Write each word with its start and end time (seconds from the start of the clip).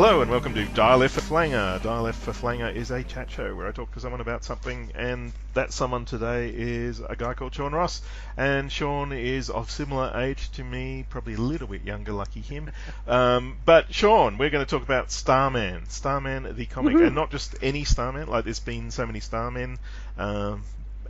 Hello 0.00 0.20
and 0.20 0.30
welcome 0.30 0.54
to 0.54 0.64
Dial 0.64 1.02
F 1.02 1.10
for 1.10 1.22
Flanger. 1.22 1.80
Dial 1.82 2.06
F 2.06 2.14
for 2.14 2.32
Flanger 2.32 2.68
is 2.68 2.92
a 2.92 3.02
chat 3.02 3.28
show 3.32 3.52
where 3.56 3.66
I 3.66 3.72
talk 3.72 3.92
to 3.94 4.00
someone 4.00 4.20
about 4.20 4.44
something, 4.44 4.92
and 4.94 5.32
that 5.54 5.72
someone 5.72 6.04
today 6.04 6.52
is 6.54 7.00
a 7.00 7.16
guy 7.16 7.34
called 7.34 7.52
Sean 7.52 7.72
Ross. 7.72 8.00
And 8.36 8.70
Sean 8.70 9.12
is 9.12 9.50
of 9.50 9.72
similar 9.72 10.12
age 10.14 10.52
to 10.52 10.62
me, 10.62 11.04
probably 11.10 11.34
a 11.34 11.38
little 11.38 11.66
bit 11.66 11.82
younger, 11.82 12.12
lucky 12.12 12.42
him. 12.42 12.70
Um, 13.08 13.56
but 13.64 13.92
Sean, 13.92 14.38
we're 14.38 14.50
going 14.50 14.64
to 14.64 14.70
talk 14.70 14.84
about 14.84 15.10
Starman. 15.10 15.88
Starman, 15.88 16.54
the 16.54 16.66
comic, 16.66 16.94
Woohoo. 16.94 17.06
and 17.08 17.16
not 17.16 17.32
just 17.32 17.56
any 17.60 17.82
Starman, 17.82 18.28
like 18.28 18.44
there's 18.44 18.60
been 18.60 18.92
so 18.92 19.04
many 19.04 19.18
Starmen. 19.18 19.78
Um, 20.16 20.62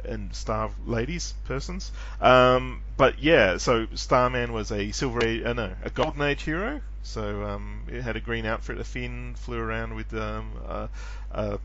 and 0.05 0.34
star 0.34 0.70
ladies, 0.87 1.34
persons. 1.45 1.93
Um, 2.23 2.80
but 2.96 3.18
yeah, 3.18 3.59
so 3.59 3.87
Starman 3.95 4.55
was 4.55 4.73
a 4.73 4.93
silver 4.93 5.23
age, 5.23 5.45
uh, 5.45 5.52
no, 5.52 5.74
a 5.84 5.91
golden 5.91 6.23
age 6.23 6.43
hero. 6.43 6.80
So 7.09 7.43
um, 7.45 7.85
it 7.89 8.03
had 8.03 8.17
a 8.17 8.21
green 8.21 8.45
outfit, 8.45 8.79
a 8.79 8.85
fin, 8.85 9.35
flew 9.35 9.59
around 9.59 9.95
with 9.95 10.12
um, 10.12 10.53
a, 10.66 10.89
a 11.33 11.59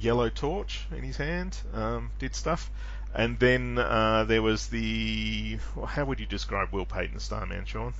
yellow 0.00 0.28
torch 0.28 0.84
in 0.90 1.04
his 1.04 1.16
hand, 1.16 1.56
um, 1.72 2.10
did 2.18 2.34
stuff. 2.34 2.68
And 3.14 3.38
then 3.38 3.78
uh, 3.78 4.24
there 4.24 4.42
was 4.42 4.66
the, 4.66 5.58
well, 5.76 5.86
how 5.86 6.04
would 6.06 6.18
you 6.18 6.26
describe 6.26 6.72
Will 6.72 6.84
Payton 6.84 7.20
Starman, 7.20 7.64
Sean? 7.64 7.94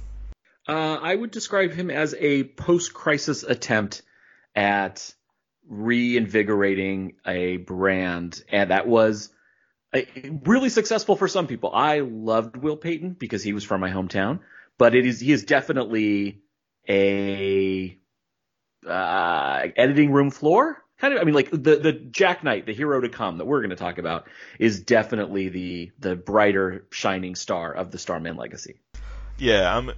Uh, 0.66 0.98
I 1.00 1.14
would 1.14 1.30
describe 1.30 1.72
him 1.72 1.90
as 1.90 2.14
a 2.18 2.44
post-crisis 2.44 3.44
attempt 3.44 4.02
at 4.56 5.14
reinvigorating 5.68 7.14
a 7.24 7.58
brand, 7.58 8.42
and 8.48 8.70
that 8.70 8.88
was 8.88 9.28
uh, 9.94 10.00
really 10.44 10.68
successful 10.68 11.14
for 11.14 11.28
some 11.28 11.46
people. 11.46 11.70
I 11.72 12.00
loved 12.00 12.56
Will 12.56 12.76
Payton 12.76 13.16
because 13.18 13.44
he 13.44 13.52
was 13.52 13.64
from 13.64 13.80
my 13.80 13.90
hometown, 13.90 14.40
but 14.78 14.94
it 14.94 15.06
is 15.06 15.20
he 15.20 15.32
is 15.32 15.44
definitely 15.44 16.42
a 16.88 17.98
uh, 18.86 19.66
editing 19.76 20.12
room 20.12 20.30
floor 20.30 20.82
kind 20.98 21.14
of. 21.14 21.20
I 21.20 21.24
mean, 21.24 21.34
like 21.34 21.50
the 21.50 21.76
the 21.76 21.92
Jack 21.92 22.42
Knight, 22.44 22.66
the 22.66 22.74
hero 22.74 23.00
to 23.00 23.08
come 23.08 23.38
that 23.38 23.44
we're 23.46 23.60
going 23.60 23.70
to 23.70 23.76
talk 23.76 23.98
about, 23.98 24.28
is 24.58 24.80
definitely 24.80 25.48
the 25.48 25.92
the 25.98 26.16
brighter 26.16 26.86
shining 26.90 27.34
star 27.34 27.72
of 27.72 27.90
the 27.90 27.98
Starman 27.98 28.36
legacy. 28.36 28.80
Yeah, 29.38 29.76
um, 29.76 29.92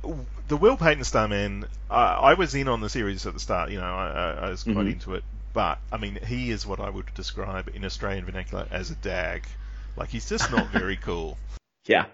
the 0.48 0.56
Will 0.56 0.76
Payton 0.76 1.04
Starman, 1.04 1.66
uh, 1.90 1.94
I 1.94 2.34
was 2.34 2.54
in 2.54 2.68
on 2.68 2.80
the 2.80 2.88
series 2.88 3.26
at 3.26 3.34
the 3.34 3.40
start, 3.40 3.70
you 3.70 3.78
know, 3.78 3.84
I, 3.84 4.08
I, 4.08 4.30
I 4.46 4.50
was 4.50 4.62
quite 4.62 4.76
Mhm. 4.76 4.92
into 4.92 5.14
it, 5.16 5.24
but, 5.52 5.80
I 5.92 5.98
mean, 5.98 6.18
he 6.24 6.50
is 6.50 6.66
what 6.66 6.80
I 6.80 6.88
would 6.88 7.12
describe 7.14 7.68
in 7.74 7.84
Australian 7.84 8.24
vernacular 8.24 8.66
as 8.70 8.90
a 8.90 8.94
dag. 8.94 9.44
Like, 9.96 10.08
he's 10.08 10.28
just 10.28 10.50
not 10.50 10.66
very 10.72 10.96
cool. 10.96 11.36
Yeah. 11.84 12.06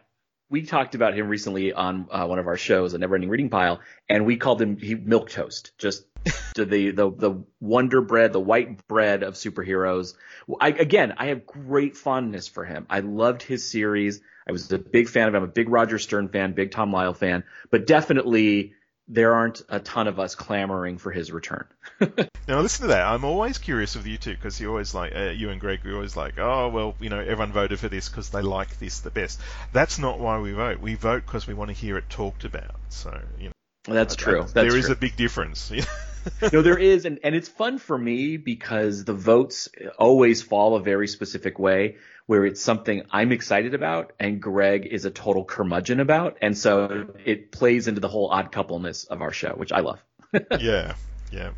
We 0.51 0.63
talked 0.63 0.95
about 0.95 1.15
him 1.15 1.29
recently 1.29 1.73
on 1.73 2.09
uh, 2.11 2.27
one 2.27 2.39
of 2.39 2.47
our 2.49 2.57
shows, 2.57 2.93
a 2.93 2.99
never 2.99 3.15
ending 3.15 3.31
reading 3.31 3.51
pile, 3.51 3.81
and 4.09 4.27
we 4.27 4.37
called 4.37 4.61
him 4.61 4.77
he 4.77 4.95
milk 4.97 5.31
toast. 5.31 5.73
Just 5.79 6.05
to 6.55 6.65
the, 6.65 6.91
the 6.91 7.11
the 7.11 7.45
wonder 7.61 8.01
bread, 8.03 8.33
the 8.33 8.41
white 8.41 8.87
bread 8.87 9.23
of 9.23 9.35
superheroes. 9.35 10.15
I, 10.61 10.69
again, 10.69 11.15
I 11.17 11.27
have 11.27 11.47
great 11.47 11.97
fondness 11.97 12.49
for 12.49 12.65
him. 12.65 12.87
I 12.91 13.01
loved 13.01 13.43
his 13.43 13.69
series. 13.71 14.21
I 14.47 14.53
was 14.53 14.71
a 14.73 14.79
big 14.79 15.09
fan 15.09 15.29
of 15.29 15.35
him. 15.35 15.43
I'm 15.43 15.49
a 15.49 15.53
big 15.53 15.69
Roger 15.69 15.99
Stern 15.99 16.29
fan, 16.29 16.53
big 16.53 16.73
Tom 16.73 16.93
Lyle 16.93 17.15
fan, 17.15 17.45
but 17.71 17.87
definitely 17.87 18.75
there 19.11 19.35
aren't 19.35 19.63
a 19.69 19.81
ton 19.81 20.07
of 20.07 20.21
us 20.21 20.37
clamoring 20.37 20.97
for 20.97 21.11
his 21.11 21.33
return. 21.33 21.67
Now, 22.49 22.61
listen 22.63 22.89
to 22.89 22.89
that. 22.89 23.07
I'm 23.07 23.25
always 23.25 23.59
curious 23.59 23.95
with 23.95 24.09
you 24.09 24.17
two, 24.17 24.33
because 24.33 24.59
you 24.59 24.69
always 24.71 24.93
like, 24.93 25.15
uh, 25.15 25.31
you 25.31 25.51
and 25.51 25.61
Greg, 25.61 25.81
we 25.85 25.93
always 25.95 26.17
like, 26.17 26.37
oh, 26.39 26.69
well, 26.69 26.97
you 26.99 27.09
know, 27.09 27.21
everyone 27.21 27.53
voted 27.53 27.79
for 27.79 27.89
this 27.89 28.09
because 28.09 28.31
they 28.31 28.43
like 28.43 28.77
this 28.81 29.01
the 29.01 29.11
best. 29.11 29.41
That's 29.73 30.01
not 30.01 30.19
why 30.19 30.41
we 30.41 30.51
vote. 30.51 30.81
We 30.81 30.97
vote 30.97 31.25
because 31.25 31.47
we 31.47 31.55
want 31.55 31.69
to 31.69 31.75
hear 31.75 31.97
it 31.97 32.11
talked 32.11 32.43
about. 32.43 32.75
So, 32.89 33.17
you 33.39 33.51
know. 33.51 33.95
That's 33.95 34.15
uh, 34.15 34.17
true. 34.17 34.41
That's 34.41 34.53
there 34.53 34.77
is 34.77 34.87
true. 34.87 34.95
a 34.95 34.97
big 34.97 35.15
difference. 35.15 35.71
no, 36.53 36.63
there 36.63 36.79
is, 36.79 37.05
and, 37.05 37.19
and 37.23 37.35
it's 37.35 37.49
fun 37.49 37.79
for 37.79 37.97
me 37.97 38.37
because 38.37 39.05
the 39.05 39.15
votes 39.15 39.69
always 39.99 40.43
fall 40.43 40.77
a 40.77 40.81
very 40.81 41.09
specific 41.09 41.59
way, 41.59 41.97
where 42.27 42.45
it's 42.47 42.61
something 42.61 43.03
I'm 43.11 43.33
excited 43.33 43.75
about, 43.75 44.13
and 44.21 44.41
Greg 44.41 44.87
is 44.87 45.05
a 45.05 45.11
total 45.11 45.45
curmudgeon 45.45 46.01
about, 46.01 46.39
and 46.41 46.57
so 46.57 47.07
it 47.25 47.51
plays 47.51 47.89
into 47.89 48.01
the 48.01 48.09
whole 48.09 48.31
odd 48.31 48.53
coupleness 48.53 49.05
of 49.05 49.23
our 49.23 49.33
show, 49.33 49.51
which 49.51 49.73
I 49.73 49.81
love. 49.81 50.03
yeah, 50.61 50.95
yeah. 51.33 51.51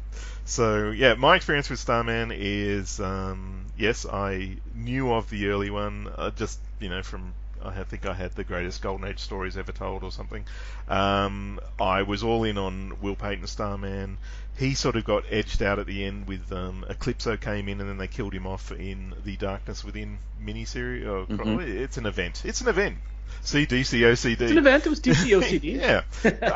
So 0.44 0.90
yeah, 0.90 1.14
my 1.14 1.36
experience 1.36 1.70
with 1.70 1.78
Starman 1.78 2.32
is 2.34 3.00
um, 3.00 3.66
yes, 3.76 4.06
I 4.06 4.56
knew 4.74 5.12
of 5.12 5.30
the 5.30 5.48
early 5.48 5.70
one, 5.70 6.08
uh, 6.16 6.30
just 6.30 6.58
you 6.80 6.88
know 6.88 7.02
from 7.02 7.34
I 7.64 7.82
think 7.84 8.06
I 8.06 8.14
had 8.14 8.32
the 8.32 8.44
greatest 8.44 8.82
Golden 8.82 9.06
Age 9.06 9.20
stories 9.20 9.56
ever 9.56 9.72
told 9.72 10.02
or 10.02 10.10
something. 10.10 10.44
Um, 10.88 11.60
I 11.80 12.02
was 12.02 12.22
all 12.22 12.44
in 12.44 12.58
on 12.58 13.00
Will 13.00 13.14
Payton 13.14 13.46
Starman. 13.46 14.18
He 14.58 14.74
sort 14.74 14.96
of 14.96 15.04
got 15.04 15.24
edged 15.30 15.62
out 15.62 15.78
at 15.78 15.86
the 15.86 16.04
end 16.04 16.26
with 16.28 16.52
um, 16.52 16.84
Eclipso 16.88 17.40
came 17.40 17.68
in 17.68 17.80
and 17.80 17.88
then 17.88 17.96
they 17.98 18.06
killed 18.06 18.34
him 18.34 18.46
off 18.46 18.70
in 18.70 19.14
the 19.24 19.36
Darkness 19.36 19.82
Within 19.82 20.18
miniseries. 20.44 21.06
Or, 21.06 21.26
Mhm. 21.26 21.60
It's 21.66 21.96
an 21.96 22.06
event. 22.06 22.42
It's 22.44 22.60
an 22.60 22.68
event. 22.68 22.98
CDCOCD. 23.44 24.40
It's 24.40 24.50
an 24.52 24.58
event. 24.58 24.86
It 24.86 24.90
was 24.90 25.00
DCOCD. 25.00 25.62
yeah. 25.80 26.02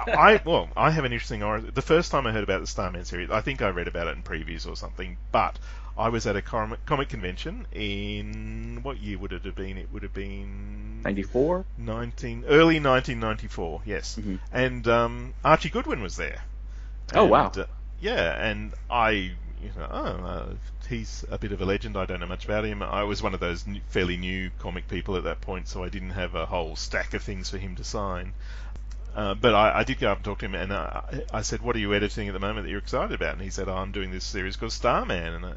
I 0.06 0.40
well, 0.44 0.68
I 0.76 0.90
have 0.90 1.04
an 1.04 1.12
interesting 1.12 1.42
origin. 1.42 1.70
The 1.74 1.82
first 1.82 2.10
time 2.10 2.26
I 2.26 2.32
heard 2.32 2.44
about 2.44 2.60
the 2.60 2.66
Starman 2.66 3.04
series, 3.04 3.30
I 3.30 3.40
think 3.40 3.62
I 3.62 3.70
read 3.70 3.88
about 3.88 4.06
it 4.08 4.16
in 4.16 4.22
previews 4.22 4.68
or 4.68 4.76
something, 4.76 5.16
but 5.32 5.58
I 5.98 6.10
was 6.10 6.26
at 6.26 6.36
a 6.36 6.42
comic, 6.42 6.84
comic 6.86 7.08
convention 7.08 7.66
in 7.72 8.80
what 8.82 8.98
year 9.00 9.18
would 9.18 9.32
it 9.32 9.44
have 9.46 9.54
been? 9.56 9.78
It 9.78 9.88
would 9.92 10.02
have 10.02 10.12
been 10.14 11.02
94. 11.02 11.64
19 11.78 12.44
early 12.46 12.78
1994. 12.78 13.80
Yes. 13.86 14.16
Mhm. 14.20 14.38
And 14.52 14.86
um, 14.86 15.34
Archie 15.44 15.70
Goodwin 15.70 16.02
was 16.02 16.16
there. 16.16 16.42
Oh, 17.14 17.22
And, 17.22 17.30
wow. 17.30 17.52
uh, 17.56 17.64
yeah, 18.00 18.46
and 18.46 18.72
I, 18.90 19.10
you 19.10 19.70
know, 19.76 19.88
oh, 19.90 20.24
uh, 20.24 20.46
he's 20.88 21.24
a 21.30 21.38
bit 21.38 21.52
of 21.52 21.60
a 21.60 21.64
legend. 21.64 21.96
I 21.96 22.06
don't 22.06 22.20
know 22.20 22.26
much 22.26 22.44
about 22.44 22.64
him. 22.64 22.82
I 22.82 23.04
was 23.04 23.22
one 23.22 23.34
of 23.34 23.40
those 23.40 23.64
fairly 23.88 24.16
new 24.16 24.50
comic 24.58 24.88
people 24.88 25.16
at 25.16 25.24
that 25.24 25.40
point, 25.40 25.68
so 25.68 25.82
I 25.82 25.88
didn't 25.88 26.10
have 26.10 26.34
a 26.34 26.46
whole 26.46 26.76
stack 26.76 27.14
of 27.14 27.22
things 27.22 27.50
for 27.50 27.58
him 27.58 27.76
to 27.76 27.84
sign. 27.84 28.32
Uh, 29.14 29.34
but 29.34 29.54
I, 29.54 29.78
I 29.78 29.84
did 29.84 29.98
go 29.98 30.12
up 30.12 30.18
and 30.18 30.24
talk 30.24 30.40
to 30.40 30.44
him, 30.44 30.54
and 30.54 30.72
uh, 30.72 31.00
I 31.32 31.40
said, 31.40 31.62
"What 31.62 31.74
are 31.74 31.78
you 31.78 31.94
editing 31.94 32.28
at 32.28 32.34
the 32.34 32.38
moment 32.38 32.64
that 32.64 32.70
you're 32.70 32.80
excited 32.80 33.14
about?" 33.14 33.32
And 33.32 33.42
he 33.42 33.48
said, 33.48 33.66
oh, 33.66 33.74
"I'm 33.74 33.92
doing 33.92 34.10
this 34.10 34.24
series 34.24 34.56
called 34.56 34.72
Starman," 34.72 35.32
and 35.32 35.46
I, 35.46 35.52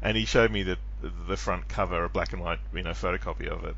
and 0.00 0.16
he 0.16 0.26
showed 0.26 0.52
me 0.52 0.62
the 0.62 0.78
the 1.26 1.36
front 1.36 1.68
cover, 1.68 2.04
a 2.04 2.08
black 2.08 2.32
and 2.32 2.40
white, 2.40 2.60
you 2.72 2.84
know, 2.84 2.90
photocopy 2.90 3.48
of 3.48 3.64
it. 3.64 3.74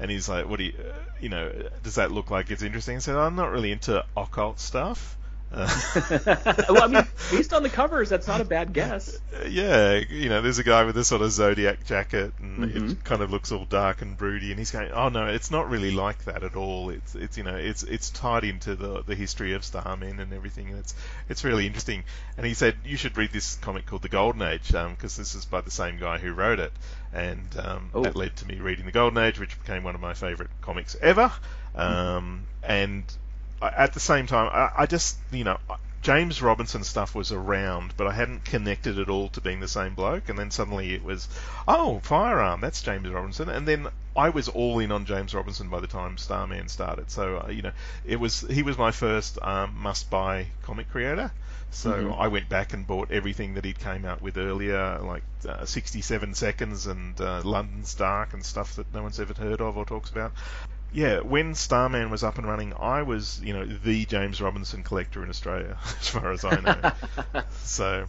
And 0.00 0.10
he's 0.10 0.28
like, 0.28 0.48
"What 0.48 0.58
do 0.58 0.64
you, 0.64 0.72
uh, 0.76 0.92
you 1.20 1.28
know, 1.28 1.52
does 1.84 1.94
that 1.94 2.10
look 2.10 2.32
like 2.32 2.50
it's 2.50 2.62
interesting?" 2.62 2.96
I 2.96 2.98
said, 2.98 3.14
"I'm 3.14 3.36
not 3.36 3.52
really 3.52 3.70
into 3.70 4.04
occult 4.16 4.58
stuff." 4.58 5.16
Uh, 5.52 5.68
well, 6.68 6.82
I 6.82 6.88
mean, 6.88 7.06
based 7.30 7.52
on 7.52 7.62
the 7.62 7.70
covers, 7.70 8.08
that's 8.08 8.26
not 8.26 8.40
a 8.40 8.44
bad 8.44 8.72
guess. 8.72 9.16
yeah, 9.48 10.00
you 10.10 10.28
know, 10.28 10.40
there's 10.42 10.58
a 10.58 10.64
guy 10.64 10.82
with 10.84 10.96
a 10.96 11.04
sort 11.04 11.22
of 11.22 11.30
zodiac 11.30 11.84
jacket, 11.84 12.32
and 12.40 12.64
Mhm. 12.64 12.90
it 12.92 13.04
kind 13.04 13.22
of 13.22 13.30
looks 13.30 13.52
all 13.52 13.64
dark 13.64 14.02
and 14.02 14.16
broody, 14.16 14.50
and 14.50 14.58
he's 14.58 14.72
going, 14.72 14.90
"Oh 14.90 15.10
no, 15.10 15.26
it's 15.26 15.52
not 15.52 15.70
really 15.70 15.92
like 15.92 16.24
that 16.24 16.42
at 16.42 16.56
all. 16.56 16.90
It's 16.90 17.14
it's 17.14 17.36
you 17.38 17.44
know, 17.44 17.54
it's 17.54 17.84
it's 17.84 18.10
tied 18.10 18.42
into 18.42 18.74
the 18.74 19.02
the 19.04 19.14
history 19.14 19.52
of 19.52 19.64
Starman 19.64 20.18
and 20.18 20.32
everything. 20.32 20.70
And 20.70 20.78
it's 20.78 20.94
it's 21.28 21.44
really 21.44 21.66
interesting." 21.66 22.02
And 22.36 22.44
he 22.44 22.54
said, 22.54 22.74
"You 22.84 22.96
should 22.96 23.16
read 23.16 23.30
this 23.32 23.54
comic 23.56 23.86
called 23.86 24.02
The 24.02 24.08
Golden 24.08 24.42
Age, 24.42 24.68
because 24.72 25.16
this 25.16 25.36
is 25.36 25.44
by 25.44 25.60
the 25.60 25.70
same 25.70 25.98
guy 25.98 26.18
who 26.18 26.32
wrote 26.32 26.58
it." 26.58 26.72
And 27.12 27.46
um, 27.58 27.90
Oh. 27.94 28.02
that 28.02 28.16
led 28.16 28.34
to 28.36 28.46
me 28.48 28.58
reading 28.58 28.86
The 28.86 28.92
Golden 28.92 29.18
Age, 29.22 29.38
which 29.38 29.56
became 29.60 29.84
one 29.84 29.94
of 29.94 30.00
my 30.00 30.14
favorite 30.14 30.50
comics 30.62 30.96
ever. 31.00 31.30
Um, 31.76 32.46
and 32.62 33.04
at 33.62 33.92
the 33.94 34.00
same 34.00 34.26
time, 34.26 34.50
I, 34.52 34.82
I 34.82 34.86
just, 34.86 35.16
you 35.30 35.44
know, 35.44 35.58
James 36.02 36.42
Robinson 36.42 36.84
stuff 36.84 37.14
was 37.14 37.32
around, 37.32 37.94
but 37.96 38.06
I 38.06 38.12
hadn't 38.12 38.44
connected 38.44 38.98
it 38.98 39.08
all 39.08 39.30
to 39.30 39.40
being 39.40 39.60
the 39.60 39.68
same 39.68 39.94
bloke. 39.94 40.28
And 40.28 40.38
then 40.38 40.50
suddenly 40.50 40.92
it 40.92 41.02
was, 41.02 41.28
oh, 41.66 42.00
Firearm, 42.02 42.60
that's 42.60 42.82
James 42.82 43.08
Robinson. 43.08 43.48
And 43.48 43.66
then 43.66 43.88
I 44.14 44.28
was 44.28 44.48
all 44.48 44.78
in 44.80 44.92
on 44.92 45.06
James 45.06 45.34
Robinson 45.34 45.70
by 45.70 45.80
the 45.80 45.86
time 45.86 46.18
Starman 46.18 46.68
started. 46.68 47.10
So, 47.10 47.38
uh, 47.46 47.50
you 47.50 47.62
know, 47.62 47.72
it 48.04 48.20
was 48.20 48.42
he 48.42 48.62
was 48.62 48.76
my 48.76 48.90
first 48.90 49.38
um, 49.40 49.76
must-buy 49.78 50.48
comic 50.62 50.90
creator. 50.90 51.32
So 51.70 51.90
Mhm. 51.90 52.20
I 52.20 52.28
went 52.28 52.48
back 52.48 52.72
and 52.72 52.86
bought 52.86 53.10
everything 53.10 53.54
that 53.54 53.64
he'd 53.64 53.80
came 53.80 54.04
out 54.04 54.22
with 54.22 54.36
earlier, 54.36 55.00
like 55.00 55.24
uh, 55.48 55.64
67 55.64 56.34
Seconds 56.34 56.86
and 56.86 57.20
uh, 57.20 57.40
London's 57.42 57.94
Dark 57.94 58.32
and 58.34 58.44
stuff 58.44 58.76
that 58.76 58.92
no 58.94 59.02
one's 59.02 59.18
ever 59.18 59.34
heard 59.34 59.60
of 59.60 59.76
or 59.76 59.84
talks 59.84 60.10
about 60.10 60.32
yeah, 60.94 61.20
when 61.20 61.54
Starman 61.54 62.10
was 62.10 62.24
up 62.24 62.38
and 62.38 62.46
running, 62.48 62.72
I 62.78 63.02
was, 63.02 63.40
you 63.42 63.52
know, 63.52 63.66
the 63.66 64.06
James 64.06 64.40
Robinson 64.40 64.84
collector 64.84 65.22
in 65.22 65.30
Australia, 65.30 65.78
as 65.84 66.08
far 66.08 66.32
as 66.32 66.44
I 66.44 66.60
know. 66.60 66.84
so, 67.62 68.06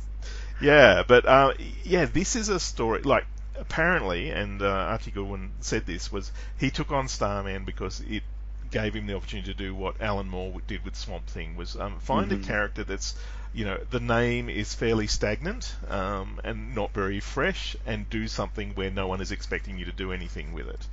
yeah, 0.59 1.03
but 1.07 1.25
uh, 1.25 1.53
yeah, 1.83 2.05
this 2.05 2.35
is 2.35 2.49
a 2.49 2.59
story. 2.59 3.01
Like, 3.03 3.25
apparently, 3.55 4.29
and 4.31 4.61
uh, 4.61 4.67
Archie 4.67 5.11
Goodwin 5.11 5.53
said 5.61 5.85
this 5.85 6.11
was 6.11 6.31
he 6.57 6.71
took 6.71 6.91
on 6.91 7.07
Starman 7.09 7.65
because 7.65 8.01
it 8.01 8.23
gave 8.71 8.95
him 8.95 9.07
the 9.07 9.15
opportunity 9.15 9.53
to 9.53 9.57
do 9.57 9.75
what 9.75 10.01
Alan 10.01 10.29
Moore 10.29 10.61
did 10.67 10.83
with 10.85 10.95
Swamp 10.95 11.27
Thing 11.27 11.55
was 11.55 11.75
um, 11.77 11.99
find 11.99 12.31
Mhm. 12.31 12.33
a 12.33 12.37
character 12.37 12.83
that's 12.83 13.15
you 13.53 13.65
know 13.65 13.77
the 13.91 13.99
name 14.01 14.49
is 14.49 14.73
fairly 14.75 15.07
stagnant 15.07 15.75
um, 15.89 16.39
and 16.43 16.75
not 16.75 16.93
very 16.93 17.19
fresh 17.21 17.75
and 17.85 18.09
do 18.09 18.27
something 18.27 18.73
where 18.75 18.91
no 18.91 19.07
one 19.07 19.21
is 19.21 19.31
expecting 19.31 19.77
you 19.77 19.85
to 19.85 19.93
do 19.93 20.11
anything 20.11 20.53
with 20.53 20.67
it 20.67 20.87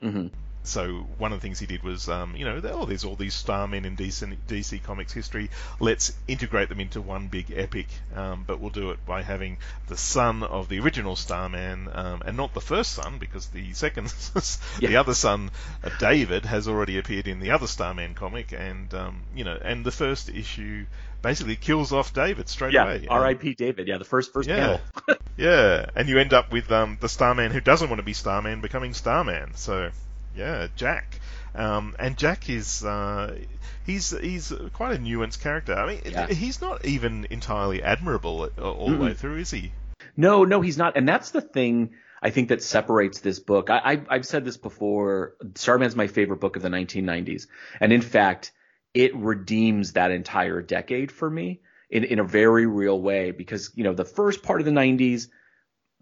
hmm 0.00 0.26
so 0.64 1.06
one 1.18 1.32
of 1.32 1.40
the 1.40 1.42
things 1.42 1.58
he 1.58 1.66
did 1.66 1.82
was, 1.82 2.08
um, 2.08 2.34
you 2.36 2.44
know, 2.44 2.60
oh, 2.64 2.86
there's 2.86 3.04
all 3.04 3.16
these 3.16 3.34
Starmen 3.34 3.84
in 3.84 3.96
DC, 3.96 4.36
DC 4.48 4.82
Comics 4.82 5.12
history. 5.12 5.50
Let's 5.78 6.12
integrate 6.26 6.70
them 6.70 6.80
into 6.80 7.02
one 7.02 7.28
big 7.28 7.52
epic, 7.54 7.86
um, 8.14 8.44
but 8.46 8.60
we'll 8.60 8.70
do 8.70 8.90
it 8.90 9.04
by 9.04 9.22
having 9.22 9.58
the 9.88 9.96
son 9.96 10.42
of 10.42 10.68
the 10.68 10.80
original 10.80 11.16
Starman, 11.16 11.88
um, 11.92 12.22
and 12.24 12.36
not 12.36 12.54
the 12.54 12.62
first 12.62 12.92
son, 12.92 13.18
because 13.18 13.46
the 13.48 13.74
second, 13.74 14.12
yeah. 14.80 14.88
the 14.88 14.96
other 14.96 15.14
son, 15.14 15.50
uh, 15.82 15.90
David, 16.00 16.46
has 16.46 16.66
already 16.66 16.98
appeared 16.98 17.28
in 17.28 17.40
the 17.40 17.50
other 17.50 17.66
Starman 17.66 18.14
comic, 18.14 18.52
and 18.52 18.92
um, 18.94 19.22
you 19.34 19.44
know, 19.44 19.58
and 19.62 19.84
the 19.84 19.92
first 19.92 20.30
issue 20.30 20.86
basically 21.24 21.56
kills 21.56 21.92
off 21.92 22.12
David 22.12 22.48
straight 22.48 22.74
yeah, 22.74 22.84
away. 22.84 23.00
Yeah, 23.04 23.10
R.I.P. 23.10 23.54
David. 23.54 23.88
Yeah, 23.88 23.98
the 23.98 24.04
first 24.04 24.32
first 24.32 24.48
yeah, 24.48 24.56
panel. 24.56 24.80
yeah, 25.36 25.86
and 25.96 26.08
you 26.08 26.18
end 26.18 26.32
up 26.32 26.52
with 26.52 26.70
um, 26.70 26.98
the 27.00 27.08
Starman 27.08 27.50
who 27.50 27.60
doesn't 27.60 27.88
want 27.88 27.98
to 27.98 28.04
be 28.04 28.12
Starman 28.12 28.60
becoming 28.60 28.94
Starman. 28.94 29.54
So, 29.54 29.90
yeah, 30.36 30.68
Jack. 30.76 31.20
Um, 31.54 31.94
and 31.98 32.16
Jack 32.16 32.48
is 32.48 32.84
uh, 32.84 33.38
he's 33.86 34.10
he's 34.10 34.52
quite 34.72 34.94
a 34.94 34.98
nuanced 34.98 35.40
character. 35.40 35.74
I 35.74 35.86
mean, 35.86 36.00
yeah. 36.04 36.26
he's 36.26 36.60
not 36.60 36.84
even 36.84 37.26
entirely 37.30 37.82
admirable 37.82 38.50
all 38.60 38.90
the 38.90 38.96
way 38.96 39.14
through, 39.14 39.36
is 39.36 39.50
he? 39.50 39.72
No, 40.16 40.44
no, 40.44 40.60
he's 40.60 40.78
not. 40.78 40.96
And 40.96 41.08
that's 41.08 41.30
the 41.30 41.40
thing 41.40 41.90
I 42.22 42.30
think 42.30 42.48
that 42.48 42.62
separates 42.62 43.20
this 43.20 43.38
book. 43.38 43.70
I, 43.70 44.00
I, 44.08 44.14
have 44.14 44.26
said 44.26 44.44
this 44.44 44.56
before. 44.56 45.34
Starman's 45.54 45.96
my 45.96 46.06
favorite 46.06 46.40
book 46.40 46.56
of 46.56 46.62
the 46.62 46.68
1990s, 46.68 47.46
and 47.80 47.92
in 47.92 48.02
fact, 48.02 48.52
it 48.94 49.14
redeems 49.14 49.92
that 49.92 50.10
entire 50.10 50.62
decade 50.62 51.10
for 51.10 51.28
me 51.28 51.60
in, 51.90 52.04
in 52.04 52.18
a 52.20 52.24
very 52.24 52.66
real 52.66 53.00
way 53.00 53.32
because, 53.32 53.70
you 53.74 53.84
know, 53.84 53.92
the 53.92 54.04
first 54.04 54.42
part 54.42 54.60
of 54.60 54.64
the 54.64 54.72
90s, 54.72 55.28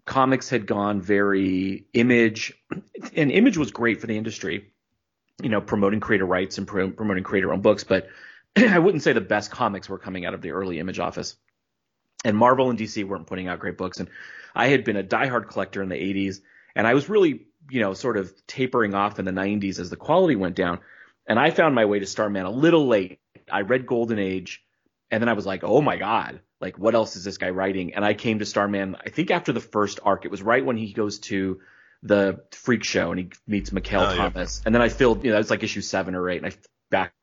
comics 0.05 0.49
had 0.49 0.65
gone 0.65 1.01
very 1.01 1.85
image, 1.93 2.53
and 3.15 3.31
image 3.31 3.57
was 3.57 3.71
great 3.71 4.01
for 4.01 4.07
the 4.07 4.17
industry, 4.17 4.71
you 5.41 5.49
know, 5.49 5.61
promoting 5.61 5.99
creator 5.99 6.25
rights 6.25 6.57
and 6.57 6.67
pro- 6.67 6.91
promoting 6.91 7.23
creator 7.23 7.53
owned 7.53 7.63
books, 7.63 7.83
but 7.83 8.07
I 8.55 8.79
wouldn't 8.79 9.03
say 9.03 9.13
the 9.13 9.21
best 9.21 9.51
comics 9.51 9.89
were 9.89 9.97
coming 9.99 10.25
out 10.25 10.33
of 10.33 10.41
the 10.41 10.51
early 10.51 10.79
image 10.79 10.99
office. 10.99 11.35
And 12.25 12.37
Marvel 12.37 12.69
and 12.69 12.79
DC 12.79 13.03
weren't 13.03 13.27
putting 13.27 13.47
out 13.47 13.59
great 13.59 13.77
books. 13.77 13.99
And 13.99 14.09
I 14.55 14.67
had 14.67 14.83
been 14.83 14.95
a 14.95 15.03
diehard 15.03 15.49
collector 15.49 15.81
in 15.81 15.89
the 15.89 15.95
80s, 15.95 16.37
and 16.75 16.87
I 16.87 16.93
was 16.93 17.09
really, 17.09 17.47
you 17.69 17.81
know, 17.81 17.93
sort 17.93 18.17
of 18.17 18.33
tapering 18.47 18.93
off 18.93 19.19
in 19.19 19.25
the 19.25 19.31
90s 19.31 19.79
as 19.79 19.89
the 19.89 19.95
quality 19.95 20.35
went 20.35 20.55
down. 20.55 20.79
And 21.27 21.39
I 21.39 21.51
found 21.51 21.75
my 21.75 21.85
way 21.85 21.99
to 21.99 22.05
Starman 22.05 22.45
a 22.45 22.51
little 22.51 22.87
late. 22.87 23.19
I 23.51 23.61
read 23.61 23.85
Golden 23.85 24.19
Age, 24.19 24.63
and 25.11 25.21
then 25.21 25.29
I 25.29 25.33
was 25.33 25.45
like, 25.45 25.63
oh 25.63 25.81
my 25.81 25.97
god, 25.97 26.41
like 26.63 26.79
what 26.79 26.95
else 26.95 27.17
is 27.17 27.25
this 27.25 27.37
guy 27.37 27.49
writing? 27.49 27.93
And 27.93 28.05
I 28.05 28.13
came 28.13 28.39
to 28.39 28.45
Starman, 28.45 28.95
I 29.05 29.09
think 29.09 29.29
after 29.31 29.51
the 29.51 29.59
first 29.59 29.99
arc. 30.01 30.23
It 30.23 30.31
was 30.31 30.41
right 30.41 30.65
when 30.65 30.77
he 30.77 30.93
goes 30.93 31.19
to 31.19 31.59
the 32.01 32.41
freak 32.51 32.85
show 32.85 33.11
and 33.11 33.19
he 33.19 33.29
meets 33.45 33.69
Mikaal 33.69 34.13
oh, 34.13 34.15
Tomas. 34.15 34.61
Yeah. 34.61 34.67
And 34.67 34.75
then 34.75 34.81
I 34.81 34.87
filled, 34.87 35.25
you 35.25 35.31
know, 35.31 35.39
it's 35.39 35.49
like 35.49 35.61
issue 35.61 35.81
seven 35.81 36.15
or 36.15 36.29
eight, 36.29 36.41
and 36.41 36.53
I 36.53 36.55
back 36.89 37.13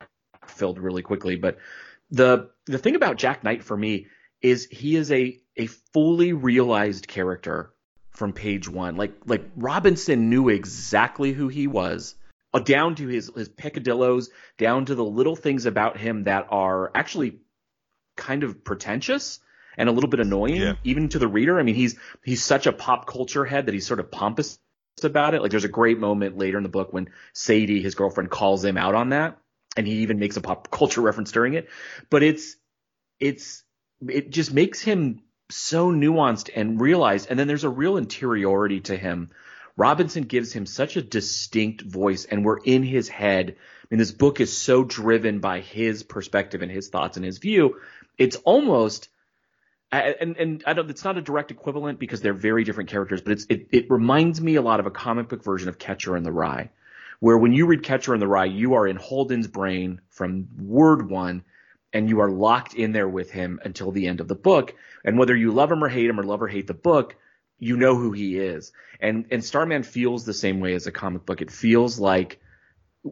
filled 0.47 0.79
really 0.79 1.03
quickly. 1.03 1.37
But 1.37 1.57
the 2.11 2.51
the 2.67 2.79
thing 2.79 2.97
about 2.97 3.17
Jack 3.17 3.43
Knight 3.43 3.65
for 3.65 3.77
me 3.77 4.09
is 4.43 4.69
he 4.71 4.95
is 4.95 5.11
a 5.11 5.41
a 5.57 5.67
fully 5.67 6.35
realized 6.35 7.09
character 7.09 7.73
from 8.11 8.35
page 8.35 8.69
one. 8.69 8.97
Like 8.97 9.15
like 9.25 9.45
Robinson 9.57 10.29
knew 10.29 10.51
exactly 10.51 11.33
who 11.33 11.49
he 11.49 11.67
was 11.67 12.15
uh, 12.53 12.59
down 12.59 12.95
to 12.97 13.07
his 13.07 13.31
his 13.35 13.49
peccadillos, 13.49 14.29
down 14.59 14.85
to 14.85 14.95
the 14.95 15.05
little 15.05 15.37
things 15.37 15.65
about 15.65 15.97
him 15.97 16.25
that 16.25 16.47
are 16.51 16.91
actually 16.95 17.39
kind 18.21 18.45
of 18.45 18.63
pretentious 18.63 19.41
and 19.77 19.89
a 19.89 19.93
little 19.93 20.11
bit 20.11 20.21
annoying, 20.21 20.61
yeah. 20.61 20.75
even 20.85 21.09
to 21.09 21.19
the 21.19 21.27
reader. 21.27 21.59
I 21.59 21.63
mean, 21.63 21.75
he's 21.75 21.97
he's 22.23 22.45
such 22.45 22.67
a 22.67 22.73
pop 22.73 23.07
culture 23.07 23.45
head 23.45 23.67
that 23.67 23.75
he's 23.75 23.87
sort 23.87 23.99
of 23.99 24.11
pompous 24.11 24.59
about 25.03 25.35
it. 25.35 25.43
Like, 25.43 25.51
there's 25.51 25.65
a 25.65 25.69
great 25.69 25.99
moment 25.99 26.37
later 26.37 26.59
in 26.59 26.63
the 26.63 26.69
book 26.69 26.93
when 26.93 27.09
Sadie, 27.33 27.83
his 27.83 27.95
girlfriend, 27.95 28.31
calls 28.31 28.65
him 28.65 28.77
out 28.77 28.95
on 28.95 29.09
that, 29.09 29.39
and 29.77 29.87
he 29.87 30.01
even 30.03 30.19
makes 30.19 30.37
a 30.37 30.41
pop 30.41 30.71
culture 30.71 31.01
reference 31.01 31.33
during 31.33 31.55
it. 31.55 31.69
But 32.11 32.23
it's 32.23 32.57
it's 33.19 33.65
it 34.07 34.31
just 34.31 34.53
makes 34.53 34.81
him 34.81 35.23
so 35.51 35.91
nuanced 35.91 36.51
and 36.55 36.81
realized, 36.81 37.29
and 37.31 37.39
then 37.39 37.49
there's 37.49 37.65
a 37.65 37.71
real 37.71 37.97
interiority 37.97 38.81
to 38.83 38.97
him 38.97 39.31
Robinson 39.81 40.25
gives 40.25 40.53
him 40.53 40.67
such 40.67 40.97
a 40.97 41.03
distinct 41.03 41.81
voice, 41.81 42.27
and 42.27 42.45
we're 42.45 42.59
in 42.59 42.83
his 42.83 43.09
head. 43.09 43.57
I 43.57 43.87
mean, 43.91 43.99
this 43.99 44.13
book 44.13 44.39
is 44.39 44.55
so 44.55 44.85
driven 44.85 45.41
by 45.41 45.61
his 45.61 46.03
perspective 46.03 46.61
and 46.61 46.71
his 46.71 46.89
thoughts 46.89 47.17
and 47.17 47.25
his 47.25 47.39
view. 47.39 47.81
It's 48.21 48.37
almost, 48.37 49.09
and 49.91 50.37
and 50.37 50.63
I 50.67 50.75
don't. 50.75 50.91
It's 50.91 51.05
not 51.05 51.17
a 51.17 51.23
direct 51.23 51.51
equivalent 51.51 51.99
because 51.99 52.21
they're 52.21 52.35
very 52.35 52.65
different 52.65 52.91
characters, 52.91 53.23
but 53.23 53.33
it's 53.33 53.47
it, 53.49 53.69
it 53.73 53.91
reminds 53.91 54.43
me 54.43 54.57
a 54.57 54.63
lot 54.63 54.79
of 54.79 54.85
a 54.85 54.91
comic 54.91 55.31
book 55.31 55.43
version 55.43 55.71
of 55.71 55.79
Catcher 55.79 56.19
in 56.19 56.23
the 56.23 56.31
Rye, 56.31 56.71
where 57.21 57.39
when 57.39 57.55
you 57.55 57.65
read 57.65 57.83
Catcher 57.83 58.13
in 58.13 58.21
the 58.21 58.29
Rye, 58.29 58.45
you 58.45 58.75
are 58.75 58.87
in 58.87 58.97
Holden's 58.97 59.49
brain 59.49 60.03
from 60.11 60.49
word 60.59 61.09
one, 61.09 61.45
and 61.95 62.11
you 62.11 62.21
are 62.21 62.31
locked 62.31 62.75
in 62.75 62.93
there 62.93 63.09
with 63.09 63.31
him 63.31 63.59
until 63.65 63.91
the 63.91 64.07
end 64.07 64.21
of 64.21 64.29
the 64.29 64.35
book. 64.35 64.75
And 65.03 65.19
whether 65.19 65.35
you 65.35 65.51
love 65.51 65.73
him 65.73 65.83
or 65.83 65.89
hate 65.89 66.11
him 66.11 66.21
or 66.21 66.25
love 66.25 66.43
or 66.43 66.49
hate 66.49 66.67
the 66.67 66.75
book, 66.75 67.17
you 67.59 67.79
know 67.79 67.97
who 67.97 68.13
he 68.13 68.39
is. 68.39 68.73
And 69.01 69.29
and 69.31 69.43
Starman 69.43 69.83
feels 69.83 70.27
the 70.27 70.35
same 70.35 70.61
way 70.61 70.75
as 70.75 70.87
a 70.87 70.93
comic 70.93 71.25
book. 71.25 71.41
It 71.41 71.51
feels 71.51 71.99
like 71.99 72.39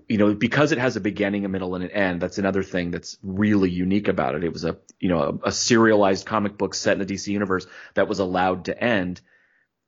you 0.06 0.18
know 0.18 0.34
because 0.34 0.72
it 0.72 0.78
has 0.78 0.96
a 0.96 1.00
beginning, 1.00 1.44
a 1.44 1.48
middle, 1.48 1.74
and 1.74 1.84
an 1.84 1.90
end. 1.90 2.20
That's 2.20 2.38
another 2.38 2.62
thing 2.62 2.90
that's 2.90 3.18
really 3.22 3.70
unique 3.70 4.08
about 4.08 4.34
it. 4.34 4.44
It 4.44 4.52
was 4.52 4.64
a 4.64 4.78
you 5.00 5.08
know 5.08 5.40
a, 5.44 5.48
a 5.48 5.52
serialized 5.52 6.26
comic 6.26 6.58
book 6.58 6.74
set 6.74 6.98
in 7.00 7.06
the 7.06 7.14
DC 7.14 7.28
universe 7.28 7.66
that 7.94 8.08
was 8.08 8.18
allowed 8.18 8.66
to 8.66 8.82
end. 8.82 9.20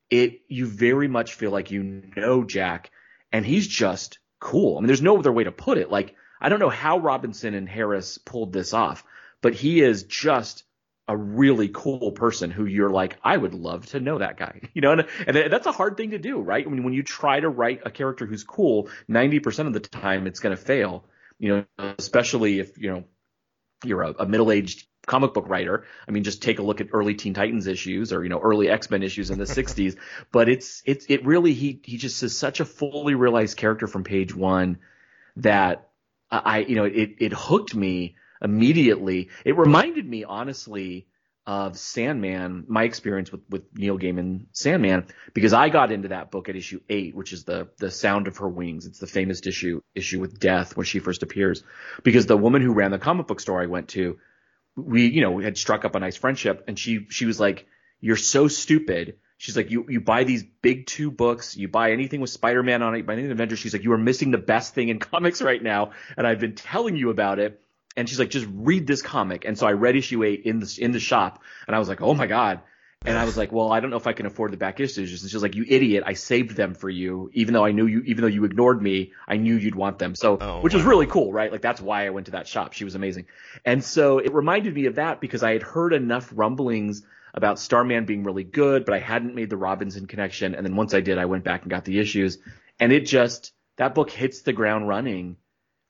It 0.09 0.43
you 0.49 0.67
very 0.67 1.09
much 1.09 1.35
feel 1.35 1.51
like 1.51 1.71
you 1.71 1.83
know 2.17 2.45
Jack, 2.45 2.91
and 3.33 3.45
he's 3.45 3.67
just 3.67 4.19
cool. 4.39 4.79
I 4.79 4.81
mean, 4.81 4.87
there's 4.87 5.03
no 5.03 5.19
other 5.19 5.33
way 5.33 5.45
to 5.45 5.53
put 5.53 5.79
it. 5.79 5.91
Like 5.91 6.15
I 6.41 6.49
don't 6.49 6.61
know 6.61 6.71
how 6.71 6.99
Robinson 6.99 7.55
and 7.55 7.69
Harris 7.69 8.19
pulled 8.19 8.53
this 8.53 8.73
off, 8.73 9.05
but 9.43 9.55
he 9.55 9.83
is 9.83 10.05
just 10.05 10.65
a 11.11 11.17
really 11.17 11.69
cool 11.69 12.13
person 12.13 12.53
who 12.53 12.67
you're 12.67 12.89
like, 12.89 13.17
I 13.25 13.37
would 13.37 13.53
love 13.53 13.87
to 13.87 13.99
know 13.99 14.19
that 14.19 14.37
guy, 14.37 14.61
you 14.75 14.81
know, 14.81 14.93
and, 14.93 15.07
and 15.27 15.53
that's 15.53 15.67
a 15.67 15.73
hard 15.73 15.97
thing 15.97 16.13
to 16.13 16.19
do, 16.19 16.39
right? 16.39 16.65
I 16.65 16.71
mean, 16.71 16.85
when 16.85 16.93
you 16.93 17.03
try 17.03 17.41
to 17.41 17.49
write 17.49 17.81
a 17.85 17.91
character 17.91 18.27
who's 18.27 18.45
cool, 18.45 18.89
90% 19.09 19.67
of 19.67 19.73
the 19.73 19.81
time 19.81 20.29
it's 20.29 20.39
going 20.39 20.57
to 20.57 20.63
fail, 20.63 21.05
you 21.41 21.67
know, 21.79 21.95
especially 21.99 22.61
if, 22.61 22.79
you 22.79 22.93
know, 22.93 23.05
you're 23.85 24.03
a, 24.03 24.15
a 24.21 24.27
middle-aged 24.27 24.87
comic 25.05 25.35
book 25.35 25.49
writer. 25.49 25.85
I 26.07 26.13
mean, 26.13 26.23
just 26.23 26.43
take 26.43 26.61
a 26.61 26.63
look 26.63 26.81
at 26.81 26.89
early 26.93 27.17
Teen 27.17 27.35
Titans 27.35 27.67
issues 27.67 28.13
or, 28.13 28.23
you 28.23 28.29
know, 28.29 28.39
early 28.39 28.69
X-Men 28.69 29.03
issues 29.03 29.31
in 29.31 29.39
the 29.39 29.45
60s, 29.57 29.97
but 30.31 30.49
it's, 30.49 30.81
it's, 30.87 31.07
it 31.09 31.27
really, 31.27 31.55
he, 31.55 31.81
he 31.83 31.97
just 31.97 32.23
is 32.23 32.39
such 32.39 32.61
a 32.61 32.65
fully 32.65 33.17
realized 33.17 33.57
character 33.57 33.89
from 33.89 34.05
page 34.05 34.33
one 34.33 34.79
that 35.37 35.89
I, 36.31 36.61
you 36.61 36.77
know, 36.77 36.85
it, 36.85 37.17
it 37.19 37.33
hooked 37.33 37.75
me 37.75 38.15
immediately. 38.43 39.29
It 39.45 39.57
reminded 39.57 40.09
me, 40.09 40.25
honestly, 40.25 41.07
of 41.47 41.77
Sandman, 41.79 42.65
my 42.69 42.85
experience 42.85 43.33
with, 43.33 43.41
with 43.49 43.63
Neil 43.75 43.99
Gaiman 43.99 44.47
Sandman, 44.53 45.07
because 45.35 45.53
I 45.53 45.69
got 45.69 45.91
into 45.91 46.09
that 46.09 46.31
book 46.31 46.49
at 46.49 46.57
issue 46.57 46.81
eight, 46.89 47.15
which 47.15 47.33
is 47.33 47.45
the 47.45 47.69
the 47.79 47.91
sound 47.91 48.29
of 48.29 48.37
her 48.39 48.49
wings. 48.49 48.87
It's 48.87 48.99
the 48.99 49.07
famous 49.07 49.45
issue 49.47 49.81
issue 49.95 50.21
with 50.21 50.39
Death 50.39 50.77
when 50.77 50.87
she 50.87 50.99
first 50.99 51.23
appears. 51.23 51.65
Because 52.05 52.27
the 52.27 52.37
woman 52.37 52.63
who 52.63 52.73
ran 52.73 52.91
the 52.91 52.99
comic 52.99 53.27
book 53.27 53.41
store 53.41 53.63
I 53.63 53.67
went 53.67 53.89
to, 53.91 54.19
we, 54.77 55.09
you 55.09 55.23
know, 55.23 55.39
had 55.39 55.57
struck 55.57 55.85
up 55.85 55.95
a 55.95 56.01
nice 56.01 56.17
friendship 56.17 56.65
and 56.69 56.79
she 56.79 57.07
she 57.11 57.27
was 57.27 57.41
like, 57.41 57.67
You're 58.01 58.17
so 58.17 58.47
stupid. 58.47 59.17
She's 59.39 59.57
like, 59.57 59.71
you, 59.71 59.87
you 59.89 60.03
buy 60.03 60.25
these 60.25 60.45
big 60.45 60.87
two 60.87 61.11
books, 61.11 61.57
you 61.57 61.67
buy 61.67 61.93
anything 61.93 62.21
with 62.21 62.29
Spider-Man 62.29 62.83
on 62.83 62.95
it, 62.95 62.99
you 62.99 63.05
buy 63.05 63.15
anything 63.15 63.31
Avengers. 63.31 63.59
She's 63.59 63.73
like, 63.73 63.83
you 63.83 63.93
are 63.93 63.99
missing 63.99 64.33
the 64.33 64.37
best 64.37 64.75
thing 64.75 64.91
in 64.91 64.99
comics 64.99 65.41
right 65.41 65.63
now. 65.63 65.93
And 66.19 66.27
I've 66.27 66.41
been 66.41 66.55
telling 66.55 66.95
you 66.95 67.09
about 67.09 67.39
it 67.39 67.59
and 67.97 68.09
she's 68.09 68.19
like, 68.19 68.31
just 68.31 68.47
read 68.53 68.87
this 68.87 69.03
comic. 69.03 69.45
And 69.45 69.59
so 69.59 69.67
I 69.67 69.73
read 69.73 69.97
issue 69.97 70.23
eight 70.25 70.43
in 70.45 70.61
the 70.61 70.79
in 70.81 70.93
the 70.93 71.01
shop, 71.01 71.43
and 71.67 71.75
I 71.75 71.79
was 71.79 71.89
like, 71.89 72.01
oh 72.01 72.15
my 72.15 72.27
god. 72.27 72.61
And 73.07 73.17
I 73.17 73.25
was 73.25 73.35
like, 73.35 73.51
well, 73.51 73.73
I 73.73 73.81
don't 73.81 73.89
know 73.89 73.97
if 73.97 74.07
I 74.07 74.13
can 74.13 74.27
afford 74.27 74.53
the 74.53 74.59
back 74.59 74.79
issues. 74.79 75.23
And 75.23 75.31
she's 75.31 75.43
like, 75.43 75.55
you 75.55 75.65
idiot, 75.67 76.05
I 76.07 76.13
saved 76.13 76.55
them 76.55 76.75
for 76.75 76.91
you, 76.91 77.31
even 77.33 77.55
though 77.55 77.65
I 77.65 77.73
knew 77.73 77.87
you, 77.87 78.03
even 78.03 78.21
though 78.21 78.29
you 78.29 78.45
ignored 78.45 78.83
me, 78.83 79.13
I 79.27 79.39
knew 79.39 79.57
you'd 79.57 79.75
want 79.75 79.99
them. 79.99 80.15
So, 80.15 80.37
oh, 80.39 80.61
which 80.61 80.75
wow. 80.75 80.81
was 80.81 80.87
really 80.87 81.07
cool, 81.07 81.33
right? 81.33 81.51
Like 81.51 81.63
that's 81.63 81.81
why 81.81 82.07
I 82.07 82.11
went 82.11 82.27
to 82.27 82.33
that 82.33 82.47
shop. 82.47 82.75
She 82.75 82.85
was 82.85 82.95
amazing. 82.95 83.25
And 83.65 83.83
so 83.83 84.19
it 84.19 84.35
reminded 84.35 84.75
me 84.75 84.85
of 84.85 84.97
that 84.97 85.19
because 85.19 85.43
I 85.43 85.53
had 85.55 85.63
heard 85.63 85.95
enough 85.95 86.31
rumblings 86.35 87.03
about 87.33 87.59
Starman 87.59 88.05
being 88.05 88.23
really 88.23 88.45
good, 88.45 88.85
but 88.85 88.95
I 88.95 88.99
hadn't 88.99 89.35
made 89.35 89.49
the 89.49 89.57
Robinson 89.57 90.07
connection. 90.07 90.55
And 90.55 90.67
then 90.67 90.77
once 90.77 90.93
I 90.93 91.01
did, 91.01 91.17
I 91.17 91.25
went 91.25 91.43
back 91.43 91.63
and 91.63 91.71
got 91.71 91.87
the 91.87 92.01
issues 92.01 92.37
and 92.79 92.93
it 92.93 93.07
just, 93.07 93.55
that 93.77 93.95
book 93.95 94.11
hits 94.11 94.43
the 94.43 94.53
ground 94.53 94.89
running 94.89 95.37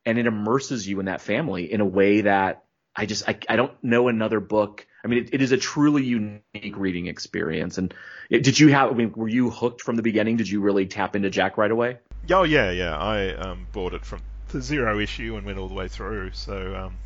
and 0.04 0.18
it 0.18 0.26
immerses 0.26 0.86
you 0.86 1.00
in 1.00 1.06
that 1.06 1.20
family 1.20 1.72
in 1.72 1.80
a 1.80 1.86
way 1.86 2.22
that 2.22 2.64
I 2.94 3.06
just 3.06 3.28
I, 3.28 3.38
I 3.48 3.56
don't 3.56 3.72
know 3.82 4.08
another 4.08 4.40
book. 4.40 4.86
I 5.04 5.08
mean, 5.08 5.24
it, 5.24 5.34
it 5.34 5.42
is 5.42 5.52
a 5.52 5.56
truly 5.56 6.04
unique 6.04 6.76
reading 6.76 7.06
experience. 7.06 7.78
And 7.78 7.94
it, 8.28 8.42
did 8.42 8.58
you 8.58 8.68
have? 8.68 8.90
I 8.90 8.94
mean, 8.94 9.12
were 9.14 9.28
you 9.28 9.50
hooked 9.50 9.82
from 9.82 9.96
the 9.96 10.02
beginning? 10.02 10.36
Did 10.36 10.48
you 10.48 10.60
really 10.60 10.86
tap 10.86 11.16
into 11.16 11.30
Jack 11.30 11.56
right 11.56 11.70
away? 11.70 11.98
Oh 12.30 12.42
yeah, 12.42 12.70
yeah. 12.70 12.96
I 12.96 13.34
um, 13.34 13.66
bought 13.72 13.94
it 13.94 14.04
from 14.04 14.20
the 14.48 14.60
zero 14.60 14.98
issue 14.98 15.36
and 15.36 15.46
went 15.46 15.58
all 15.58 15.68
the 15.68 15.74
way 15.74 15.88
through. 15.88 16.32
So 16.32 16.74
um, 16.74 16.96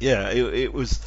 yeah, 0.00 0.30
it, 0.30 0.54
it 0.54 0.72
was. 0.72 1.04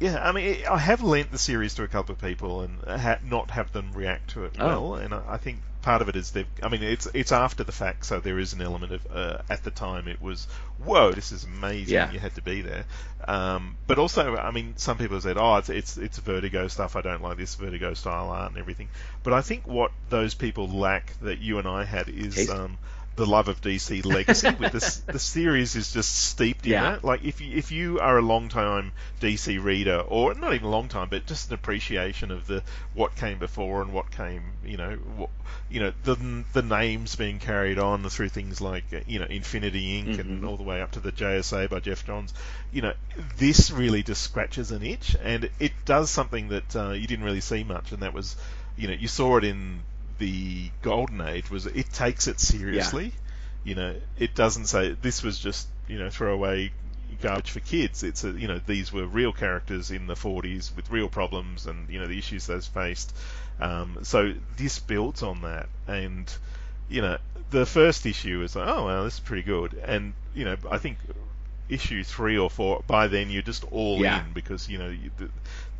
Yeah, 0.00 0.18
I 0.26 0.32
mean, 0.32 0.64
I 0.68 0.78
have 0.78 1.02
lent 1.02 1.30
the 1.30 1.38
series 1.38 1.74
to 1.74 1.82
a 1.82 1.88
couple 1.88 2.14
of 2.14 2.20
people 2.20 2.62
and 2.62 2.78
ha- 3.00 3.18
not 3.22 3.50
have 3.50 3.70
them 3.72 3.92
react 3.92 4.30
to 4.30 4.44
it 4.46 4.56
Oh. 4.58 4.66
well, 4.66 4.94
and 4.94 5.12
I 5.14 5.22
I 5.28 5.36
think 5.36 5.58
part 5.82 6.00
of 6.02 6.08
it 6.08 6.16
is 6.16 6.30
they've. 6.30 6.46
I 6.62 6.68
mean, 6.70 6.82
it's 6.82 7.06
it's 7.12 7.32
after 7.32 7.64
the 7.64 7.72
fact, 7.72 8.06
so 8.06 8.18
there 8.18 8.38
is 8.38 8.54
an 8.54 8.62
element 8.62 8.92
of 8.92 9.06
uh, 9.14 9.38
at 9.50 9.62
the 9.62 9.70
time 9.70 10.08
it 10.08 10.20
was 10.22 10.46
whoa, 10.82 11.12
this 11.12 11.32
is 11.32 11.44
amazing. 11.44 11.94
Yeah. 11.94 12.10
You 12.10 12.18
had 12.18 12.34
to 12.36 12.42
be 12.42 12.62
there, 12.62 12.84
um, 13.28 13.76
but 13.86 13.98
also, 13.98 14.36
I 14.36 14.50
mean, 14.52 14.74
some 14.78 14.96
people 14.96 15.20
said, 15.20 15.36
oh, 15.36 15.56
it's 15.56 15.68
it's 15.68 15.98
it's 15.98 16.18
Vertigo 16.18 16.68
stuff. 16.68 16.96
I 16.96 17.02
don't 17.02 17.22
like 17.22 17.36
this 17.36 17.54
Vertigo 17.54 17.92
style 17.92 18.30
art 18.30 18.50
and 18.52 18.58
everything. 18.58 18.88
But 19.22 19.34
I 19.34 19.42
think 19.42 19.66
what 19.66 19.92
those 20.08 20.34
people 20.34 20.66
lack 20.66 21.12
that 21.20 21.40
you 21.40 21.58
and 21.58 21.68
I 21.68 21.84
had 21.84 22.08
is. 22.08 22.48
Um, 22.48 22.78
the 23.20 23.26
love 23.26 23.48
of 23.48 23.60
DC 23.60 24.02
legacy 24.02 24.54
with 24.54 24.72
this 24.72 24.96
the 25.10 25.18
series 25.18 25.76
is 25.76 25.92
just 25.92 26.14
steeped 26.16 26.66
in 26.66 26.72
Yeah. 26.72 26.80
that. 26.80 27.04
Like 27.04 27.22
if 27.22 27.40
you 27.40 27.56
if 27.56 27.70
you 27.70 28.00
are 28.00 28.16
a 28.18 28.22
long 28.22 28.48
time 28.48 28.92
DC 29.20 29.62
reader, 29.62 30.00
or 30.00 30.34
not 30.34 30.54
even 30.54 30.66
a 30.66 30.70
long 30.70 30.88
time, 30.88 31.08
but 31.10 31.26
just 31.26 31.48
an 31.48 31.54
appreciation 31.54 32.30
of 32.30 32.46
the 32.46 32.62
what 32.94 33.14
came 33.16 33.38
before 33.38 33.82
and 33.82 33.92
what 33.92 34.10
came, 34.10 34.42
you 34.64 34.78
know, 34.78 34.92
what, 35.16 35.30
you 35.68 35.80
know 35.80 35.92
the 36.04 36.16
the 36.54 36.62
names 36.62 37.14
being 37.16 37.38
carried 37.38 37.78
on 37.78 38.08
through 38.08 38.30
things 38.30 38.60
like 38.60 38.84
you 39.06 39.18
know 39.18 39.26
Infinity 39.26 40.02
Inc. 40.02 40.18
and 40.18 40.42
Mhm. 40.42 40.48
all 40.48 40.56
the 40.56 40.62
way 40.62 40.80
up 40.80 40.92
to 40.92 41.00
the 41.00 41.12
JSA 41.12 41.68
by 41.68 41.80
Geoff 41.80 42.06
Johns. 42.06 42.32
You 42.72 42.82
know, 42.82 42.92
this 43.36 43.70
really 43.70 44.02
just 44.02 44.22
scratches 44.22 44.70
an 44.70 44.82
itch, 44.82 45.16
and 45.22 45.50
it 45.58 45.72
does 45.84 46.10
something 46.10 46.48
that 46.48 46.74
uh, 46.76 46.90
you 46.92 47.06
didn't 47.06 47.24
really 47.24 47.40
see 47.42 47.64
much, 47.64 47.92
and 47.92 48.02
that 48.02 48.14
was, 48.14 48.36
you 48.76 48.88
know, 48.88 48.94
you 48.94 49.08
saw 49.08 49.36
it 49.36 49.44
in 49.44 49.80
the 50.20 50.70
golden 50.82 51.20
age 51.20 51.50
was 51.50 51.66
it 51.66 51.92
takes 51.92 52.28
it 52.28 52.38
seriously. 52.38 53.12
You 53.64 53.74
know, 53.74 53.94
it 54.18 54.34
doesn't 54.36 54.66
say 54.66 54.92
this 55.02 55.22
was 55.24 55.38
just 55.38 55.66
you 55.88 55.98
know 55.98 56.08
throwaway 56.10 56.70
garbage 57.20 57.50
for 57.50 57.60
kids. 57.60 58.04
It's 58.04 58.22
a, 58.22 58.30
you 58.30 58.46
know 58.46 58.60
these 58.64 58.92
were 58.92 59.04
real 59.06 59.32
characters 59.32 59.90
in 59.90 60.06
the 60.06 60.14
40s 60.14 60.74
with 60.76 60.88
real 60.90 61.08
problems 61.08 61.66
and 61.66 61.88
you 61.90 61.98
know 61.98 62.06
the 62.06 62.16
issues 62.18 62.46
they've 62.46 62.64
faced. 62.64 63.14
Um, 63.60 63.98
so 64.02 64.32
this 64.56 64.78
builds 64.78 65.22
on 65.22 65.42
that, 65.42 65.68
and 65.88 66.32
you 66.88 67.02
know 67.02 67.18
the 67.50 67.66
first 67.66 68.06
issue 68.06 68.42
is 68.42 68.54
like 68.54 68.68
oh 68.68 68.86
well 68.86 69.04
this 69.04 69.14
is 69.14 69.20
pretty 69.20 69.42
good, 69.42 69.74
and 69.84 70.12
you 70.34 70.44
know 70.44 70.56
I 70.70 70.78
think 70.78 70.98
issue 71.68 72.02
three 72.04 72.36
or 72.38 72.50
four 72.50 72.82
by 72.86 73.06
then 73.08 73.30
you're 73.30 73.42
just 73.42 73.64
all 73.72 73.98
Yeah. 74.00 74.24
in 74.24 74.32
because 74.32 74.68
you 74.68 74.78
know 74.78 74.96
the, 75.18 75.28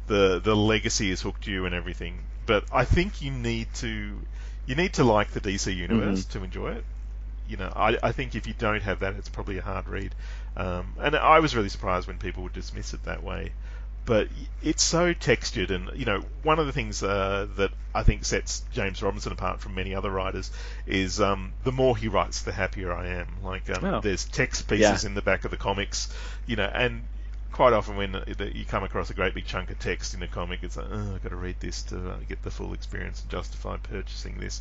the 0.06 0.40
the 0.40 0.54
legacy 0.56 1.10
has 1.10 1.20
hooked 1.22 1.46
you 1.46 1.66
and 1.66 1.74
everything. 1.74 2.18
But 2.50 2.64
I 2.72 2.84
think 2.84 3.22
you 3.22 3.30
need 3.30 3.72
to 3.74 4.18
you 4.66 4.74
need 4.74 4.94
to 4.94 5.04
like 5.04 5.30
the 5.30 5.40
DC 5.40 5.72
universe 5.74 6.24
to 6.32 6.42
enjoy 6.42 6.72
it. 6.72 6.84
You 7.48 7.56
know, 7.58 7.72
I, 7.74 7.96
I 8.02 8.10
think 8.10 8.34
if 8.34 8.48
you 8.48 8.54
don't 8.58 8.82
have 8.82 9.00
that, 9.00 9.14
it's 9.14 9.28
probably 9.28 9.58
a 9.58 9.62
hard 9.62 9.86
read. 9.88 10.12
Um, 10.56 10.94
and 11.00 11.14
I 11.14 11.38
was 11.38 11.54
really 11.54 11.68
surprised 11.68 12.08
when 12.08 12.18
people 12.18 12.42
would 12.42 12.52
dismiss 12.52 12.92
it 12.92 13.04
that 13.04 13.22
way. 13.22 13.52
But 14.04 14.26
it's 14.64 14.82
so 14.82 15.12
textured, 15.12 15.70
and 15.70 15.90
you 15.94 16.06
know, 16.06 16.24
one 16.42 16.58
of 16.58 16.66
the 16.66 16.72
things 16.72 17.04
uh, 17.04 17.46
that 17.56 17.70
I 17.94 18.02
think 18.02 18.24
sets 18.24 18.64
James 18.72 19.00
Robinson 19.00 19.30
apart 19.30 19.60
from 19.60 19.76
many 19.76 19.94
other 19.94 20.10
writers 20.10 20.50
is 20.86 21.20
um, 21.20 21.52
the 21.62 21.70
more 21.72 21.96
he 21.96 22.08
writes, 22.08 22.42
the 22.42 22.50
happier 22.50 22.92
I 22.92 23.06
am. 23.20 23.28
Like, 23.44 23.70
um, 23.70 23.84
Oh. 23.84 24.00
there's 24.00 24.24
text 24.24 24.66
pieces 24.66 25.04
Yeah. 25.04 25.08
in 25.08 25.14
the 25.14 25.22
back 25.22 25.44
of 25.44 25.52
the 25.52 25.56
comics, 25.56 26.12
you 26.46 26.56
know, 26.56 26.64
and 26.74 27.04
quite 27.52 27.72
often 27.72 27.96
when 27.96 28.22
you 28.54 28.64
come 28.64 28.84
across 28.84 29.10
a 29.10 29.14
great 29.14 29.34
big 29.34 29.46
chunk 29.46 29.70
of 29.70 29.78
text 29.78 30.14
in 30.14 30.22
a 30.22 30.28
comic, 30.28 30.60
it's 30.62 30.76
like, 30.76 30.86
oh, 30.90 31.14
I've 31.14 31.22
got 31.22 31.30
to 31.30 31.36
read 31.36 31.56
this 31.60 31.82
to 31.84 32.10
uh, 32.10 32.16
get 32.28 32.42
the 32.42 32.50
full 32.50 32.72
experience 32.74 33.22
and 33.22 33.30
justify 33.30 33.76
purchasing 33.78 34.38
this. 34.38 34.60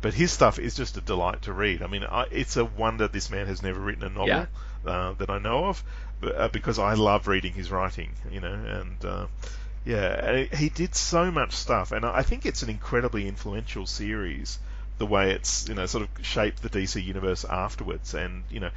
But 0.00 0.14
his 0.14 0.32
stuff 0.32 0.58
is 0.58 0.74
just 0.74 0.96
a 0.96 1.00
delight 1.02 1.42
to 1.42 1.52
read. 1.52 1.82
I 1.82 1.86
mean, 1.86 2.04
I, 2.04 2.24
it's 2.30 2.56
a 2.56 2.64
wonder 2.64 3.06
this 3.08 3.30
man 3.30 3.46
has 3.46 3.62
never 3.62 3.78
written 3.78 4.02
a 4.04 4.08
novel 4.08 4.26
Yeah. 4.28 4.46
uh, 4.86 5.12
that 5.14 5.28
I 5.28 5.38
know 5.38 5.66
of, 5.66 5.84
but, 6.20 6.34
uh, 6.36 6.48
because 6.48 6.78
I 6.78 6.94
love 6.94 7.28
reading 7.28 7.52
his 7.52 7.70
writing, 7.70 8.10
you 8.30 8.40
know, 8.40 8.52
and 8.52 9.04
uh, 9.04 9.26
yeah, 9.84 10.44
he 10.54 10.68
did 10.70 10.94
so 10.94 11.30
much 11.30 11.52
stuff, 11.52 11.92
and 11.92 12.04
I 12.04 12.22
think 12.22 12.46
it's 12.46 12.62
an 12.62 12.70
incredibly 12.70 13.26
influential 13.28 13.86
series. 13.86 14.58
The 14.98 15.06
way 15.06 15.30
it's 15.32 15.66
you 15.68 15.74
know 15.74 15.86
sort 15.86 16.04
of 16.04 16.26
shaped 16.26 16.62
the 16.62 16.68
DC 16.68 17.02
universe 17.02 17.44
afterwards, 17.46 18.12
and 18.12 18.44
you 18.50 18.60
know, 18.60 18.70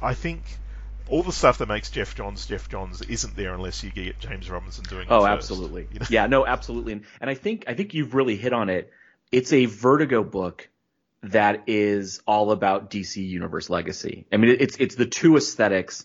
I 0.00 0.14
think 0.14 0.42
all 1.08 1.22
the 1.22 1.32
stuff 1.32 1.58
that 1.58 1.68
makes 1.68 1.90
Geoff 1.90 2.14
Johns 2.14 2.46
Geoff 2.46 2.68
Johns 2.68 3.02
isn't 3.02 3.36
there 3.36 3.54
unless 3.54 3.82
you 3.84 3.90
get 3.90 4.18
James 4.18 4.50
Robinson 4.50 4.84
doing 4.84 5.02
it 5.02 5.08
Oh, 5.10 5.20
first, 5.22 5.32
absolutely. 5.32 5.88
you 5.92 6.00
know? 6.00 6.06
Yeah, 6.10 6.26
no, 6.26 6.46
absolutely. 6.46 6.94
And, 6.94 7.04
and 7.20 7.30
I 7.30 7.34
think 7.34 7.64
I 7.68 7.74
think 7.74 7.94
you've 7.94 8.14
really 8.14 8.36
hit 8.36 8.52
on 8.52 8.68
it. 8.70 8.90
It's 9.32 9.52
a 9.52 9.66
Vertigo 9.66 10.22
book 10.22 10.68
that 11.22 11.64
is 11.66 12.20
all 12.26 12.52
about 12.52 12.90
DC 12.90 13.26
Universe 13.26 13.68
legacy. 13.70 14.26
I 14.32 14.36
mean, 14.36 14.56
it's 14.60 14.76
it's 14.76 14.94
the 14.94 15.06
two 15.06 15.36
aesthetics 15.36 16.04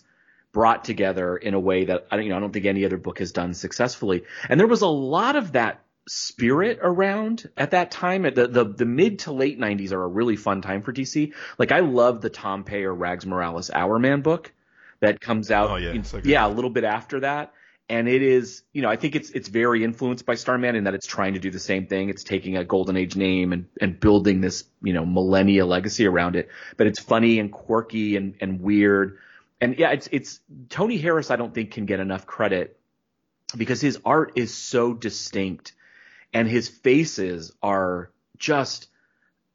brought 0.52 0.84
together 0.84 1.36
in 1.36 1.54
a 1.54 1.60
way 1.60 1.84
that 1.86 2.06
I 2.10 2.16
don't 2.16 2.24
you 2.26 2.30
know 2.30 2.36
I 2.36 2.40
don't 2.40 2.52
think 2.52 2.66
any 2.66 2.84
other 2.84 2.98
book 2.98 3.18
has 3.20 3.32
done 3.32 3.54
successfully. 3.54 4.24
And 4.48 4.58
there 4.60 4.66
was 4.66 4.82
a 4.82 4.86
lot 4.88 5.36
of 5.36 5.52
that 5.52 5.80
spirit 6.08 6.78
around 6.82 7.48
at 7.56 7.70
that 7.70 7.90
time. 7.90 8.26
At 8.26 8.34
the 8.34 8.48
the, 8.48 8.64
the 8.64 8.84
mid 8.84 9.20
to 9.20 9.32
late 9.32 9.58
'90s 9.58 9.92
are 9.92 10.02
a 10.02 10.08
really 10.08 10.36
fun 10.36 10.60
time 10.62 10.82
for 10.82 10.92
DC. 10.92 11.32
Like 11.58 11.72
I 11.72 11.80
love 11.80 12.20
the 12.20 12.30
Tom 12.30 12.64
Peyer 12.64 12.92
Rags 12.92 13.24
Morales 13.26 13.70
Hourman 13.70 14.22
book 14.22 14.52
that 15.02 15.20
comes 15.20 15.50
out. 15.50 15.70
Oh, 15.70 15.76
yeah, 15.76 15.92
in- 15.92 16.04
so 16.04 16.20
yeah, 16.24 16.46
a 16.46 16.48
little 16.48 16.70
bit 16.70 16.84
after 16.84 17.20
that. 17.20 17.52
And 17.88 18.08
it 18.08 18.22
is, 18.22 18.62
you 18.72 18.80
know, 18.80 18.88
I 18.88 18.96
think 18.96 19.16
it's 19.16 19.30
it's 19.30 19.48
very 19.48 19.84
influenced 19.84 20.24
by 20.24 20.36
Starman 20.36 20.76
in 20.76 20.84
that 20.84 20.94
it's 20.94 21.06
trying 21.06 21.34
to 21.34 21.40
do 21.40 21.50
the 21.50 21.58
same 21.58 21.86
thing. 21.86 22.08
It's 22.08 22.24
taking 22.24 22.56
a 22.56 22.64
golden 22.64 22.96
age 22.96 23.16
name 23.16 23.52
and, 23.52 23.66
and 23.80 23.98
building 24.00 24.40
this, 24.40 24.64
you 24.82 24.94
know, 24.94 25.04
millennia 25.04 25.66
legacy 25.66 26.06
around 26.06 26.36
it. 26.36 26.48
But 26.76 26.86
it's 26.86 27.00
funny 27.00 27.38
and 27.38 27.52
quirky 27.52 28.16
and, 28.16 28.34
and 28.40 28.60
weird. 28.62 29.18
And 29.60 29.76
yeah, 29.78 29.90
it's 29.90 30.08
it's 30.12 30.40
Tony 30.70 30.96
Harris 30.96 31.30
I 31.30 31.36
don't 31.36 31.52
think 31.52 31.72
can 31.72 31.84
get 31.84 32.00
enough 32.00 32.24
credit 32.24 32.78
because 33.56 33.80
his 33.80 33.98
art 34.04 34.32
is 34.36 34.54
so 34.54 34.94
distinct 34.94 35.72
and 36.32 36.48
his 36.48 36.68
faces 36.68 37.52
are 37.62 38.10
just 38.38 38.88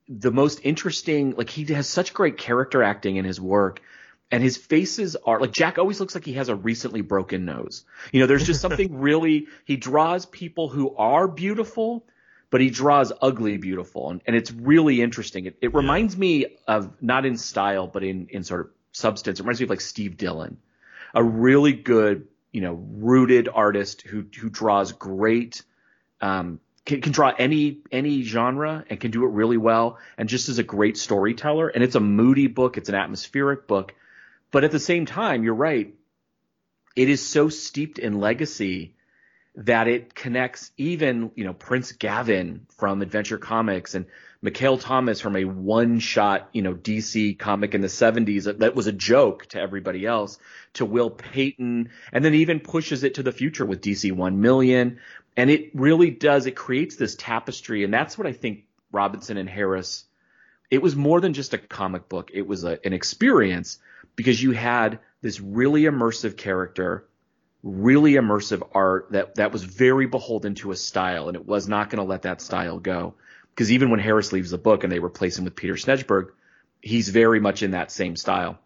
the 0.09 0.31
most 0.31 0.59
interesting 0.63 1.33
like 1.35 1.49
he 1.49 1.63
has 1.73 1.87
such 1.87 2.13
great 2.13 2.37
character 2.37 2.83
acting 2.83 3.15
in 3.15 3.25
his 3.25 3.41
work 3.41 3.81
and 4.31 4.43
his 4.43 4.57
faces 4.57 5.15
are 5.15 5.39
like 5.39 5.51
Jack 5.51 5.77
always 5.77 5.99
looks 5.99 6.13
like 6.13 6.25
he 6.25 6.33
has 6.33 6.49
a 6.49 6.55
recently 6.55 7.01
broken 7.01 7.45
nose. 7.45 7.85
You 8.11 8.19
know, 8.19 8.27
there's 8.27 8.45
just 8.45 8.61
something 8.61 8.99
really 8.99 9.47
he 9.65 9.77
draws 9.77 10.25
people 10.25 10.67
who 10.67 10.95
are 10.95 11.27
beautiful, 11.27 12.05
but 12.49 12.59
he 12.59 12.69
draws 12.69 13.13
ugly 13.21 13.57
beautiful, 13.57 14.09
and, 14.09 14.21
and 14.25 14.35
it's 14.35 14.51
really 14.51 15.01
interesting. 15.01 15.45
It, 15.45 15.57
it 15.61 15.73
reminds 15.73 16.17
me 16.17 16.57
of 16.67 17.01
not 17.01 17.25
in 17.25 17.37
style, 17.37 17.87
but 17.87 18.03
in 18.03 18.27
in 18.29 18.43
sort 18.43 18.61
of 18.61 18.71
substance. 18.91 19.39
It 19.39 19.43
reminds 19.43 19.61
me 19.61 19.65
of 19.65 19.69
like 19.69 19.81
Steve 19.81 20.17
Dillon, 20.17 20.57
a 21.13 21.23
really 21.23 21.73
good, 21.73 22.27
you 22.51 22.61
know, 22.61 22.73
rooted 22.73 23.47
artist 23.47 24.01
who 24.01 24.25
who 24.37 24.49
draws 24.49 24.91
great. 24.91 25.63
Um, 26.19 26.59
can, 26.83 27.01
can 27.01 27.11
draw 27.11 27.33
any 27.37 27.79
any 27.91 28.23
genre 28.23 28.83
and 28.89 28.99
can 28.99 29.11
do 29.11 29.23
it 29.23 29.29
really 29.29 29.57
well, 29.57 29.99
and 30.17 30.27
just 30.27 30.49
is 30.49 30.59
a 30.59 30.63
great 30.63 30.97
storyteller. 30.97 31.69
And 31.69 31.81
it's 31.81 31.95
a 31.95 32.01
moody 32.01 32.47
book. 32.47 32.77
It's 32.77 32.89
an 32.89 32.95
atmospheric 32.95 33.67
book 33.67 33.93
but 34.51 34.63
at 34.63 34.71
the 34.71 34.79
same 34.79 35.05
time, 35.05 35.43
you're 35.43 35.53
right. 35.53 35.93
It 36.95 37.09
is 37.09 37.25
so 37.25 37.49
steeped 37.49 37.99
in 37.99 38.19
legacy 38.19 38.95
that 39.57 39.87
it 39.87 40.13
connects 40.13 40.71
even, 40.77 41.31
you 41.35 41.43
know, 41.43 41.53
Prince 41.53 41.91
Gavin 41.91 42.67
from 42.77 43.01
Adventure 43.01 43.39
Comics 43.39 43.95
and 43.95 44.05
Mikaal 44.43 44.79
Tomas 44.79 45.19
from 45.19 45.35
a 45.35 45.45
one 45.45 45.99
shot, 45.99 46.49
you 46.53 46.61
know, 46.61 46.75
DC 46.75 47.39
comic 47.39 47.73
in 47.73 47.81
the 47.81 47.87
70s 47.87 48.59
that, 48.59 48.75
was 48.75 48.85
a 48.85 48.91
joke 48.91 49.47
to 49.47 49.59
everybody 49.59 50.05
else 50.05 50.37
to 50.73 50.85
Will 50.85 51.09
Payton 51.09 51.89
and 52.13 52.23
then 52.23 52.35
even 52.35 52.59
pushes 52.59 53.03
it 53.03 53.15
to 53.15 53.23
the 53.23 53.31
future 53.31 53.65
with 53.65 53.81
DC 53.81 54.11
1 54.11 54.39
million. 54.39 54.99
And 55.35 55.49
it 55.49 55.71
really 55.73 56.11
does, 56.11 56.45
it 56.45 56.55
creates 56.55 56.95
this 56.95 57.15
tapestry. 57.15 57.83
And 57.83 57.91
that's 57.91 58.15
what 58.15 58.27
I 58.27 58.33
think 58.33 58.65
Robinson 58.91 59.37
and 59.37 59.49
Harris, 59.49 60.05
it 60.69 60.83
was 60.83 60.95
more 60.95 61.19
than 61.19 61.33
just 61.33 61.55
a 61.55 61.57
comic 61.57 62.07
book. 62.09 62.29
It 62.31 62.47
was 62.47 62.63
a, 62.63 62.77
an 62.85 62.93
experience 62.93 63.79
because 64.15 64.41
you 64.41 64.51
had 64.51 64.99
this 65.21 65.39
really 65.39 65.83
immersive 65.83 66.37
character, 66.37 67.07
really 67.63 68.13
immersive 68.13 68.67
art 68.73 69.07
that 69.11 69.35
that 69.35 69.51
was 69.51 69.63
very 69.63 70.05
beholden 70.05 70.55
to 70.55 70.71
a 70.71 70.75
style, 70.75 71.27
and 71.27 71.35
it 71.35 71.45
was 71.45 71.67
not 71.67 71.89
going 71.89 72.03
to 72.03 72.09
let 72.09 72.23
that 72.23 72.41
style 72.41 72.79
go. 72.79 73.15
Because 73.49 73.71
even 73.71 73.89
when 73.89 73.99
Harris 73.99 74.31
leaves 74.31 74.51
the 74.51 74.57
book 74.57 74.83
and 74.83 74.91
they 74.91 74.99
replace 74.99 75.37
him 75.37 75.45
with 75.45 75.55
Peter 75.55 75.73
Snejbjerg, 75.73 76.29
he's 76.81 77.09
very 77.09 77.39
much 77.39 77.63
in 77.63 77.71
that 77.71 77.91
same 77.91 78.15
style. 78.15 78.59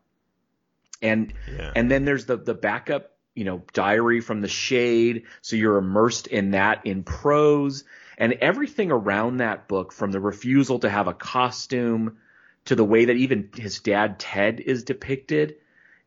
And 1.01 1.33
Yeah. 1.51 1.71
and 1.75 1.89
then 1.89 2.05
there's 2.05 2.25
the 2.25 2.37
the 2.37 2.53
backup, 2.53 3.11
you 3.33 3.45
know, 3.45 3.63
diary 3.73 4.21
from 4.21 4.41
the 4.41 4.47
shade, 4.47 5.23
so 5.41 5.55
you're 5.55 5.77
immersed 5.77 6.27
in 6.27 6.51
that 6.51 6.85
in 6.85 7.03
prose 7.03 7.83
and 8.17 8.33
everything 8.33 8.91
around 8.91 9.37
that 9.37 9.67
book 9.67 9.91
from 9.91 10.11
the 10.11 10.19
refusal 10.19 10.77
to 10.79 10.89
have 10.89 11.07
a 11.07 11.13
costume 11.13 12.17
to 12.65 12.75
the 12.75 12.85
way 12.85 13.05
that 13.05 13.15
even 13.15 13.49
his 13.55 13.79
dad 13.79 14.19
Ted 14.19 14.59
is 14.59 14.83
depicted 14.83 15.55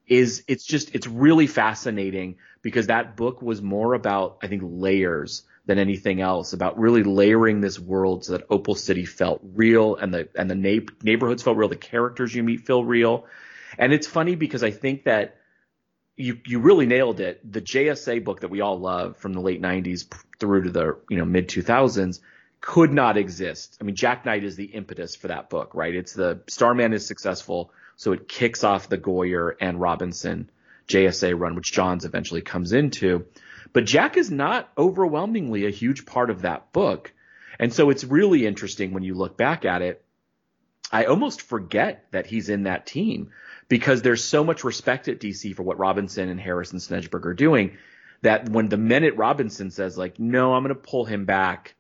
is 0.06 0.44
it's 0.49 0.64
just 0.64 0.94
it's 0.94 1.06
really 1.06 1.46
fascinating 1.46 2.37
because 2.62 2.88
that 2.88 3.16
book 3.16 3.40
was 3.42 3.62
more 3.62 3.94
about 3.94 4.38
I 4.42 4.49
think 4.49 4.62
layers 4.64 5.42
than 5.66 5.78
anything 5.78 6.20
else 6.20 6.52
about 6.52 6.78
really 6.78 7.02
layering 7.02 7.61
this 7.61 7.80
world 7.80 8.25
so 8.25 8.32
that 8.32 8.46
Opal 8.50 8.75
City 8.75 9.06
felt 9.06 9.40
real 9.42 9.96
and 9.96 10.12
the 10.12 10.28
and 10.34 10.50
the 10.50 10.54
na- 10.54 10.87
neighborhoods 11.02 11.42
felt 11.42 11.56
real 11.56 11.68
the 11.68 11.76
characters 11.76 12.34
you 12.34 12.42
meet 12.42 12.66
feel 12.66 12.84
real 12.84 13.26
and 13.78 13.92
it's 13.92 14.06
funny 14.06 14.34
because 14.34 14.62
I 14.62 14.70
think 14.70 15.04
that 15.04 15.37
you 16.16 16.38
you 16.46 16.61
really 16.61 16.87
nailed 16.87 17.20
it. 17.20 17.40
The 17.50 17.61
JSA 17.61 18.25
book 18.25 18.40
that 18.40 18.50
we 18.50 18.61
all 18.61 18.78
love 18.78 19.16
from 19.16 19.32
the 19.32 19.40
late 19.40 19.61
'90s 19.61 20.06
through 20.38 20.64
to 20.64 20.70
the 20.70 20.96
you 21.08 21.16
know 21.16 21.25
mid 21.25 21.49
2000s 21.49 22.20
could 22.64 22.90
not 22.90 23.18
exist. 23.18 23.76
I 23.78 23.85
mean, 23.85 23.94
Jack 23.94 24.25
Knight 24.25 24.42
is 24.42 24.56
the 24.56 24.64
impetus 24.64 25.14
for 25.14 25.28
that 25.28 25.50
book, 25.50 25.75
right? 25.75 25.94
It's 25.94 26.14
the 26.14 26.40
Starman 26.47 26.94
is 26.94 27.06
successful, 27.06 27.71
so 27.97 28.12
it 28.12 28.26
kicks 28.26 28.64
off 28.64 28.88
the 28.88 28.97
Goyer 28.97 29.54
and 29.61 29.78
Robinson 29.78 30.50
JSA 30.88 31.38
run, 31.38 31.56
which 31.56 31.73
Johns 31.73 32.06
eventually 32.06 32.40
comes 32.40 32.73
into. 32.73 33.26
But 33.75 33.85
Jack 33.85 34.16
is 34.16 34.30
not 34.30 34.71
overwhelmingly 34.78 35.66
a 35.66 35.71
huge 35.71 36.06
part 36.06 36.30
of 36.30 36.40
that 36.40 36.73
book. 36.73 37.12
And 37.59 37.71
so 37.71 37.90
it's 37.90 38.02
really 38.02 38.47
interesting 38.47 38.94
when 38.94 39.02
you 39.02 39.12
look 39.12 39.37
back 39.37 39.66
at 39.66 39.83
it. 39.83 40.02
I 40.90 41.04
almost 41.04 41.42
forget 41.42 42.06
that 42.12 42.25
he's 42.25 42.49
in 42.49 42.62
that 42.62 42.87
team 42.87 43.30
because 43.68 44.00
there's 44.00 44.25
so 44.25 44.42
much 44.42 44.64
respect 44.64 45.09
at 45.09 45.21
DC 45.21 45.54
for 45.54 45.64
what 45.64 45.78
Robinson 45.78 46.30
and 46.30 46.40
Harrison 46.40 46.78
Snejbjerg 46.78 47.26
are 47.26 47.35
doing 47.35 47.76
that 48.23 48.49
when 48.49 48.71
the 48.71 48.78
minute 48.78 49.16
Robinson 49.16 49.71
says 49.71 49.99
like, 49.99 50.18
no, 50.18 50.54
I'm 50.54 50.62
going 50.62 50.75
to 50.75 50.80
pull 50.80 51.04
him 51.04 51.26
back 51.26 51.75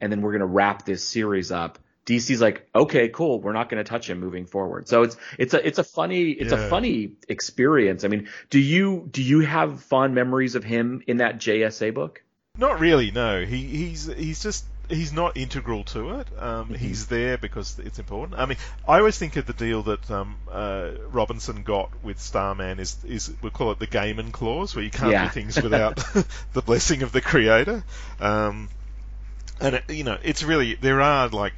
and 0.00 0.10
then 0.10 0.22
we're 0.22 0.32
going 0.32 0.40
to 0.40 0.46
wrap 0.46 0.84
this 0.84 1.06
series 1.06 1.50
up. 1.50 1.78
DC's 2.06 2.40
like, 2.40 2.68
okay, 2.74 3.08
cool. 3.08 3.40
We're 3.40 3.52
not 3.52 3.68
going 3.68 3.82
to 3.82 3.88
touch 3.88 4.08
him 4.08 4.20
moving 4.20 4.46
forward. 4.46 4.88
So 4.88 5.02
it's, 5.02 5.16
it's 5.38 5.54
a, 5.54 5.66
it's 5.66 5.78
a 5.78 5.84
funny, 5.84 6.30
it's 6.30 6.52
yeah. 6.52 6.58
a 6.58 6.70
funny 6.70 7.12
experience. 7.28 8.04
I 8.04 8.08
mean, 8.08 8.28
do 8.48 8.60
you, 8.60 9.08
do 9.10 9.22
you 9.22 9.40
have 9.40 9.82
fond 9.82 10.14
memories 10.14 10.54
of 10.54 10.62
him 10.62 11.02
in 11.08 11.16
that 11.16 11.38
JSA 11.38 11.92
book? 11.92 12.22
Not 12.56 12.78
really. 12.78 13.10
No, 13.10 13.44
he, 13.44 13.64
he's, 13.64 14.06
he's 14.06 14.40
just, 14.40 14.64
he's 14.88 15.12
not 15.12 15.36
integral 15.36 15.84
to 15.84 16.20
it. 16.20 16.28
Um, 16.38 16.66
mm-hmm. 16.66 16.74
He's 16.74 17.06
there 17.06 17.38
because 17.38 17.78
it's 17.78 17.98
important. 17.98 18.38
I 18.38 18.46
mean, 18.46 18.58
I 18.86 18.98
always 18.98 19.18
think 19.18 19.36
of 19.36 19.46
the 19.46 19.52
deal 19.52 19.82
that 19.84 20.10
um, 20.10 20.36
uh, 20.50 20.90
Robinson 21.10 21.62
got 21.62 21.90
with 22.02 22.20
Starman 22.20 22.78
is 22.78 22.96
is 23.04 23.32
we'll 23.42 23.50
call 23.50 23.72
it 23.72 23.78
the 23.78 23.86
Gaiman 23.86 24.32
clause, 24.32 24.74
where 24.74 24.84
you 24.84 24.90
can't 24.90 25.12
yeah. 25.12 25.24
do 25.24 25.30
things 25.30 25.60
without 25.60 25.96
the 26.52 26.62
blessing 26.62 27.02
of 27.02 27.12
the 27.12 27.20
creator. 27.20 27.84
Um, 28.20 28.68
and 29.60 29.76
it, 29.76 29.84
you 29.88 30.04
know, 30.04 30.18
it's 30.22 30.42
really 30.42 30.74
there 30.74 31.00
are 31.00 31.28
like 31.28 31.52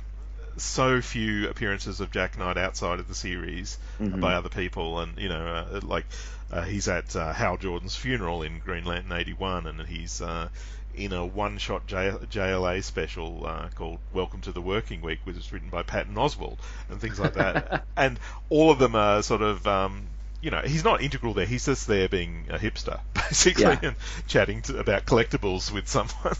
so 0.56 1.00
few 1.00 1.48
appearances 1.48 2.00
of 2.00 2.10
Jack 2.10 2.38
Knight 2.38 2.58
outside 2.58 3.00
of 3.00 3.08
the 3.08 3.14
series 3.14 3.78
mm-hmm. 4.00 4.20
by 4.20 4.34
other 4.34 4.48
people, 4.48 5.00
and 5.00 5.16
you 5.18 5.28
know, 5.28 5.46
uh, 5.46 5.80
like 5.82 6.06
uh, 6.50 6.62
he's 6.62 6.88
at 6.88 7.14
uh, 7.16 7.32
Hal 7.32 7.56
Jordan's 7.56 7.96
funeral 7.96 8.42
in 8.42 8.58
Green 8.60 8.84
Lantern 8.84 9.12
'81, 9.12 9.66
and 9.66 9.82
he's 9.82 10.20
uh, 10.20 10.48
in 10.94 11.12
a 11.12 11.24
one-shot 11.24 11.86
J- 11.86 12.16
JLA 12.30 12.82
special 12.82 13.46
uh, 13.46 13.68
called 13.74 13.98
"Welcome 14.12 14.40
to 14.42 14.52
the 14.52 14.60
Working 14.60 15.00
Week," 15.00 15.20
which 15.24 15.36
was 15.36 15.52
written 15.52 15.68
by 15.68 15.82
Patton 15.82 16.14
Oswalt 16.14 16.58
and 16.90 17.00
things 17.00 17.18
like 17.18 17.34
that. 17.34 17.84
and 17.96 18.18
all 18.48 18.70
of 18.70 18.78
them 18.78 18.94
are 18.94 19.22
sort 19.22 19.42
of. 19.42 19.66
Um, 19.66 20.06
you 20.40 20.52
know, 20.52 20.60
he's 20.60 20.84
not 20.84 21.02
integral 21.02 21.34
there. 21.34 21.46
He's 21.46 21.66
just 21.66 21.88
there 21.88 22.08
being 22.08 22.44
a 22.48 22.58
hipster, 22.58 23.00
basically, 23.14 23.64
yeah. 23.64 23.80
and 23.82 23.96
chatting 24.28 24.62
to, 24.62 24.78
about 24.78 25.04
collectibles 25.04 25.72
with 25.72 25.88
someone. 25.88 26.36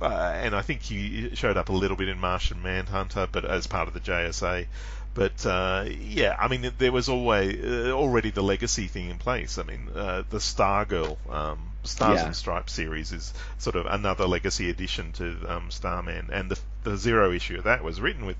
Uh, 0.00 0.06
and 0.06 0.54
I 0.54 0.62
think 0.62 0.82
he 0.82 1.34
showed 1.34 1.56
up 1.56 1.68
a 1.68 1.72
little 1.72 1.96
bit 1.96 2.08
in 2.08 2.18
Martian 2.18 2.62
Manhunter, 2.62 3.28
but 3.30 3.44
as 3.44 3.66
part 3.66 3.88
of 3.88 3.94
the 3.94 4.00
JSA. 4.00 4.66
But 5.14 5.46
uh, 5.46 5.84
yeah, 5.88 6.36
I 6.38 6.48
mean, 6.48 6.72
there 6.78 6.90
was 6.90 7.08
always 7.08 7.64
uh, 7.64 7.92
already 7.92 8.30
the 8.30 8.42
legacy 8.42 8.88
thing 8.88 9.10
in 9.10 9.18
place. 9.18 9.58
I 9.58 9.62
mean, 9.62 9.88
uh, 9.94 10.24
the 10.28 10.38
Stargirl 10.38 11.16
um, 11.30 11.70
Stars 11.84 12.18
yeah. 12.18 12.26
and 12.26 12.36
Stripes 12.36 12.72
series 12.72 13.12
is 13.12 13.32
sort 13.58 13.76
of 13.76 13.86
another 13.86 14.26
legacy 14.26 14.70
addition 14.70 15.12
to 15.12 15.36
um, 15.48 15.70
Starman, 15.70 16.30
and 16.32 16.50
the, 16.50 16.58
the 16.82 16.96
zero 16.96 17.30
issue 17.30 17.58
of 17.58 17.64
that 17.64 17.84
was 17.84 18.00
written 18.00 18.26
with 18.26 18.36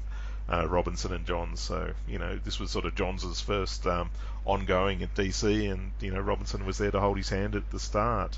uh, 0.53 0.67
Robinson 0.67 1.13
and 1.13 1.25
Johns. 1.25 1.61
So 1.61 1.93
you 2.09 2.19
know, 2.19 2.41
this 2.43 2.59
was 2.59 2.73
sort 2.73 2.87
of 2.87 2.97
Johns' 2.97 3.41
first 3.41 3.87
um, 3.87 4.11
ongoing 4.45 5.03
at 5.05 5.15
DC, 5.15 5.71
and 5.71 5.93
you 6.01 6.13
know, 6.13 6.21
Robinson 6.21 6.67
was 6.67 6.79
there 6.79 6.91
to 6.91 6.99
hold 6.99 7.19
his 7.19 7.29
hand 7.29 7.55
at 7.55 7.71
the 7.71 7.79
start. 7.79 8.37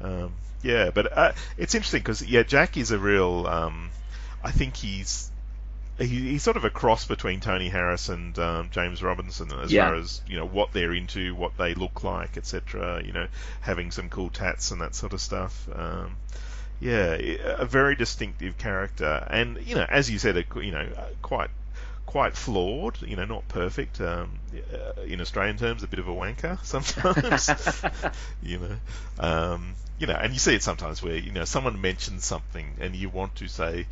Um, 0.00 0.32
yeah, 0.62 0.90
but 0.92 1.16
uh, 1.16 1.32
it's 1.56 1.74
interesting 1.74 2.00
because 2.00 2.26
yeah, 2.26 2.42
Jack 2.42 2.76
is 2.76 2.90
a 2.90 2.98
real. 2.98 3.46
Um, 3.46 3.90
I 4.42 4.50
think 4.50 4.76
he's 4.76 5.30
he, 5.98 6.06
he's 6.06 6.42
sort 6.42 6.56
of 6.56 6.64
a 6.64 6.70
cross 6.70 7.06
between 7.06 7.40
Tony 7.40 7.68
Harris 7.68 8.08
and 8.08 8.38
um, 8.38 8.68
James 8.70 9.02
Robinson 9.02 9.50
as 9.52 9.72
yeah. 9.72 9.86
far 9.86 9.94
as 9.94 10.20
you 10.26 10.36
know 10.36 10.46
what 10.46 10.72
they're 10.72 10.92
into, 10.92 11.34
what 11.34 11.56
they 11.56 11.74
look 11.74 12.04
like, 12.04 12.36
etc. 12.36 13.02
You 13.04 13.12
know, 13.12 13.26
having 13.60 13.90
some 13.90 14.08
cool 14.08 14.30
tats 14.30 14.70
and 14.70 14.80
that 14.80 14.94
sort 14.94 15.12
of 15.12 15.20
stuff. 15.20 15.68
Um, 15.74 16.16
yeah, 16.78 17.14
a 17.14 17.64
very 17.64 17.96
distinctive 17.96 18.58
character, 18.58 19.26
and 19.30 19.58
you 19.66 19.76
know, 19.76 19.86
as 19.88 20.10
you 20.10 20.18
said, 20.18 20.36
a, 20.36 20.44
you 20.62 20.72
know, 20.72 20.86
quite 21.22 21.48
quite 22.04 22.36
flawed. 22.36 23.00
You 23.00 23.16
know, 23.16 23.24
not 23.24 23.48
perfect. 23.48 24.00
Um, 24.00 24.38
uh, 24.72 25.00
in 25.02 25.22
Australian 25.22 25.56
terms, 25.56 25.82
a 25.82 25.86
bit 25.86 25.98
of 25.98 26.08
a 26.08 26.14
wanker 26.14 26.62
sometimes. 26.64 27.48
you 28.42 28.58
know, 28.58 28.76
um, 29.18 29.74
you 29.98 30.06
know, 30.06 30.14
and 30.14 30.32
you 30.32 30.38
see 30.38 30.54
it 30.54 30.62
sometimes 30.62 31.02
where 31.02 31.16
you 31.16 31.32
know 31.32 31.44
someone 31.44 31.80
mentions 31.80 32.24
something 32.24 32.76
and 32.80 32.94
you 32.94 33.08
want 33.08 33.36
to 33.36 33.48
say 33.48 33.86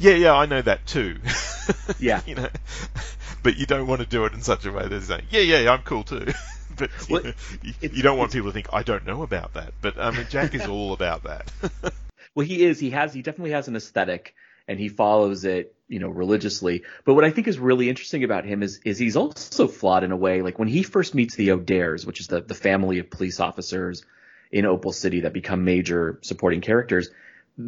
yeah, 0.00 0.14
yeah, 0.14 0.34
I 0.34 0.46
know 0.46 0.62
that 0.62 0.86
too. 0.86 1.18
yeah. 1.98 2.22
you 2.26 2.34
know, 2.34 2.48
but 3.42 3.58
you 3.58 3.66
don't 3.66 3.86
want 3.86 4.00
to 4.00 4.06
do 4.06 4.24
it 4.24 4.32
in 4.32 4.40
such 4.40 4.64
a 4.64 4.72
way 4.72 4.82
that 4.82 4.92
is 4.92 5.10
like, 5.10 5.24
yeah, 5.30 5.42
yeah, 5.42 5.70
I'm 5.70 5.82
cool 5.82 6.04
too. 6.04 6.32
but 6.76 6.90
you, 7.06 7.14
well, 7.14 7.22
know, 7.22 7.32
you, 7.62 7.74
you, 7.82 8.02
don't 8.02 8.16
want 8.16 8.32
people 8.32 8.48
to 8.48 8.54
think 8.54 8.72
I 8.72 8.82
don't 8.82 9.06
know 9.06 9.22
about 9.22 9.54
that. 9.54 9.74
But 9.82 9.98
I 9.98 10.10
mean, 10.10 10.26
Jack 10.30 10.54
is 10.54 10.66
all 10.66 10.94
about 10.94 11.24
that. 11.24 11.52
well, 12.34 12.46
he 12.46 12.64
is. 12.64 12.80
He 12.80 12.90
has. 12.90 13.12
He 13.12 13.20
definitely 13.20 13.50
has 13.50 13.68
an 13.68 13.76
aesthetic, 13.76 14.34
and 14.66 14.80
he 14.80 14.88
follows 14.88 15.44
it, 15.44 15.74
you 15.86 15.98
know, 15.98 16.08
religiously. 16.08 16.82
But 17.04 17.12
what 17.12 17.24
I 17.24 17.30
think 17.30 17.46
is 17.46 17.58
really 17.58 17.90
interesting 17.90 18.24
about 18.24 18.46
him 18.46 18.62
is 18.62 18.80
is 18.86 18.98
he's 18.98 19.16
also 19.16 19.68
flawed 19.68 20.02
in 20.02 20.12
a 20.12 20.16
way. 20.16 20.40
Like 20.40 20.58
when 20.58 20.68
he 20.68 20.82
first 20.82 21.14
meets 21.14 21.34
the 21.34 21.50
O'Dares, 21.50 22.06
which 22.06 22.20
is 22.20 22.28
the 22.28 22.40
the 22.40 22.54
family 22.54 23.00
of 23.00 23.10
police 23.10 23.38
officers 23.38 24.06
in 24.50 24.66
Opal 24.66 24.92
City 24.92 25.20
that 25.20 25.32
become 25.32 25.64
major 25.64 26.18
supporting 26.22 26.60
characters 26.60 27.10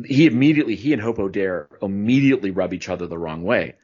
he 0.06 0.26
immediately 0.26 0.76
he 0.76 0.92
and 0.92 1.02
Hope 1.02 1.18
O'Dare 1.18 1.68
immediately 1.80 2.50
rub 2.50 2.72
each 2.72 2.88
other 2.88 3.06
the 3.06 3.18
wrong 3.18 3.42
way. 3.42 3.74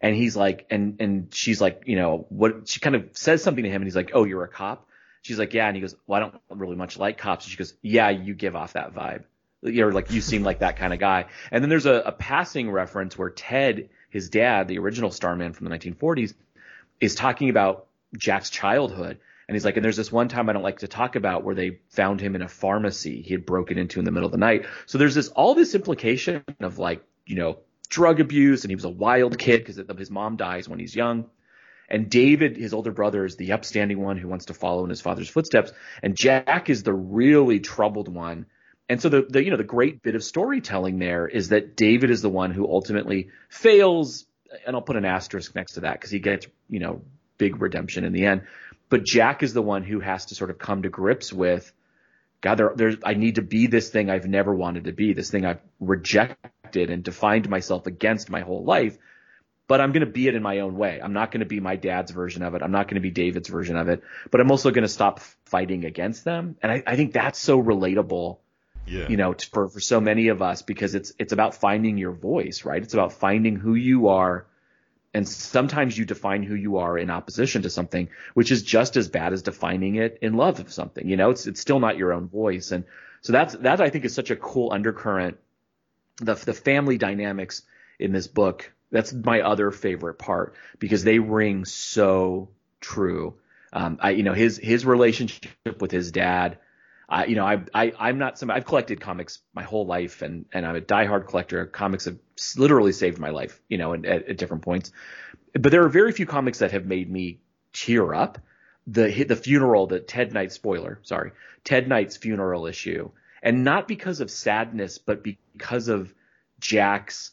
And 0.00 0.14
he's 0.14 0.36
like, 0.36 0.66
and 0.70 1.00
and 1.00 1.34
she's 1.34 1.60
like, 1.60 1.82
you 1.86 1.96
know, 1.96 2.26
what 2.28 2.68
she 2.68 2.80
kind 2.80 2.94
of 2.94 3.08
says 3.12 3.42
something 3.42 3.64
to 3.64 3.70
him, 3.70 3.82
and 3.82 3.84
he's 3.84 3.96
like, 3.96 4.12
oh, 4.14 4.24
you're 4.24 4.44
a 4.44 4.48
cop. 4.48 4.88
She's 5.22 5.38
like, 5.38 5.52
yeah, 5.52 5.66
and 5.66 5.76
he 5.76 5.80
goes, 5.80 5.96
well, 6.06 6.18
I 6.18 6.20
don't 6.20 6.60
really 6.60 6.76
much 6.76 6.96
like 6.96 7.18
cops. 7.18 7.44
And 7.44 7.50
she 7.50 7.56
goes, 7.56 7.74
yeah, 7.82 8.10
you 8.10 8.34
give 8.34 8.54
off 8.54 8.74
that 8.74 8.94
vibe. 8.94 9.24
You're 9.62 9.92
like, 9.92 10.12
you 10.12 10.20
seem 10.20 10.44
like 10.44 10.60
that 10.60 10.76
kind 10.76 10.92
of 10.92 11.00
guy. 11.00 11.26
And 11.50 11.62
then 11.62 11.68
there's 11.68 11.86
a, 11.86 11.94
a 11.94 12.12
passing 12.12 12.70
reference 12.70 13.18
where 13.18 13.28
Ted, 13.28 13.88
his 14.08 14.30
dad, 14.30 14.68
the 14.68 14.78
original 14.78 15.10
Starman 15.10 15.52
from 15.52 15.68
the 15.68 15.76
1940s, 15.76 16.34
is 17.00 17.16
talking 17.16 17.50
about 17.50 17.86
Jack's 18.16 18.50
childhood 18.50 19.18
and 19.48 19.54
he's 19.54 19.64
like, 19.64 19.76
and 19.76 19.84
there's 19.84 19.96
this 19.96 20.12
one 20.12 20.28
time 20.28 20.50
I 20.50 20.52
don't 20.52 20.62
like 20.62 20.80
to 20.80 20.88
talk 20.88 21.16
about 21.16 21.42
where 21.42 21.54
they 21.54 21.78
found 21.88 22.20
him 22.20 22.36
in 22.36 22.42
a 22.42 22.48
pharmacy 22.48 23.22
he 23.22 23.32
had 23.32 23.46
broken 23.46 23.78
into 23.78 23.98
in 23.98 24.04
the 24.04 24.10
middle 24.10 24.26
of 24.26 24.32
the 24.32 24.38
night. 24.38 24.66
So 24.84 24.98
there's 24.98 25.14
this 25.14 25.28
all 25.28 25.54
this 25.54 25.74
implication 25.74 26.44
of 26.60 26.78
like, 26.78 27.02
you 27.24 27.36
know, 27.36 27.60
drug 27.88 28.20
abuse, 28.20 28.64
and 28.64 28.70
he 28.70 28.74
was 28.74 28.84
a 28.84 28.90
wild 28.90 29.38
kid 29.38 29.64
because 29.64 29.82
his 29.98 30.10
mom 30.10 30.36
dies 30.36 30.68
when 30.68 30.78
he's 30.78 30.94
young. 30.94 31.30
And 31.88 32.10
David, 32.10 32.58
his 32.58 32.74
older 32.74 32.92
brother, 32.92 33.24
is 33.24 33.36
the 33.36 33.52
upstanding 33.52 33.98
one 33.98 34.18
who 34.18 34.28
wants 34.28 34.46
to 34.46 34.54
follow 34.54 34.84
in 34.84 34.90
his 34.90 35.00
father's 35.00 35.30
footsteps, 35.30 35.72
and 36.02 36.14
Jack 36.14 36.68
is 36.68 36.82
the 36.82 36.92
really 36.92 37.60
troubled 37.60 38.08
one. 38.08 38.44
And 38.90 39.00
so 39.00 39.08
the, 39.08 39.22
the 39.22 39.42
you 39.42 39.50
know 39.50 39.56
the 39.56 39.64
great 39.64 40.02
bit 40.02 40.14
of 40.14 40.22
storytelling 40.22 40.98
there 40.98 41.26
is 41.26 41.48
that 41.48 41.74
David 41.74 42.10
is 42.10 42.20
the 42.20 42.28
one 42.28 42.50
who 42.50 42.66
ultimately 42.66 43.30
fails, 43.48 44.26
and 44.66 44.76
I'll 44.76 44.82
put 44.82 44.96
an 44.96 45.06
asterisk 45.06 45.54
next 45.54 45.72
to 45.72 45.80
that 45.80 45.94
because 45.94 46.10
he 46.10 46.18
gets 46.18 46.46
you 46.68 46.80
know 46.80 47.00
big 47.38 47.62
redemption 47.62 48.04
in 48.04 48.12
the 48.12 48.26
end. 48.26 48.42
But 48.88 49.04
Jack 49.04 49.42
is 49.42 49.52
the 49.52 49.62
one 49.62 49.82
who 49.82 50.00
has 50.00 50.26
to 50.26 50.34
sort 50.34 50.50
of 50.50 50.58
come 50.58 50.82
to 50.82 50.88
grips 50.88 51.32
with, 51.32 51.72
God, 52.40 52.54
there, 52.56 52.72
there's, 52.74 52.96
I 53.04 53.14
need 53.14 53.34
to 53.34 53.42
be 53.42 53.66
this 53.66 53.90
thing 53.90 54.10
I've 54.10 54.26
never 54.26 54.54
wanted 54.54 54.84
to 54.84 54.92
be, 54.92 55.12
this 55.12 55.30
thing 55.30 55.44
I've 55.44 55.60
rejected 55.80 56.90
and 56.90 57.02
defined 57.02 57.48
myself 57.48 57.86
against 57.86 58.30
my 58.30 58.40
whole 58.40 58.64
life. 58.64 58.96
But 59.66 59.82
I'm 59.82 59.92
going 59.92 60.06
to 60.06 60.10
be 60.10 60.28
it 60.28 60.34
in 60.34 60.42
my 60.42 60.60
own 60.60 60.78
way. 60.78 60.98
I'm 61.02 61.12
not 61.12 61.30
going 61.30 61.40
to 61.40 61.46
be 61.46 61.60
my 61.60 61.76
dad's 61.76 62.10
version 62.10 62.42
of 62.42 62.54
it. 62.54 62.62
I'm 62.62 62.70
not 62.70 62.88
going 62.88 62.94
to 62.94 63.00
be 63.00 63.10
David's 63.10 63.48
version 63.48 63.76
of 63.76 63.88
it. 63.88 64.02
But 64.30 64.40
I'm 64.40 64.50
also 64.50 64.70
going 64.70 64.82
to 64.82 64.88
stop 64.88 65.20
fighting 65.44 65.84
against 65.84 66.24
them. 66.24 66.56
And 66.62 66.72
I, 66.72 66.82
I 66.86 66.96
think 66.96 67.12
that's 67.12 67.38
so 67.38 67.62
relatable. 67.62 68.38
Yeah. 68.86 69.08
You 69.08 69.18
know, 69.18 69.34
for, 69.52 69.68
for 69.68 69.80
so 69.80 70.00
many 70.00 70.28
of 70.28 70.40
us 70.40 70.62
because 70.62 70.94
it's, 70.94 71.12
it's 71.18 71.34
about 71.34 71.54
finding 71.54 71.98
your 71.98 72.12
voice, 72.12 72.64
right? 72.64 72.82
It's 72.82 72.94
about 72.94 73.12
finding 73.12 73.56
who 73.56 73.74
you 73.74 74.08
are 74.08 74.46
and 75.14 75.26
sometimes 75.26 75.96
you 75.96 76.04
define 76.04 76.42
who 76.42 76.54
you 76.54 76.78
are 76.78 76.98
in 76.98 77.10
opposition 77.10 77.62
to 77.62 77.70
something, 77.70 78.08
which 78.34 78.50
is 78.50 78.62
just 78.62 78.96
as 78.96 79.08
bad 79.08 79.32
as 79.32 79.42
defining 79.42 79.96
it 79.96 80.18
in 80.22 80.34
love 80.34 80.60
of 80.60 80.72
something. 80.72 81.08
You 81.08 81.16
know, 81.16 81.30
it's 81.30 81.46
it's 81.46 81.60
still 81.60 81.80
not 81.80 81.96
your 81.96 82.12
own 82.12 82.28
voice. 82.28 82.72
And 82.72 82.84
so 83.22 83.32
that's 83.32 83.54
that 83.56 83.80
I 83.80 83.90
think 83.90 84.04
is 84.04 84.14
such 84.14 84.30
a 84.30 84.36
cool 84.36 84.72
undercurrent. 84.72 85.38
The 86.18 86.34
the 86.34 86.54
family 86.54 86.98
dynamics 86.98 87.62
in 87.98 88.12
this 88.12 88.26
book, 88.26 88.72
that's 88.90 89.12
my 89.12 89.40
other 89.40 89.70
favorite 89.70 90.18
part 90.18 90.54
because 90.78 91.04
they 91.04 91.18
ring 91.18 91.64
so 91.64 92.50
true. 92.80 93.34
Um, 93.72 93.98
I 94.00 94.10
you 94.10 94.22
know 94.22 94.34
his 94.34 94.58
his 94.58 94.84
relationship 94.84 95.80
with 95.80 95.90
his 95.90 96.12
dad 96.12 96.58
I, 97.08 97.24
you 97.24 97.36
know, 97.36 97.46
I, 97.46 97.62
I, 97.72 97.92
I'm 97.98 98.18
not 98.18 98.38
some, 98.38 98.50
I've 98.50 98.66
collected 98.66 99.00
comics 99.00 99.38
my 99.54 99.62
whole 99.62 99.86
life 99.86 100.20
and, 100.20 100.44
and 100.52 100.66
I'm 100.66 100.76
a 100.76 100.80
diehard 100.80 101.26
collector. 101.26 101.64
Comics 101.64 102.04
have 102.04 102.18
literally 102.56 102.92
saved 102.92 103.18
my 103.18 103.30
life, 103.30 103.60
you 103.68 103.78
know, 103.78 103.94
at, 103.94 104.04
at 104.04 104.38
different 104.38 104.62
points. 104.62 104.92
But 105.52 105.72
there 105.72 105.84
are 105.84 105.88
very 105.88 106.12
few 106.12 106.26
comics 106.26 106.58
that 106.58 106.72
have 106.72 106.86
made 106.86 107.10
me 107.10 107.40
tear 107.72 108.14
up. 108.14 108.38
the 108.86 109.24
the 109.24 109.36
funeral, 109.36 109.86
the 109.86 110.00
Ted 110.00 110.32
Knight 110.32 110.52
spoiler, 110.52 111.00
sorry, 111.02 111.32
Ted 111.62 111.88
Knight's 111.88 112.16
funeral 112.16 112.66
issue, 112.66 113.10
and 113.42 113.64
not 113.64 113.86
because 113.86 114.20
of 114.20 114.30
sadness, 114.30 114.98
but 114.98 115.22
because 115.22 115.88
of 115.88 116.14
Jack's 116.58 117.32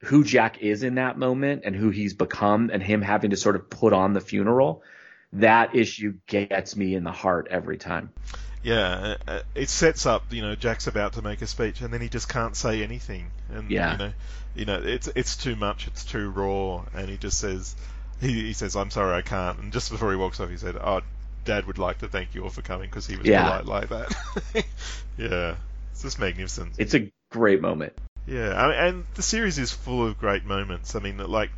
who 0.00 0.24
Jack 0.24 0.58
is 0.58 0.82
in 0.82 0.96
that 0.96 1.18
moment 1.18 1.62
and 1.64 1.74
who 1.74 1.90
he's 1.90 2.14
become, 2.14 2.70
and 2.72 2.82
him 2.82 3.02
having 3.02 3.30
to 3.30 3.36
sort 3.36 3.56
of 3.56 3.68
put 3.70 3.92
on 3.92 4.12
the 4.12 4.20
funeral. 4.20 4.82
That 5.32 5.74
issue 5.74 6.14
gets 6.26 6.76
me 6.76 6.94
in 6.94 7.04
the 7.04 7.12
heart 7.12 7.48
every 7.50 7.78
time. 7.78 8.10
Yeah, 8.66 9.14
uh, 9.28 9.30
uh, 9.30 9.40
it 9.54 9.68
sets 9.68 10.06
up. 10.06 10.32
You 10.32 10.42
know, 10.42 10.56
Jack's 10.56 10.88
about 10.88 11.12
to 11.12 11.22
make 11.22 11.40
a 11.40 11.46
speech, 11.46 11.82
and 11.82 11.94
then 11.94 12.00
he 12.00 12.08
just 12.08 12.28
can't 12.28 12.56
say 12.56 12.82
anything. 12.82 13.30
And 13.48 13.70
yeah. 13.70 13.92
you 13.92 13.98
know, 13.98 14.12
you 14.56 14.64
know, 14.64 14.82
it's 14.82 15.06
it's 15.14 15.36
too 15.36 15.54
much. 15.54 15.86
It's 15.86 16.04
too 16.04 16.30
raw, 16.30 16.84
and 16.92 17.08
he 17.08 17.16
just 17.16 17.38
says, 17.38 17.76
he, 18.20 18.32
he 18.32 18.52
says, 18.54 18.74
"I'm 18.74 18.90
sorry, 18.90 19.14
I 19.14 19.22
can't." 19.22 19.60
And 19.60 19.72
just 19.72 19.92
before 19.92 20.10
he 20.10 20.16
walks 20.16 20.40
off, 20.40 20.50
he 20.50 20.56
said, 20.56 20.74
"Oh, 20.74 21.02
Dad 21.44 21.68
would 21.68 21.78
like 21.78 21.98
to 21.98 22.08
thank 22.08 22.34
you 22.34 22.42
all 22.42 22.50
for 22.50 22.62
coming 22.62 22.90
because 22.90 23.06
he 23.06 23.16
was 23.16 23.28
yeah. 23.28 23.44
polite 23.44 23.66
like 23.66 23.88
that." 23.90 24.66
yeah, 25.16 25.54
it's 25.92 26.02
just 26.02 26.18
magnificent. 26.18 26.72
It's 26.76 26.94
a 26.94 27.12
great 27.30 27.60
moment. 27.60 27.92
Yeah, 28.26 28.52
I 28.52 28.66
mean, 28.66 28.76
and 28.78 29.04
the 29.14 29.22
series 29.22 29.58
is 29.58 29.70
full 29.70 30.04
of 30.04 30.18
great 30.18 30.44
moments. 30.44 30.96
I 30.96 30.98
mean, 30.98 31.18
like 31.18 31.50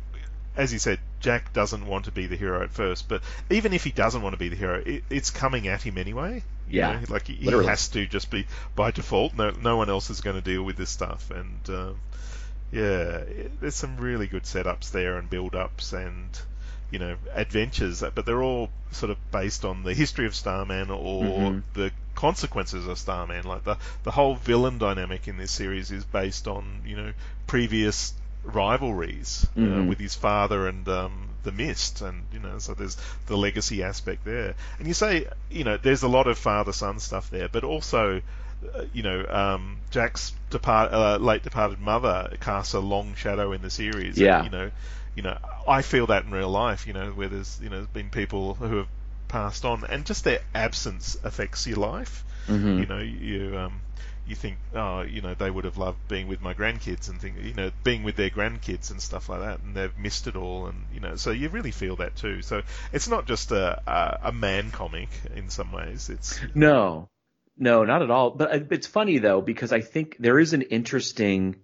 as 0.55 0.73
you 0.73 0.79
said, 0.79 0.99
Jack 1.19 1.53
doesn't 1.53 1.85
want 1.85 2.05
to 2.05 2.11
be 2.11 2.27
the 2.27 2.35
hero 2.35 2.63
at 2.63 2.71
first, 2.71 3.07
but 3.07 3.21
even 3.49 3.73
if 3.73 3.83
he 3.83 3.91
doesn't 3.91 4.21
want 4.21 4.33
to 4.33 4.37
be 4.37 4.49
the 4.49 4.55
hero, 4.55 4.81
it, 4.85 5.03
it's 5.09 5.29
coming 5.29 5.67
at 5.67 5.81
him 5.81 5.97
anyway. 5.97 6.43
Yeah, 6.69 6.93
you 6.93 7.07
know? 7.07 7.13
like 7.13 7.27
he, 7.27 7.35
he, 7.35 7.51
has 7.51 7.89
to 7.89 8.05
just 8.05 8.29
be 8.29 8.45
by 8.75 8.91
default. 8.91 9.35
No, 9.35 9.51
no 9.51 9.77
one 9.77 9.89
else 9.89 10.09
is 10.09 10.21
going 10.21 10.35
to 10.35 10.41
deal 10.41 10.63
with 10.63 10.77
this 10.77 10.89
stuff, 10.89 11.31
and 11.31 11.69
um, 11.69 11.99
yeah, 12.71 13.17
it, 13.17 13.59
there's 13.59 13.75
some 13.75 13.97
really 13.97 14.27
good 14.27 14.43
setups 14.43 14.91
there 14.91 15.17
and 15.17 15.29
build-ups 15.29 15.93
and 15.93 16.39
you 16.91 16.99
know 16.99 17.15
adventures, 17.33 18.03
but 18.13 18.25
they're 18.25 18.43
all 18.43 18.69
sort 18.91 19.11
of 19.11 19.17
based 19.31 19.65
on 19.65 19.83
the 19.83 19.93
history 19.93 20.25
of 20.25 20.35
Starman 20.35 20.89
or 20.89 21.23
mm-hmm. 21.23 21.59
the 21.73 21.91
consequences 22.15 22.87
of 22.87 22.97
Starman. 22.97 23.45
Like 23.45 23.63
the 23.63 23.77
the 24.03 24.11
whole 24.11 24.35
villain 24.35 24.77
dynamic 24.77 25.27
in 25.27 25.37
this 25.37 25.51
series 25.51 25.91
is 25.91 26.05
based 26.05 26.47
on 26.47 26.81
you 26.85 26.95
know 26.95 27.13
previous 27.47 28.13
rivalries 28.49 29.47
uh, 29.55 29.59
mm-hmm. 29.59 29.81
uh, 29.81 29.83
with 29.85 29.99
his 29.99 30.15
father 30.15 30.67
and 30.67 30.87
um, 30.87 31.29
the 31.43 31.51
Mist, 31.51 32.01
and 32.01 32.23
you 32.33 32.39
know, 32.39 32.59
so 32.59 32.73
there's 32.73 32.97
the 33.27 33.37
legacy 33.37 33.83
aspect 33.83 34.25
there. 34.25 34.55
And 34.77 34.87
you 34.87 34.93
say, 34.93 35.27
you 35.49 35.63
know, 35.63 35.77
there's 35.77 36.03
a 36.03 36.07
lot 36.07 36.27
of 36.27 36.37
father-son 36.37 36.99
stuff 36.99 37.29
there, 37.29 37.47
but 37.47 37.63
also, 37.63 38.21
uh, 38.75 38.83
you 38.93 39.03
know, 39.03 39.25
um, 39.27 39.77
Jack's 39.89 40.33
depart, 40.49 40.91
uh, 40.91 41.17
late 41.17 41.43
departed 41.43 41.79
mother 41.79 42.35
casts 42.41 42.73
a 42.73 42.79
long 42.79 43.15
shadow 43.15 43.51
in 43.53 43.61
the 43.61 43.69
series. 43.69 44.17
Yeah. 44.17 44.43
And, 44.43 44.45
you 44.45 44.51
know, 44.51 44.71
you 45.15 45.23
know, 45.23 45.37
I 45.67 45.81
feel 45.81 46.07
that 46.07 46.25
in 46.25 46.31
real 46.31 46.49
life. 46.49 46.87
You 46.87 46.93
know, 46.93 47.11
where 47.11 47.27
there's 47.27 47.59
you 47.61 47.69
know 47.69 47.87
been 47.93 48.09
people 48.09 48.53
who 48.53 48.77
have 48.77 48.87
passed 49.27 49.65
on, 49.65 49.83
and 49.83 50.05
just 50.05 50.23
their 50.23 50.39
absence 50.53 51.17
affects 51.23 51.67
your 51.67 51.77
life. 51.77 52.23
Mm-hmm. 52.47 52.79
You 52.79 52.85
know, 52.85 52.99
you 52.99 53.57
um, 53.57 53.81
you 54.29 54.35
think, 54.35 54.57
oh, 54.75 55.01
you 55.01 55.21
know, 55.21 55.33
they 55.33 55.49
would 55.49 55.65
have 55.65 55.77
loved 55.77 55.97
being 56.07 56.27
with 56.27 56.41
my 56.41 56.53
grandkids 56.53 57.09
and 57.09 57.19
think, 57.19 57.35
you 57.41 57.53
know, 57.53 57.71
being 57.83 58.03
with 58.03 58.15
their 58.15 58.29
grandkids 58.29 58.91
and 58.91 59.01
stuff 59.01 59.27
like 59.27 59.39
that, 59.39 59.61
and 59.61 59.75
they've 59.75 59.97
missed 59.97 60.27
it 60.27 60.35
all, 60.35 60.67
and 60.67 60.85
you 60.93 60.99
know, 60.99 61.15
so 61.15 61.31
you 61.31 61.49
really 61.49 61.71
feel 61.71 61.95
that 61.97 62.15
too. 62.15 62.43
So 62.43 62.61
it's 62.93 63.07
not 63.07 63.25
just 63.25 63.51
a 63.51 63.81
a, 63.87 64.29
a 64.29 64.31
man 64.31 64.69
comic 64.69 65.09
in 65.35 65.49
some 65.49 65.71
ways. 65.71 66.09
It's 66.09 66.39
no, 66.53 67.09
no, 67.57 67.83
not 67.83 68.03
at 68.03 68.11
all. 68.11 68.29
But 68.31 68.53
uh, 68.53 68.59
it's 68.69 68.87
funny 68.87 69.17
though 69.17 69.41
because 69.41 69.73
I 69.73 69.81
think 69.81 70.17
there 70.19 70.39
is 70.39 70.53
an 70.53 70.61
interesting 70.61 71.55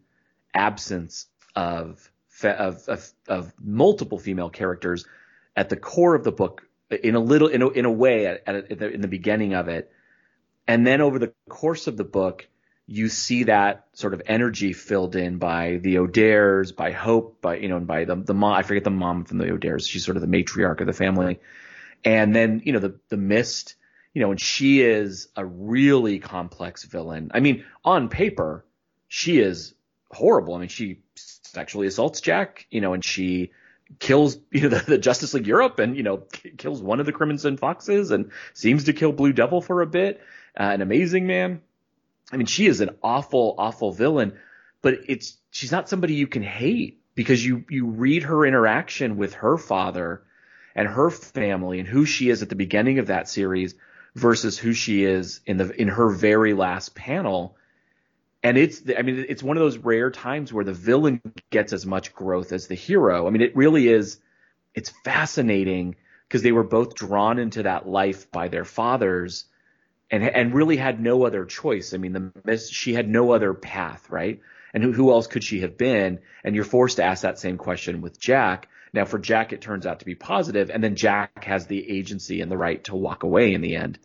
absence 0.53 1.27
of 1.55 2.11
of 2.43 2.87
of, 2.87 3.11
of 3.27 3.53
multiple 3.61 4.17
female 4.17 4.49
characters 4.49 5.05
at 5.55 5.69
the 5.69 5.77
core 5.77 6.15
of 6.15 6.23
the 6.23 6.31
book 6.31 6.67
in 6.89 7.15
a 7.15 7.19
little 7.19 7.47
in 7.47 7.61
a, 7.61 7.69
in 7.69 7.85
a 7.85 7.91
way 7.91 8.25
at, 8.25 8.43
at, 8.47 8.81
in 8.81 9.01
the 9.01 9.07
beginning 9.07 9.53
of 9.53 9.67
it 9.67 9.91
and 10.67 10.85
then 10.85 11.01
over 11.01 11.19
the 11.19 11.33
course 11.49 11.87
of 11.87 11.97
the 11.97 12.03
book 12.03 12.47
you 12.87 13.09
see 13.09 13.43
that 13.43 13.87
sort 13.93 14.13
of 14.13 14.21
energy 14.27 14.73
filled 14.73 15.15
in 15.15 15.37
by 15.37 15.77
the 15.77 15.97
O'Dares, 15.97 16.71
by 16.71 16.91
Hope, 16.91 17.41
by 17.41 17.57
you 17.57 17.67
know, 17.67 17.77
and 17.77 17.87
by 17.87 18.05
the 18.05 18.15
the 18.15 18.33
mom. 18.33 18.53
I 18.53 18.61
forget 18.61 18.83
the 18.83 18.91
mom 18.91 19.25
from 19.25 19.39
the 19.39 19.51
O'Dares. 19.51 19.87
She's 19.87 20.05
sort 20.05 20.17
of 20.17 20.21
the 20.21 20.27
matriarch 20.27 20.81
of 20.81 20.87
the 20.87 20.93
family. 20.93 21.39
And 22.03 22.35
then 22.35 22.61
you 22.63 22.73
know 22.73 22.79
the 22.79 22.99
the 23.09 23.17
Mist, 23.17 23.75
you 24.13 24.21
know, 24.21 24.31
and 24.31 24.39
she 24.39 24.81
is 24.81 25.29
a 25.35 25.43
really 25.43 26.19
complex 26.19 26.83
villain. 26.83 27.31
I 27.33 27.39
mean, 27.39 27.65
on 27.83 28.09
paper, 28.09 28.65
she 29.07 29.39
is 29.39 29.73
horrible. 30.11 30.53
I 30.53 30.59
mean, 30.59 30.69
she 30.69 30.99
sexually 31.15 31.87
assaults 31.87 32.21
Jack, 32.21 32.67
you 32.69 32.81
know, 32.81 32.93
and 32.93 33.03
she 33.03 33.51
kills 33.97 34.37
you 34.51 34.61
know 34.61 34.69
the, 34.77 34.91
the 34.91 34.97
Justice 34.99 35.33
League 35.33 35.47
Europe, 35.47 35.79
and 35.79 35.97
you 35.97 36.03
know 36.03 36.23
kills 36.59 36.83
one 36.83 36.99
of 36.99 37.07
the 37.07 37.11
Crimson 37.11 37.57
Foxes, 37.57 38.11
and 38.11 38.29
seems 38.53 38.83
to 38.83 38.93
kill 38.93 39.11
Blue 39.11 39.33
Devil 39.33 39.61
for 39.61 39.81
a 39.81 39.87
bit. 39.87 40.21
Uh, 40.57 40.63
an 40.63 40.81
amazing 40.81 41.27
man 41.27 41.61
I 42.35 42.37
mean, 42.37 42.47
she 42.47 42.67
is 42.67 42.81
an 42.81 42.89
awful, 43.01 43.55
awful 43.57 43.93
villain, 43.93 44.33
but 44.81 44.99
it's 45.07 45.37
she's 45.51 45.71
not 45.71 45.87
somebody 45.87 46.15
you 46.15 46.27
can 46.27 46.43
hate 46.43 46.99
because 47.15 47.43
you 47.45 47.63
you 47.69 47.85
read 47.85 48.23
her 48.23 48.45
interaction 48.45 49.15
with 49.15 49.35
her 49.35 49.57
father 49.57 50.21
and 50.75 50.85
her 50.85 51.09
family 51.09 51.79
and 51.79 51.87
who 51.87 52.03
she 52.03 52.29
is 52.29 52.41
at 52.41 52.49
the 52.49 52.55
beginning 52.57 52.99
of 52.99 53.07
that 53.07 53.29
series 53.29 53.73
versus 54.15 54.57
who 54.57 54.73
she 54.73 55.05
is 55.05 55.39
in 55.45 55.55
the 55.55 55.81
in 55.81 55.87
her 55.87 56.09
very 56.09 56.53
last 56.53 56.93
panel. 56.93 57.55
And 58.43 58.57
it's 58.57 58.81
I 58.97 59.01
mean 59.01 59.25
it's 59.29 59.41
one 59.41 59.55
of 59.55 59.63
those 59.63 59.77
rare 59.77 60.11
times 60.11 60.51
where 60.51 60.65
the 60.65 60.73
villain 60.73 61.21
gets 61.51 61.71
as 61.71 61.85
much 61.85 62.13
growth 62.13 62.51
as 62.51 62.67
the 62.67 62.75
hero. 62.75 63.27
I 63.27 63.29
mean 63.29 63.43
it 63.43 63.55
really 63.55 63.87
is 63.87 64.19
it's 64.73 64.89
fascinating 65.05 65.95
because 66.27 66.41
they 66.41 66.51
were 66.51 66.65
both 66.65 66.95
drawn 66.95 67.39
into 67.39 67.63
that 67.63 67.87
life 67.87 68.29
by 68.29 68.49
their 68.49 68.65
fathers 68.65 69.45
and 70.11 70.23
and 70.23 70.53
really 70.53 70.77
had 70.77 71.01
no 71.01 71.25
other 71.25 71.45
choice. 71.45 71.93
I 71.93 71.97
mean, 71.97 72.13
the 72.13 72.31
miss 72.43 72.69
she 72.69 72.93
had 72.93 73.09
no 73.09 73.31
other 73.31 73.53
path, 73.53 74.09
right? 74.09 74.41
And 74.73 74.83
who, 74.83 74.91
who 74.91 75.11
else 75.11 75.27
could 75.27 75.43
she 75.43 75.61
have 75.61 75.77
been? 75.77 76.19
And 76.43 76.55
you're 76.55 76.65
forced 76.65 76.97
to 76.97 77.03
ask 77.03 77.21
that 77.21 77.39
same 77.39 77.57
question 77.57 78.01
with 78.01 78.19
Jack. 78.19 78.67
Now, 78.91 79.05
for 79.05 79.19
Jack, 79.19 79.53
it 79.53 79.61
turns 79.61 79.85
out 79.85 79.99
to 79.99 80.05
be 80.05 80.15
positive, 80.15 80.69
and 80.69 80.83
then 80.83 80.95
Jack 80.95 81.43
has 81.43 81.67
the 81.67 81.89
agency 81.89 82.41
and 82.41 82.49
the 82.49 82.57
right 82.57 82.83
to 82.85 82.95
walk 82.95 83.23
away 83.23 83.53
in 83.53 83.61
the 83.61 83.75
end, 83.75 83.99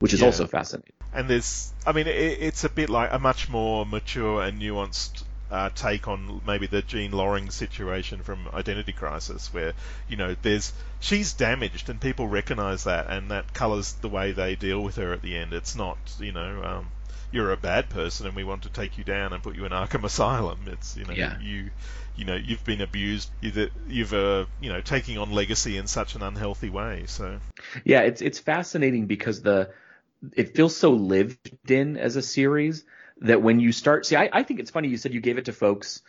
which 0.00 0.12
is 0.12 0.20
yeah. 0.20 0.26
also 0.26 0.46
fascinating. 0.46 0.92
And 1.14 1.28
there's, 1.28 1.72
I 1.86 1.92
mean, 1.92 2.06
it, 2.06 2.38
it's 2.40 2.64
a 2.64 2.68
bit 2.68 2.90
like 2.90 3.10
a 3.12 3.18
much 3.18 3.48
more 3.48 3.86
mature 3.86 4.42
and 4.42 4.60
nuanced 4.60 5.23
uh, 5.50 5.70
take 5.74 6.08
on 6.08 6.40
maybe 6.46 6.66
the 6.66 6.82
Jean 6.82 7.12
Loring 7.12 7.50
situation 7.50 8.22
from 8.22 8.48
Identity 8.52 8.92
Crisis, 8.92 9.52
where 9.52 9.72
you 10.08 10.16
know 10.16 10.34
there's 10.42 10.72
she's 11.00 11.32
damaged 11.32 11.88
and 11.88 12.00
people 12.00 12.26
recognise 12.26 12.84
that, 12.84 13.08
and 13.10 13.30
that 13.30 13.52
colours 13.52 13.92
the 13.92 14.08
way 14.08 14.32
they 14.32 14.56
deal 14.56 14.82
with 14.82 14.96
her 14.96 15.12
at 15.12 15.22
the 15.22 15.36
end. 15.36 15.52
It's 15.52 15.76
not 15.76 15.98
you 16.18 16.32
know 16.32 16.62
um, 16.62 16.86
you're 17.34 17.52
a 17.52 17.56
bad 17.56 17.90
person 17.90 18.26
and 18.26 18.36
we 18.36 18.44
want 18.44 18.62
to 18.62 18.68
take 18.68 18.96
you 18.96 19.04
down 19.04 19.32
and 19.32 19.42
put 19.42 19.56
you 19.56 19.64
in 19.64 19.72
Arkham 19.72 20.04
Asylum. 20.04 20.60
It's 20.66 20.96
you 20.96 21.04
know 21.04 21.12
yeah. 21.12 21.38
you 21.40 21.70
you 22.16 22.24
know 22.24 22.36
you've 22.36 22.64
been 22.64 22.80
abused. 22.80 23.28
You've, 23.40 23.70
you've 23.88 24.14
uh, 24.14 24.46
you 24.60 24.72
know 24.72 24.80
taking 24.80 25.18
on 25.18 25.32
legacy 25.32 25.76
in 25.76 25.86
such 25.86 26.14
an 26.14 26.22
unhealthy 26.22 26.70
way. 26.70 27.04
So 27.06 27.38
yeah, 27.84 28.02
it's 28.02 28.22
it's 28.22 28.38
fascinating 28.38 29.06
because 29.06 29.42
the 29.42 29.70
it 30.32 30.54
feels 30.54 30.76
so 30.76 30.92
lived 30.92 31.50
in 31.70 31.96
as 31.96 32.16
a 32.16 32.22
series 32.22 32.84
that 33.20 33.42
when 33.42 33.60
you 33.60 33.72
start, 33.72 34.06
see, 34.06 34.16
I, 34.16 34.28
I 34.32 34.42
think 34.42 34.60
it's 34.60 34.70
funny 34.70 34.88
you 34.88 34.96
said 34.96 35.14
you 35.14 35.20
gave 35.20 35.38
it 35.38 35.46
to 35.46 35.52
folks 35.52 36.02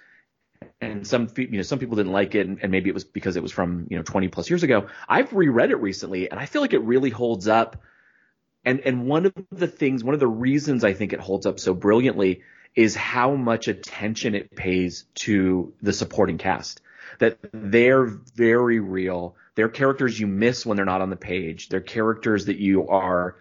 and 0.81 1.05
some 1.05 1.27
you 1.37 1.47
know 1.47 1.61
some 1.61 1.79
people 1.79 1.95
didn't 1.95 2.11
like 2.11 2.35
it 2.35 2.47
and, 2.47 2.59
and, 2.61 2.71
maybe 2.71 2.89
it 2.89 2.93
was 2.93 3.03
because 3.03 3.35
it 3.35 3.43
was 3.43 3.51
from 3.51 3.87
you 3.89 3.97
know 3.97 4.03
20 4.03 4.27
plus 4.29 4.49
years 4.49 4.63
ago. 4.63 4.87
I've 5.07 5.33
reread 5.33 5.71
it 5.71 5.77
recently 5.77 6.29
and 6.29 6.39
i 6.39 6.45
feel 6.45 6.61
like 6.61 6.73
it 6.73 6.81
really 6.81 7.09
holds 7.09 7.47
up. 7.47 7.77
And 8.63 8.79
and 8.81 9.07
one 9.07 9.27
of 9.27 9.33
the 9.51 9.67
things 9.67 10.03
one 10.03 10.13
of 10.13 10.19
the 10.19 10.27
reasons 10.27 10.83
i 10.83 10.93
think 10.93 11.13
it 11.13 11.19
holds 11.19 11.45
up 11.45 11.59
so 11.59 11.73
brilliantly 11.73 12.41
is 12.75 12.95
how 12.95 13.35
much 13.35 13.67
attention 13.67 14.35
it 14.35 14.55
pays 14.55 15.05
to 15.15 15.73
the 15.81 15.93
supporting 15.93 16.37
cast. 16.37 16.81
That 17.19 17.37
they're 17.53 18.05
very 18.05 18.79
real. 18.79 19.35
They're 19.55 19.69
characters 19.69 20.19
you 20.19 20.27
miss 20.27 20.65
when 20.65 20.75
they're 20.75 20.85
not 20.85 21.01
on 21.01 21.09
the 21.09 21.15
page. 21.15 21.69
They're 21.69 21.79
characters 21.79 22.47
that 22.47 22.57
you 22.57 22.89
are 22.89 23.37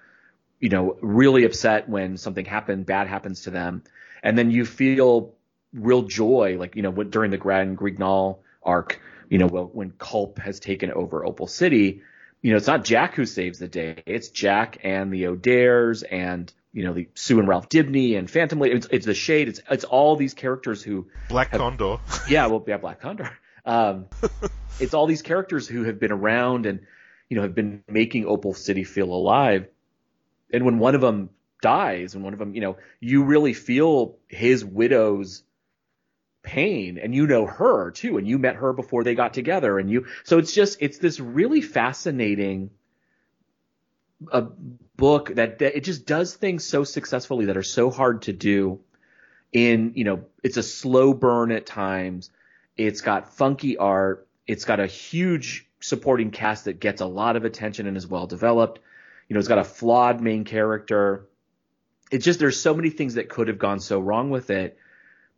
you 0.65 0.71
know, 0.71 0.97
really 1.03 1.45
upset 1.45 1.91
when 1.91 2.17
something 2.17 2.47
happened, 2.47 2.87
bad 2.87 3.07
happens 3.07 3.43
to 3.43 3.51
them. 3.51 3.83
And 4.23 4.39
then 4.39 4.51
you 4.51 4.65
feel 4.65 5.35
real 5.75 6.05
joy, 6.05 6.57
like, 6.59 6.75
you 6.75 6.81
know, 6.81 6.91
during 6.91 7.31
the 7.31 7.37
Grand 7.37 7.77
Guignol 7.77 8.39
arc, 8.63 8.99
you 9.29 9.37
know, 9.37 9.47
when 9.47 9.91
Culp 9.91 10.39
has 10.39 10.61
taken 10.61 10.91
over 10.91 11.23
Opal 11.23 11.49
City, 11.49 12.01
you 12.41 12.51
know, 12.51 12.57
it's 12.57 12.67
not 12.67 12.83
Jack 12.83 13.15
who 13.15 13.27
saves 13.27 13.59
the 13.59 13.69
day. 13.69 14.03
It's 14.07 14.31
Jack 14.31 14.79
and 14.85 15.13
the 15.13 15.27
O'Dares 15.27 16.03
and, 16.03 16.51
you 16.73 16.87
know, 16.87 16.95
the 16.95 17.11
Sue 17.13 17.41
and 17.41 17.47
Ralph 17.47 17.69
Dibny 17.69 18.17
and 18.17 18.31
Phantom 18.31 18.59
Lady. 18.59 18.77
It's, 18.77 18.89
it's 18.91 19.05
the 19.05 19.13
Shade. 19.13 19.49
It's, 19.49 19.61
it's 19.71 19.85
all 19.85 20.17
these 20.17 20.33
characters 20.33 20.83
who. 20.83 21.09
Black 21.29 21.51
have, 21.51 21.61
Condor. 21.61 21.99
yeah, 22.31 22.47
well, 22.47 22.65
yeah, 22.67 22.79
Black 22.79 23.03
Condor. 23.03 23.31
Um, 23.67 24.07
it's 24.81 24.95
all 24.95 25.07
these 25.07 25.21
characters 25.21 25.69
who 25.69 25.85
have 25.85 26.01
been 26.01 26.13
around 26.13 26.65
and, 26.65 26.81
you 27.29 27.37
know, 27.37 27.43
have 27.43 27.55
been 27.55 27.85
making 27.87 28.25
Opal 28.25 28.55
City 28.55 28.85
feel 28.85 29.13
alive 29.13 29.69
and 30.53 30.65
when 30.65 30.79
one 30.79 30.95
of 30.95 31.01
them 31.01 31.31
dies 31.63 32.15
and 32.15 32.23
one 32.23 32.33
of 32.33 32.39
them, 32.39 32.55
you 32.55 32.61
know, 32.61 32.77
you 33.01 33.25
really 33.25 33.55
feel 33.55 34.17
his 34.29 34.65
widow's 34.65 35.43
pain 36.43 36.99
and 36.99 37.15
you 37.15 37.27
know 37.27 37.47
her 37.47 37.91
too 37.91 38.19
and 38.19 38.29
you 38.29 38.39
met 38.39 38.57
her 38.57 38.75
before 38.75 39.03
they 39.03 39.15
got 39.15 39.33
together 39.33 39.79
and 39.79 39.91
you 39.91 40.05
so 40.25 40.37
it's 40.37 40.53
just 40.53 40.77
it's 40.79 40.99
this 40.99 41.19
really 41.19 41.63
fascinating 41.63 42.69
a 44.33 44.43
book 44.97 45.35
that, 45.35 45.59
that 45.59 45.77
it 45.77 45.85
just 45.85 46.07
does 46.07 46.35
things 46.35 46.65
so 46.65 46.85
successfully 46.85 47.47
that 47.47 47.57
are 47.57 47.63
so 47.63 47.91
hard 47.91 48.23
to 48.23 48.33
do. 48.33 48.81
In 49.53 49.93
you 49.95 50.05
know, 50.05 50.25
it's 50.43 50.57
a 50.57 50.63
slow 50.63 51.15
burn 51.15 51.53
at 51.53 51.65
times. 51.65 52.31
It's 52.77 53.03
got 53.03 53.35
funky 53.35 53.77
art. 53.77 54.27
It's 54.47 54.65
got 54.65 54.81
a 54.81 54.87
huge 54.87 55.69
supporting 55.81 56.33
cast 56.33 56.65
that 56.65 56.81
gets 56.81 57.01
a 57.01 57.07
lot 57.07 57.37
of 57.37 57.45
attention 57.45 57.87
and 57.87 57.97
is 57.97 58.07
well 58.07 58.27
developed. 58.27 58.81
You 59.29 59.35
know, 59.35 59.39
it's 59.39 59.49
got 59.49 59.59
a 59.59 59.65
flawed 59.65 60.21
main 60.21 60.45
character. 60.45 61.29
It's 62.11 62.25
just 62.25 62.39
there's 62.39 62.61
so 62.61 62.75
many 62.75 62.91
things 62.91 63.15
that 63.15 63.29
could 63.29 63.49
have 63.49 63.59
gone 63.59 63.81
so 63.81 63.99
wrong 63.99 64.31
with 64.31 64.51
it, 64.51 64.79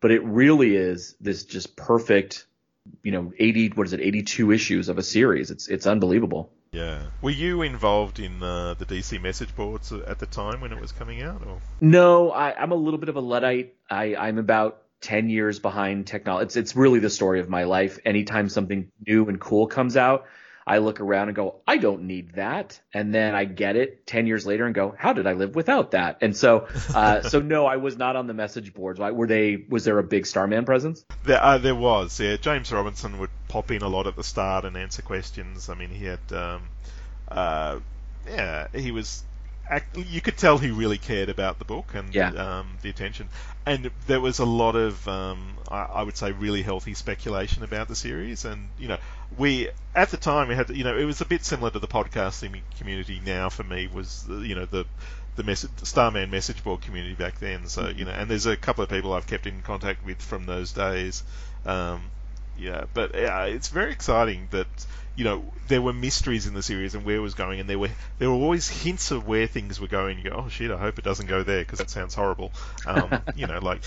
but 0.01 0.11
it 0.11 0.25
really 0.25 0.77
is 0.77 1.15
this 1.21 1.45
just 1.45 1.77
perfect, 1.77 2.47
you 3.03 3.13
know, 3.13 3.33
80 3.39 3.69
what 3.71 3.87
is 3.87 3.93
it, 3.93 4.01
82 4.01 4.53
issues 4.53 4.89
of 4.89 4.99
a 4.99 5.03
series. 5.03 5.51
It's 5.51 5.69
it's 5.69 5.87
unbelievable. 5.87 6.51
Yeah. 6.73 7.05
Were 7.23 7.31
you 7.31 7.63
involved 7.63 8.19
in 8.19 8.43
uh, 8.43 8.75
the 8.75 8.85
DC 8.85 9.23
message 9.23 9.55
boards 9.57 9.93
at 9.93 10.19
the 10.19 10.27
time 10.27 10.61
when 10.61 10.73
it 10.73 10.81
was 10.81 10.93
coming 10.93 11.23
out? 11.23 11.43
Or? 11.47 11.59
No, 11.81 12.31
I, 12.31 12.55
I'm 12.55 12.73
a 12.73 12.77
little 12.77 12.99
bit 12.99 13.09
of 13.09 13.17
a 13.17 13.21
luddite. 13.21 13.75
I, 13.89 14.15
I'm 14.15 14.37
about 14.37 14.83
10 15.01 15.31
years 15.31 15.59
behind 15.59 16.07
technology. 16.07 16.45
It's, 16.45 16.57
it's 16.57 16.77
really 16.77 16.99
the 16.99 17.09
story 17.09 17.41
of 17.41 17.49
my 17.49 17.65
life. 17.65 17.99
Anytime 18.05 18.51
something 18.51 18.91
new 19.07 19.27
and 19.29 19.41
cool 19.41 19.67
comes 19.69 19.97
out, 19.97 20.27
I 20.67 20.79
look 20.79 21.01
around 21.01 21.29
and 21.29 21.37
go, 21.37 21.61
I 21.67 21.77
don't 21.77 22.03
need 22.03 22.35
that. 22.35 22.81
And 22.93 23.15
then 23.15 23.37
I 23.37 23.45
get 23.45 23.77
it 23.77 24.05
10 24.07 24.27
years 24.27 24.45
later 24.45 24.67
and 24.67 24.75
go, 24.75 24.95
how 24.99 25.13
did 25.13 25.27
I 25.27 25.35
live 25.35 25.55
without 25.55 25.93
that? 25.93 26.19
And 26.23 26.37
so, 26.37 26.67
uh, 26.93 27.21
so 27.29 27.41
no, 27.41 27.67
I 27.67 27.77
was 27.77 27.97
not 27.97 28.17
on 28.17 28.27
the 28.27 28.35
message 28.35 28.75
boards. 28.75 28.99
Were 28.99 29.29
they, 29.29 29.65
was 29.69 29.85
there 29.85 29.99
a 29.99 30.03
big 30.03 30.27
Starman 30.27 30.65
presence? 30.65 31.05
There, 31.25 31.43
uh, 31.43 31.59
there 31.59 31.77
was, 31.77 32.19
yeah. 32.19 32.37
James 32.37 32.73
Robinson 32.73 33.21
would 33.21 33.31
pop 33.47 33.71
in 33.71 33.83
a 33.83 33.89
lot 33.89 34.09
at 34.09 34.17
the 34.17 34.25
start 34.25 34.65
and 34.65 34.77
answer 34.77 35.03
questions. 35.03 35.69
I 35.69 35.75
mean, 35.75 35.91
he 35.91 36.07
had, 36.07 36.33
um, 36.33 36.63
uh, 37.29 37.79
yeah, 38.27 38.67
he 38.75 38.91
was 38.91 39.23
you 39.95 40.21
could 40.21 40.37
tell 40.37 40.59
he 40.59 40.71
really 40.71 40.99
cared 40.99 41.29
about 41.29 41.59
the 41.59 41.65
book 41.65 41.95
and 41.95 42.15
yeah. 42.15 42.31
um, 42.31 42.79
the 42.83 42.91
attention. 42.91 43.29
And 43.65 43.91
there 44.07 44.21
was 44.21 44.39
a 44.39 44.45
lot 44.45 44.77
of, 44.77 45.07
um, 45.09 45.57
I, 45.69 45.83
I, 45.83 46.03
would 46.03 46.17
say, 46.17 46.33
really 46.33 46.63
healthy 46.63 46.95
speculation 46.95 47.65
about 47.65 47.89
the 47.89 47.97
series. 47.97 48.45
And 48.45 48.69
you 48.79 48.89
know, 48.89 48.99
we 49.37 49.69
at 49.95 50.11
the 50.11 50.17
time 50.17 50.49
we 50.49 50.55
had, 50.55 50.71
you 50.71 50.85
know, 50.85 50.97
it 50.97 51.05
was 51.05 51.21
a 51.21 51.25
bit 51.25 51.45
similar 51.45 51.71
to 51.71 51.79
the 51.79 51.89
podcasting 51.89 52.61
community 52.79 53.21
now. 53.25 53.49
For 53.49 53.65
me, 53.65 53.89
was 53.89 54.25
you 54.29 54.55
know 54.55 54.67
the 54.67 54.87
the 55.35 55.43
message, 55.43 55.71
Starman 55.83 56.31
message 56.31 56.63
board 56.63 56.83
community 56.83 57.15
back 57.15 57.41
then. 57.41 57.67
So 57.67 57.89
you 57.89 58.05
know, 58.05 58.13
and 58.13 58.31
there's 58.31 58.47
a 58.47 58.57
couple 58.57 58.85
of 58.85 58.91
people 58.91 59.13
I've 59.13 59.27
kept 59.27 59.47
in 59.47 59.63
contact 59.63 60.05
with 60.05 60.23
from 60.23 60.47
those 60.47 60.73
days. 60.73 61.25
Um, 61.65 62.03
yeah, 62.59 62.85
but 62.95 63.15
yeah, 63.15 63.45
it's 63.45 63.69
very 63.69 63.93
exciting 63.93 64.49
that 64.51 64.67
you 65.15 65.25
know 65.25 65.45
there 65.69 65.81
were 65.81 65.93
mysteries 65.93 66.47
in 66.47 66.55
the 66.55 66.63
series 66.63 66.95
and 66.95 67.05
where 67.05 67.17
it 67.17 67.21
was 67.21 67.35
going, 67.35 67.61
and 67.61 67.69
there 67.69 67.79
were 67.79 67.91
there 68.19 68.31
were 68.31 68.37
always 68.37 68.69
hints 68.69 69.11
of 69.11 69.27
where 69.27 69.47
things 69.47 69.81
were 69.81 69.87
going. 69.87 70.19
You 70.19 70.31
go, 70.31 70.45
oh 70.45 70.49
shit, 70.49 70.71
I 70.71 70.79
hope 70.79 70.99
it 70.99 71.05
doesn't 71.05 71.27
go 71.27 71.43
there 71.43 71.61
because 71.61 71.79
that 71.79 71.91
sounds 71.91 72.15
horrible. 72.15 72.53
Um, 72.87 73.21
you 73.37 73.47
know, 73.47 73.59
like 73.59 73.83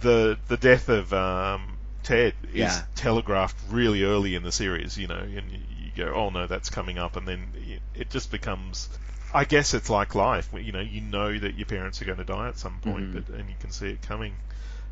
the 0.00 0.38
the 0.48 0.56
death 0.56 0.88
of 0.88 1.12
um, 1.12 1.76
Ted 2.02 2.34
is 2.52 2.58
yeah. 2.60 2.82
telegraphed 2.94 3.56
really 3.70 4.04
early 4.04 4.34
in 4.34 4.42
the 4.42 4.52
series. 4.52 4.98
You 4.98 5.08
know, 5.08 5.18
and 5.18 5.50
you, 5.50 5.58
you 5.84 5.90
go, 5.96 6.12
oh 6.14 6.30
no, 6.30 6.46
that's 6.46 6.70
coming 6.70 6.98
up, 6.98 7.16
and 7.16 7.26
then 7.26 7.48
it 7.94 8.10
just 8.10 8.30
becomes 8.30 8.88
I 9.34 9.44
guess 9.44 9.74
it's 9.74 9.88
like 9.88 10.14
life. 10.14 10.48
You 10.54 10.72
know, 10.72 10.80
you 10.80 11.00
know 11.00 11.38
that 11.38 11.56
your 11.56 11.66
parents 11.66 12.02
are 12.02 12.04
going 12.04 12.18
to 12.18 12.24
die 12.24 12.48
at 12.48 12.58
some 12.58 12.78
point, 12.80 13.14
mm-hmm. 13.14 13.20
but 13.20 13.28
and 13.38 13.48
you 13.48 13.54
can 13.60 13.70
see 13.70 13.88
it 13.88 14.02
coming. 14.02 14.34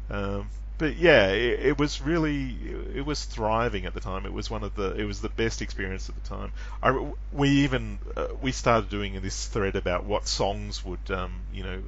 Um, 0.08 0.48
but 0.80 0.96
yeah, 0.96 1.28
it, 1.28 1.60
it, 1.60 1.78
was 1.78 2.00
really 2.00 2.56
it 2.94 3.04
was 3.04 3.22
thriving 3.22 3.84
at 3.84 3.92
the 3.92 4.00
time. 4.00 4.24
It 4.24 4.32
was 4.32 4.50
one 4.50 4.64
of 4.64 4.74
the 4.74 4.94
it 4.94 5.04
was 5.04 5.20
the 5.20 5.28
best 5.28 5.60
experience 5.60 6.08
at 6.08 6.14
the 6.20 6.28
time. 6.28 6.52
I, 6.82 7.12
we 7.32 7.50
even 7.64 7.98
uh, 8.16 8.28
we 8.40 8.50
started 8.50 8.88
doing 8.88 9.20
this 9.20 9.46
thread 9.46 9.76
about 9.76 10.04
what 10.04 10.26
songs 10.26 10.82
would 10.82 11.10
um, 11.10 11.42
you 11.52 11.62
know 11.64 11.82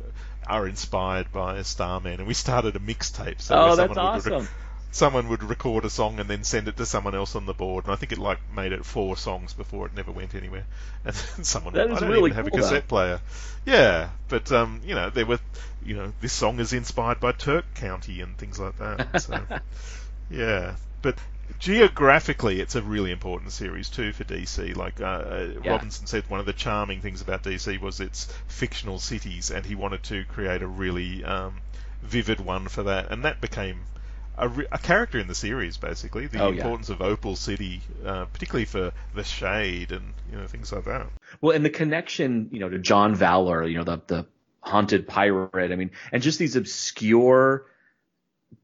are 0.47 0.69
inspired 0.69 1.33
by 1.33 1.63
Starman, 1.63 2.21
and 2.21 2.27
we 2.27 2.35
started 2.35 2.77
a 2.77 2.81
mixtape. 2.81 3.41
So 3.41 3.55
oh, 3.57 3.77
that's 3.77 3.97
awesome 3.97 4.47
someone 4.93 5.29
would 5.29 5.43
record 5.43 5.85
a 5.85 5.91
song 5.91 6.21
and 6.21 6.31
then 6.31 6.45
send 6.45 6.69
it 6.69 6.77
to 6.77 6.87
someone 6.87 7.15
else 7.17 7.35
on 7.35 7.47
the 7.47 7.55
board. 7.55 7.85
And 7.87 7.93
I 7.93 7.97
think 7.97 8.13
it 8.13 8.19
like 8.19 8.39
made 8.55 8.73
it 8.73 8.85
four 8.87 9.17
songs 9.17 9.55
before 9.55 9.87
it 9.87 9.95
never 9.95 10.13
went 10.13 10.35
anywhere. 10.37 10.67
And 11.05 11.17
someone 11.47 11.75
that 11.75 11.91
I 11.91 11.99
don't 11.99 12.11
really 12.11 12.31
even 12.31 12.33
have 12.33 12.47
cool, 12.47 12.49
a 12.49 12.51
cassette 12.51 12.89
though. 12.89 12.89
player. 12.89 13.21
Yeah, 13.67 14.11
but 14.29 14.53
um, 14.53 14.81
you 14.85 14.95
know, 14.95 15.11
there 15.11 15.27
were 15.27 15.41
you 15.85 15.97
know, 15.97 16.13
this 16.21 16.33
song 16.33 16.61
is 16.61 16.73
inspired 16.73 17.21
by 17.21 17.33
Turk 17.33 17.75
County 17.75 18.21
and 18.21 18.39
things 18.39 18.61
like 18.61 18.79
that. 18.79 19.21
So 19.21 19.47
yeah, 20.31 20.77
but 21.03 21.19
geographically, 21.59 22.61
it's 22.61 22.75
a 22.77 22.83
really 22.83 23.11
important 23.11 23.53
series 23.53 23.91
too 23.91 24.13
for 24.13 24.25
DC. 24.25 24.77
Like 24.77 25.01
uh, 25.01 25.05
uh, 25.05 25.49
Yeah. 25.63 25.73
Robinson 25.73 26.07
said, 26.07 26.29
one 26.29 26.41
of 26.41 26.47
the 26.47 26.53
charming 26.53 27.01
things 27.01 27.21
about 27.23 27.43
DC 27.43 27.81
was 27.81 28.01
its 28.01 28.27
fictional 28.47 28.99
cities, 28.99 29.51
and 29.51 29.65
he 29.67 29.75
wanted 29.75 30.03
to 30.05 30.25
create 30.25 30.63
a 30.63 30.67
really 30.67 31.25
um, 31.25 31.63
vivid 32.03 32.41
one 32.41 32.69
for 32.69 32.85
that, 32.85 33.11
and 33.11 33.25
that 33.25 33.41
became 33.41 33.89
a, 34.37 34.49
re- 34.49 34.67
a 34.73 34.79
character 34.79 35.19
in 35.19 35.27
the 35.27 35.35
series, 35.35 35.77
basically. 35.77 36.27
The 36.27 36.41
Oh, 36.43 36.51
yeah. 36.51 36.63
importance 36.63 36.89
of 36.89 37.01
Opal 37.03 37.37
City, 37.37 37.81
uh, 38.05 38.25
particularly 38.27 38.65
for 38.65 38.93
the 39.15 39.25
shade 39.25 39.93
and 39.93 40.15
you 40.31 40.39
know 40.39 40.47
things 40.47 40.73
like 40.73 40.85
that. 40.87 41.07
Well, 41.41 41.55
and 41.55 41.65
the 41.65 41.71
connection, 41.71 42.49
you 42.53 42.59
know, 42.61 42.69
to 42.69 42.79
Jon 42.79 43.15
Valor, 43.15 43.67
you 43.67 43.77
know, 43.79 43.85
the 43.85 44.01
the 44.07 44.27
haunted 44.61 45.07
pirate. 45.07 45.73
I 45.73 45.77
mean, 45.77 45.91
and 46.13 46.23
just 46.23 46.39
these 46.39 46.57
obscure, 46.57 47.67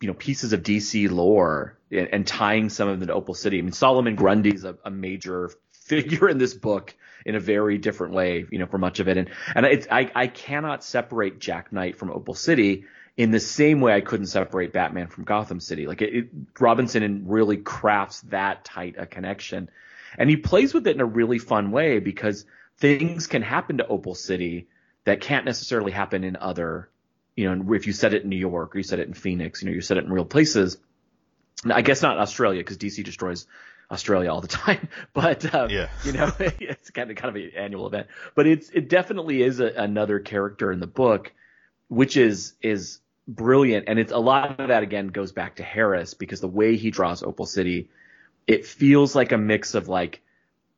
you 0.01 0.09
know, 0.09 0.15
pieces 0.15 0.53
of 0.53 0.63
DC 0.63 1.11
lore 1.11 1.77
and, 1.91 2.09
and 2.13 2.27
tying 2.27 2.69
some 2.71 2.89
of 2.89 2.99
them 3.01 3.09
to 3.09 3.15
Opal 3.15 3.35
City. 3.35 3.59
I 3.59 3.63
mean, 3.63 3.73
Solomon 3.73 4.15
Grundy's 4.17 4.65
a, 4.65 4.77
a 4.85 4.91
major 4.91 5.51
figure 5.73 6.29
in 6.29 6.39
this 6.39 6.55
book 6.55 6.95
in 7.27 7.35
a 7.35 7.41
very 7.41 7.79
different 7.79 8.15
way, 8.15 8.47
you 8.51 8.59
know, 8.59 8.67
for 8.67 8.79
much 8.79 9.01
of 9.01 9.09
it. 9.09 9.17
And 9.17 9.31
and 9.55 9.67
it's 9.67 9.87
I 9.91 10.11
I 10.15 10.27
cannot 10.29 10.85
separate 10.85 11.39
Jack 11.41 11.73
Knight 11.73 11.97
from 11.99 12.11
Opal 12.11 12.35
City 12.35 12.85
in 13.19 13.33
the 13.33 13.41
same 13.41 13.81
way 13.81 13.93
I 13.93 14.01
couldn't 14.01 14.27
separate 14.27 14.73
Batman 14.73 15.09
from 15.09 15.25
Gotham 15.25 15.59
City. 15.59 15.89
Like 15.89 16.01
it, 16.01 16.15
it, 16.15 16.29
Robinson 16.59 17.25
really 17.27 17.57
crafts 17.57 18.21
that 18.29 18.65
tight 18.65 18.95
a 18.97 19.07
connection, 19.07 19.69
and 20.17 20.31
he 20.31 20.37
plays 20.37 20.73
with 20.73 20.87
it 20.87 20.95
in 20.95 21.01
a 21.01 21.05
really 21.05 21.39
fun 21.39 21.73
way 21.73 21.99
because 21.99 22.47
things 22.79 23.27
can 23.27 23.43
happen 23.43 23.79
to 23.79 23.87
Opal 23.87 24.15
City 24.15 24.69
that 25.05 25.21
can't 25.21 25.45
necessarily 25.45 25.91
happen 25.91 26.23
in 26.23 26.37
other, 26.37 26.89
you 27.35 27.53
know, 27.53 27.73
if 27.75 27.89
you 27.89 27.93
set 27.93 28.15
it 28.15 28.23
in 28.23 28.29
New 28.29 28.37
York 28.37 28.75
or 28.75 28.79
you 28.79 28.85
set 28.85 29.01
it 29.01 29.09
in 29.09 29.15
Phoenix, 29.15 29.63
you 29.63 29.69
know, 29.69 29.75
you 29.75 29.81
set 29.81 29.97
it 29.97 30.05
in 30.05 30.13
real 30.13 30.25
places. 30.25 30.79
I 31.69 31.83
guess 31.83 32.03
not 32.03 32.19
Australia 32.19 32.61
because 32.61 32.79
DC 32.79 33.03
destroys 33.05 33.47
Australia 33.91 34.31
all 34.31 34.41
the 34.41 34.49
time, 34.63 34.89
but 35.13 35.53
um, 35.53 35.71
Yeah. 35.71 35.89
you 36.05 36.13
know, 36.13 36.31
it's 36.39 36.91
kind 36.91 37.11
of 37.11 37.17
kind 37.17 37.37
of 37.37 37.43
an 37.43 37.51
annual 37.57 37.89
event. 37.89 38.07
But 38.37 38.47
it's 38.47 38.71
it 38.71 38.89
definitely 38.89 39.43
is 39.43 39.59
a, 39.59 39.67
another 39.67 40.21
character 40.21 40.71
in 40.71 40.79
the 40.79 40.87
book, 40.87 41.33
which 41.89 42.17
is 42.17 42.55
is 42.63 43.01
brilliant, 43.29 43.85
and 43.89 43.99
it's 43.99 44.11
a 44.11 44.19
lot 44.19 44.59
of 44.59 44.69
that 44.69 44.83
again 44.83 45.09
goes 45.09 45.33
back 45.33 45.57
to 45.57 45.63
Harris 45.63 46.15
because 46.15 46.41
the 46.41 46.49
way 46.49 46.77
he 46.77 46.91
draws 46.91 47.23
Opal 47.23 47.47
City, 47.47 47.91
it 48.47 48.67
feels 48.67 49.15
like 49.15 49.33
a 49.33 49.39
mix 49.39 49.75
of 49.75 49.89
like 49.89 50.23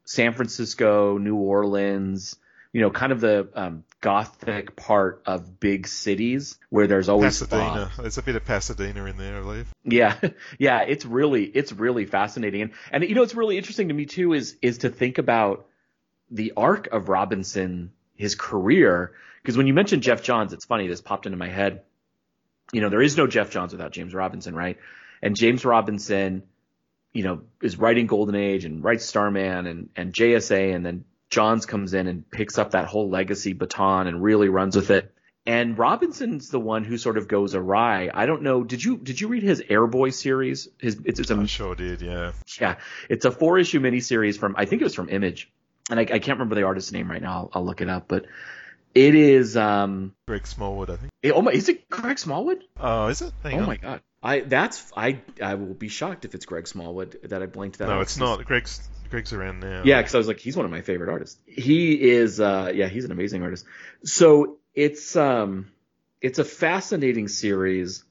San 0.04 0.32
Francisco, 0.34 1.16
New 1.18 1.36
Orleans, 1.36 2.36
you 2.72 2.80
know, 2.80 2.90
kind 2.90 3.12
of 3.12 3.20
the 3.20 3.48
um, 3.54 3.84
gothic 4.00 4.76
part 4.76 5.22
of 5.26 5.58
big 5.58 5.86
cities 5.86 6.58
where 6.68 6.86
there's 6.86 7.08
always 7.08 7.38
Pasadena. 7.38 7.86
fog. 7.86 8.02
There's 8.02 8.18
a 8.18 8.22
bit 8.22 8.36
of 8.36 8.44
Pasadena 8.44 9.04
in 9.06 9.16
there, 9.16 9.38
I 9.38 9.40
believe. 9.40 9.68
Yeah, 9.84 10.16
yeah, 10.58 10.82
it's 10.82 11.04
really 11.04 11.44
it's 11.44 11.72
really 11.72 12.06
fascinating, 12.06 12.62
and 12.62 12.72
and 12.90 13.04
you 13.04 13.14
know 13.14 13.22
what's 13.22 13.34
really 13.34 13.56
interesting 13.56 13.88
to 13.88 13.94
me 13.94 14.06
too 14.06 14.32
is 14.32 14.56
is 14.62 14.78
to 14.78 14.90
think 14.90 15.18
about 15.18 15.66
the 16.30 16.52
arc 16.56 16.88
of 16.88 17.08
Robinson, 17.08 17.92
his 18.14 18.34
career, 18.34 19.12
because 19.42 19.56
when 19.56 19.66
you 19.66 19.74
mentioned 19.74 20.02
Geoff 20.02 20.22
Johns, 20.22 20.52
it's 20.52 20.64
funny 20.64 20.86
this 20.86 21.00
popped 21.00 21.26
into 21.26 21.38
my 21.38 21.48
head. 21.48 21.82
You 22.72 22.80
know, 22.80 22.88
there 22.88 23.02
is 23.02 23.16
no 23.16 23.26
Geoff 23.26 23.50
Johns 23.50 23.72
without 23.72 23.92
James 23.92 24.14
Robinson, 24.14 24.54
right? 24.54 24.78
And 25.22 25.36
James 25.36 25.64
Robinson, 25.64 26.44
you 27.12 27.24
know, 27.24 27.42
is 27.62 27.78
writing 27.78 28.06
Golden 28.06 28.36
Age 28.36 28.64
and 28.64 28.82
writes 28.82 29.04
Starman 29.04 29.66
and 29.66 29.88
and 29.96 30.12
JSA, 30.12 30.74
and 30.74 30.84
then 30.84 31.04
Johns 31.30 31.66
comes 31.66 31.94
in 31.94 32.06
and 32.06 32.28
picks 32.30 32.58
up 32.58 32.72
that 32.72 32.86
whole 32.86 33.08
legacy 33.08 33.52
baton 33.52 34.06
and 34.06 34.22
really 34.22 34.48
runs 34.48 34.76
with 34.76 34.90
it. 34.90 35.12
And 35.46 35.78
Robinson's 35.78 36.50
the 36.50 36.60
one 36.60 36.84
who 36.84 36.98
sort 36.98 37.16
of 37.16 37.26
goes 37.26 37.54
awry. 37.54 38.10
I 38.12 38.26
don't 38.26 38.42
know. 38.42 38.62
Did 38.62 38.84
you 38.84 38.98
did 38.98 39.20
you 39.20 39.28
read 39.28 39.42
his 39.42 39.60
Airboy 39.62 40.12
series? 40.12 40.68
His 40.78 41.00
it's, 41.04 41.18
it's 41.18 41.30
a 41.30 41.36
I 41.36 41.46
sure 41.46 41.74
did, 41.74 42.02
yeah. 42.02 42.32
yeah, 42.60 42.76
it's 43.08 43.24
a 43.24 43.30
four 43.30 43.58
issue 43.58 43.80
miniseries 43.80 44.38
from 44.38 44.54
I 44.58 44.66
think 44.66 44.82
it 44.82 44.84
was 44.84 44.94
from 44.94 45.08
Image, 45.08 45.50
and 45.88 45.98
I, 45.98 46.02
I 46.02 46.18
can't 46.18 46.38
remember 46.38 46.56
the 46.56 46.64
artist's 46.64 46.92
name 46.92 47.10
right 47.10 47.22
now. 47.22 47.32
I'll, 47.32 47.50
I'll 47.54 47.64
look 47.64 47.80
it 47.80 47.88
up, 47.88 48.06
but 48.06 48.26
it 48.94 49.14
is 49.14 49.56
um. 49.56 50.14
Greg 50.26 50.46
Smallwood, 50.46 50.90
I 50.90 50.96
think. 50.96 51.10
it- 51.22 51.32
oh 51.32 51.42
my, 51.42 51.52
is 51.52 51.68
it 51.68 51.88
Greg 51.88 52.18
Smallwood? 52.18 52.64
Oh, 52.78 53.06
is 53.08 53.22
it? 53.22 53.32
Hang 53.42 53.58
oh 53.58 53.62
on. 53.62 53.66
my 53.66 53.76
god, 53.76 54.00
I 54.22 54.40
that's 54.40 54.92
I 54.96 55.20
I 55.42 55.54
will 55.54 55.74
be 55.74 55.88
shocked 55.88 56.24
if 56.24 56.34
it's 56.34 56.46
Greg 56.46 56.66
Smallwood 56.68 57.18
that 57.24 57.42
I 57.42 57.46
blinked 57.46 57.78
that. 57.78 57.88
No, 57.88 57.94
out. 57.96 58.02
it's 58.02 58.16
not. 58.18 58.44
Greg's 58.44 58.88
Greg's 59.10 59.32
around 59.32 59.60
now. 59.60 59.82
Yeah, 59.84 60.00
because 60.00 60.14
I 60.14 60.18
was 60.18 60.28
like, 60.28 60.38
he's 60.38 60.56
one 60.56 60.64
of 60.64 60.70
my 60.70 60.82
favorite 60.82 61.10
artists. 61.10 61.38
He 61.46 62.10
is, 62.10 62.38
uh, 62.40 62.70
yeah, 62.72 62.86
he's 62.88 63.04
an 63.04 63.10
amazing 63.10 63.42
artist. 63.42 63.66
So 64.04 64.58
it's, 64.72 65.16
um, 65.16 65.72
it's 66.20 66.38
a 66.38 66.44
fascinating 66.44 67.26
series. 67.26 68.04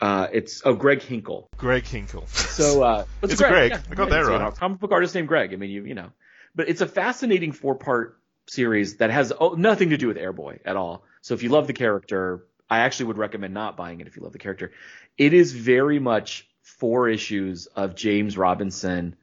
Uh, 0.00 0.28
it's 0.32 0.62
oh, 0.64 0.72
Greg 0.74 1.02
Hinkle. 1.02 1.48
Greg 1.58 1.84
Hinkle. 1.84 2.26
So 2.26 2.82
uh, 2.82 3.04
It's 3.22 3.36
Greg. 3.36 3.72
yeah, 3.72 3.80
I 3.90 3.94
got 3.94 4.08
that 4.08 4.20
it's, 4.20 4.28
you 4.28 4.32
right. 4.34 4.40
know, 4.44 4.50
comic 4.50 4.78
book 4.80 4.92
artist 4.92 5.14
named 5.14 5.28
Greg. 5.28 5.52
I 5.52 5.56
mean, 5.56 5.68
you 5.70 5.84
you 5.84 5.94
know, 5.94 6.10
but 6.54 6.70
it's 6.70 6.80
a 6.80 6.86
fascinating 6.86 7.52
four 7.52 7.74
part 7.74 8.18
series 8.48 8.98
that 8.98 9.10
has 9.10 9.32
oh, 9.38 9.50
nothing 9.50 9.90
to 9.90 9.96
do 9.96 10.08
with 10.08 10.16
Airboy 10.16 10.60
at 10.64 10.76
all. 10.76 11.04
So 11.20 11.34
if 11.34 11.42
you 11.42 11.48
love 11.48 11.66
the 11.66 11.72
character, 11.72 12.46
I 12.68 12.78
actually 12.78 13.06
would 13.06 13.18
recommend 13.18 13.54
not 13.54 13.76
buying 13.76 14.00
it 14.00 14.06
if 14.06 14.16
you 14.16 14.22
love 14.22 14.32
the 14.32 14.38
character. 14.38 14.72
It 15.18 15.32
is 15.32 15.52
very 15.52 15.98
much 15.98 16.48
four 16.62 17.08
issues 17.08 17.66
of 17.66 17.94
James 17.94 18.36
Robinson 18.36 19.16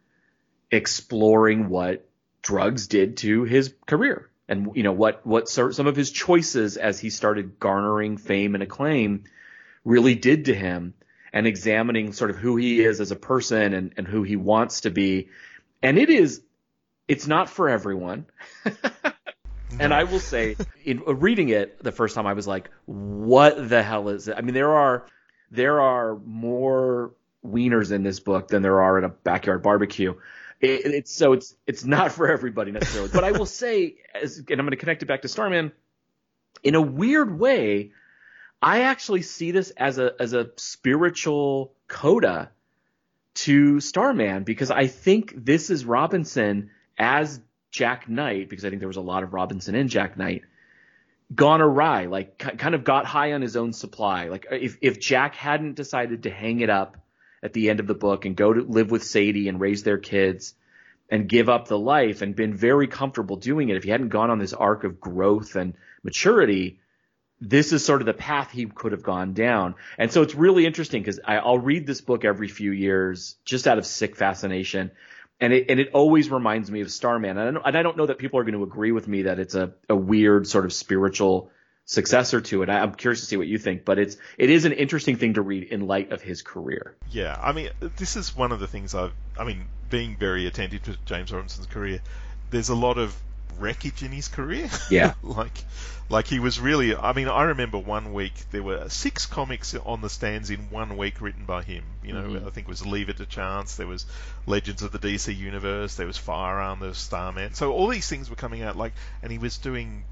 exploring 0.72 1.70
what 1.70 2.08
drugs 2.42 2.88
did 2.88 3.18
to 3.18 3.44
his 3.44 3.74
career 3.86 4.30
and 4.48 4.76
you 4.76 4.84
know 4.84 4.92
what 4.92 5.26
what 5.26 5.48
some 5.48 5.88
of 5.88 5.96
his 5.96 6.12
choices 6.12 6.78
as 6.78 7.00
he 7.00 7.10
started 7.10 7.60
garnering 7.60 8.18
fame 8.18 8.54
and 8.56 8.64
acclaim 8.64 9.24
really 9.86 10.16
did 10.16 10.46
to 10.46 10.54
him 10.54 10.94
and 11.32 11.48
examining 11.48 12.14
sort 12.14 12.30
of 12.30 12.36
who 12.38 12.58
he 12.58 12.82
is 12.82 13.00
as 13.00 13.12
a 13.12 13.16
person 13.16 13.74
and, 13.74 13.94
and 13.98 14.08
who 14.08 14.24
he 14.24 14.36
wants 14.36 14.82
to 14.82 14.90
be 14.90 15.30
and 15.82 15.98
it 15.98 16.10
is 16.10 16.42
it's 17.08 17.28
not 17.28 17.50
for 17.50 17.70
everyone 17.70 18.26
and 19.80 19.94
i 19.94 20.04
will 20.04 20.20
say 20.20 20.56
in 20.84 21.02
uh, 21.08 21.16
reading 21.16 21.50
it 21.50 21.82
the 21.84 21.92
first 21.92 22.16
time 22.16 22.28
i 22.28 22.34
was 22.34 22.48
like 22.48 22.70
what 22.86 23.70
the 23.70 23.82
hell 23.82 24.10
is 24.10 24.28
it 24.28 24.36
i 24.38 24.42
mean 24.42 24.54
there 24.54 24.74
are 24.74 25.06
there 25.52 25.82
are 25.82 26.18
more 26.26 27.14
wieners 27.46 27.92
in 27.92 28.04
this 28.04 28.20
book 28.20 28.48
than 28.48 28.62
there 28.62 28.82
are 28.82 28.98
in 28.98 29.04
a 29.04 29.10
backyard 29.10 29.62
barbecue 29.62 30.14
it, 30.64 30.94
it's 30.94 31.12
so 31.12 31.34
it's 31.34 31.56
it's 31.68 31.84
not 31.84 32.12
for 32.14 32.32
everybody 32.32 32.72
necessarily. 32.72 33.12
But 33.14 33.24
I 33.26 33.32
will 33.32 33.46
say, 33.64 33.98
as, 34.16 34.38
and 34.38 34.52
I'm 34.52 34.60
going 34.60 34.72
to 34.72 34.78
connect 34.78 35.04
it 35.04 35.08
back 35.08 35.22
to 35.24 35.28
Starman. 35.28 35.74
In 36.64 36.76
a 36.76 36.82
weird 36.82 37.38
way, 37.38 37.92
I 38.62 38.82
actually 38.82 39.24
see 39.24 39.52
this 39.52 39.72
as 39.72 39.98
a 39.98 40.14
as 40.20 40.34
a 40.34 40.52
spiritual 40.56 41.74
coda 41.88 42.50
to 43.36 43.82
Starman 43.82 44.44
because 44.44 44.72
I 44.72 44.88
think 44.88 45.34
this 45.36 45.70
is 45.70 45.84
Robinson 45.84 46.70
as 46.98 47.42
Jack 47.74 48.08
Knight 48.08 48.50
because 48.50 48.64
I 48.64 48.70
think 48.70 48.80
there 48.80 48.88
was 48.88 48.98
a 48.98 49.02
lot 49.02 49.24
of 49.24 49.34
Robinson 49.34 49.76
in 49.76 49.90
Jack 49.90 50.16
Knight 50.16 50.44
gone 51.34 51.62
awry, 51.62 52.06
like 52.06 52.38
kind 52.38 52.76
of 52.76 52.84
got 52.84 53.06
high 53.06 53.34
on 53.34 53.42
his 53.42 53.58
own 53.58 53.74
supply. 53.74 54.30
Like 54.30 54.46
uh, 54.50 54.56
if 54.56 54.78
if 54.82 55.00
Jack 55.00 55.36
hadn't 55.36 55.76
decided 55.76 56.24
to 56.24 56.30
hang 56.30 56.62
it 56.62 56.70
up 56.70 56.98
at 57.42 57.52
the 57.54 57.70
end 57.70 57.80
of 57.80 57.88
the 57.88 57.96
book 57.96 58.26
and 58.26 58.36
go 58.36 58.54
to 58.54 58.62
live 58.62 58.92
with 58.92 59.04
Sadie 59.04 59.50
and 59.50 59.60
raise 59.60 59.84
their 59.84 59.98
kids 59.98 60.54
and 61.10 61.28
give 61.28 61.50
up 61.50 61.68
the 61.68 61.78
life 61.78 62.22
and 62.22 62.36
been 62.36 62.56
very 62.56 62.88
comfortable 62.88 63.36
doing 63.36 63.70
it, 63.70 63.76
if 63.76 63.84
he 63.84 63.90
hadn't 63.90 64.10
gone 64.10 64.30
on 64.30 64.40
this 64.40 64.54
arc 64.54 64.84
of 64.84 65.02
growth 65.02 65.56
and 65.56 65.74
maturity, 66.04 66.80
this 67.42 67.74
is 67.74 67.84
sort 67.84 68.02
of 68.02 68.06
the 68.06 68.14
path 68.14 68.52
he 68.52 68.66
could 68.66 68.94
have 68.94 69.04
gone 69.04 69.34
down. 69.34 69.76
And 69.98 70.12
so 70.12 70.22
it's 70.22 70.36
really 70.36 70.66
interesting 70.66 71.02
because 71.02 71.20
I'll 71.26 71.60
read 71.60 71.86
this 71.86 72.02
book 72.02 72.24
every 72.24 72.48
few 72.48 72.72
years 72.72 73.36
just 73.44 73.68
out 73.68 73.78
of 73.78 73.86
sick 73.86 74.16
fascination. 74.16 74.92
And 75.44 75.52
it, 75.52 75.66
and 75.68 75.78
it 75.78 75.90
always 75.92 76.32
reminds 76.32 76.72
me 76.72 76.80
of 76.80 76.90
Starman. 76.90 77.32
And 77.32 77.40
I, 77.42 77.52
don't, 77.52 77.66
and 77.66 77.78
I 77.78 77.84
don't 77.84 77.98
know 77.98 78.06
that 78.06 78.18
people 78.18 78.40
are 78.40 78.44
going 78.44 78.54
to 78.54 78.64
agree 78.64 78.94
with 78.94 79.10
me 79.10 79.24
that 79.24 79.40
it's 79.40 79.56
a, 79.56 79.74
a 79.90 79.96
weird 79.96 80.48
sort 80.48 80.64
of 80.64 80.72
spiritual 80.72 81.52
successor 81.84 82.40
to 82.40 82.64
it. 82.64 82.70
I, 82.70 82.80
am 82.80 82.94
curious 82.94 83.20
to 83.20 83.26
see 83.26 83.36
what 83.36 83.48
you 83.48 83.58
think, 83.58 83.84
but 83.84 84.00
it's 84.00 84.16
it 84.38 84.50
is 84.50 84.64
an 84.64 84.72
interesting 84.72 85.18
thing 85.18 85.34
to 85.34 85.42
read 85.42 85.64
in 85.64 85.86
light 85.86 86.14
of 86.14 86.22
his 86.22 86.44
career. 86.44 86.96
Yeah, 87.12 87.38
I 87.42 87.52
mean, 87.52 87.72
this 87.98 88.16
is 88.16 88.34
one 88.34 88.54
of 88.54 88.62
the 88.62 88.68
things 88.68 88.96
I've. 88.96 89.12
I 89.38 89.44
mean, 89.44 89.66
being 89.90 90.16
very 90.16 90.48
attentive 90.48 90.84
to 90.84 90.98
James 91.04 91.34
Robinson's 91.34 91.68
career, 91.68 92.00
there's 92.50 92.70
a 92.70 92.76
lot 92.76 92.98
of 92.98 93.14
wreckage 93.60 94.04
in 94.04 94.12
his 94.12 94.28
career. 94.28 94.70
Yeah, 94.90 95.14
like 95.24 95.64
like 96.10 96.28
he 96.28 96.40
was 96.40 96.60
really. 96.60 96.96
I 96.96 97.14
mean, 97.14 97.28
I 97.28 97.44
remember 97.44 97.78
one 97.78 98.14
week 98.14 98.34
there 98.52 98.64
were 98.64 98.90
six 98.90 99.26
comics 99.26 99.74
on 99.76 100.02
the 100.02 100.10
stands 100.10 100.50
in 100.50 100.70
one 100.70 100.98
week 100.98 101.22
written 101.22 101.46
by 101.46 101.64
him. 101.64 101.84
You 102.04 102.14
know, 102.14 102.24
mm-hmm. 102.24 102.48
I 102.48 102.50
think 102.50 102.68
it 102.68 102.70
was 102.70 102.86
Leave 102.86 103.10
It 103.10 103.18
to 103.18 103.26
Chance. 103.26 103.76
There 103.76 103.88
was 103.88 104.06
Legends 104.46 104.82
of 104.82 104.92
the 104.92 105.00
DC 105.00 105.36
Universe. 105.36 105.96
There 105.96 106.08
was 106.08 106.18
Firearm. 106.18 106.80
There 106.80 106.90
was 106.90 106.98
Starman. 106.98 107.54
So 107.54 107.74
all 107.74 107.88
these 107.88 108.08
things 108.08 108.30
were 108.30 108.36
coming 108.36 108.62
out. 108.62 108.78
Like, 108.78 108.94
and 109.22 109.32
he 109.32 109.38
was 109.38 109.58
doing 109.58 110.04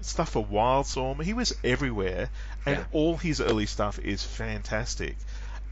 stuff 0.00 0.30
for 0.30 0.44
Wildstorm. 0.44 1.22
He 1.22 1.34
was 1.34 1.54
everywhere, 1.62 2.30
and 2.64 2.78
yeah. 2.78 2.84
all 2.92 3.16
his 3.16 3.40
early 3.40 3.66
stuff 3.66 3.98
is 3.98 4.22
fantastic. 4.22 5.16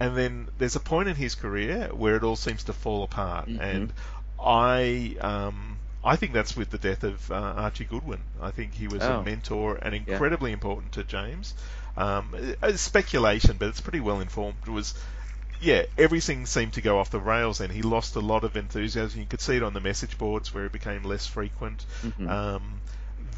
And 0.01 0.17
then 0.17 0.49
there's 0.59 0.77
a 0.77 0.81
point 0.81 1.09
in 1.09 1.17
his 1.17 1.35
career 1.35 1.91
where 1.93 2.17
it 2.17 2.23
all 2.23 2.37
seems 2.37 2.64
to 2.64 2.73
fall 2.73 3.03
apart, 3.03 3.49
mm-hmm. 3.49 3.61
and 3.61 3.93
I 4.41 5.17
um, 5.21 5.78
I 6.05 6.17
think 6.17 6.33
that's 6.33 6.57
with 6.57 6.71
the 6.71 6.79
death 6.79 7.05
of 7.05 7.31
uh, 7.31 7.35
Archie 7.35 7.85
Goodwin. 7.85 8.21
I 8.41 8.51
think 8.51 8.75
he 8.75 8.87
was 8.87 9.03
oh. 9.03 9.21
a 9.21 9.23
mentor 9.23 9.77
and 9.77 9.95
incredibly 9.95 10.51
yeah. 10.51 10.55
important 10.55 10.93
to 10.93 11.05
James. 11.05 11.55
Um, 11.97 12.35
speculation, 12.77 13.57
but 13.59 13.69
it's 13.69 13.81
pretty 13.81 14.01
well 14.01 14.21
informed. 14.21 14.59
It 14.65 14.71
was 14.71 14.95
yeah, 15.61 15.83
everything 15.97 16.47
seemed 16.47 16.75
to 16.75 16.81
go 16.81 16.99
off 16.99 17.11
the 17.11 17.19
rails 17.19 17.61
and 17.61 17.73
he 17.73 17.83
lost 17.83 18.15
a 18.17 18.21
lot 18.21 18.45
of 18.45 18.57
enthusiasm. 18.57 19.21
You 19.21 19.27
could 19.27 19.41
see 19.41 19.57
it 19.57 19.63
on 19.63 19.75
the 19.75 19.81
message 19.81 20.17
boards 20.17 20.55
where 20.55 20.67
it 20.67 20.73
became 20.73 21.03
less 21.03 21.27
frequent. 21.27 21.85
Mm-hmm. 22.03 22.29
Um, 22.29 22.81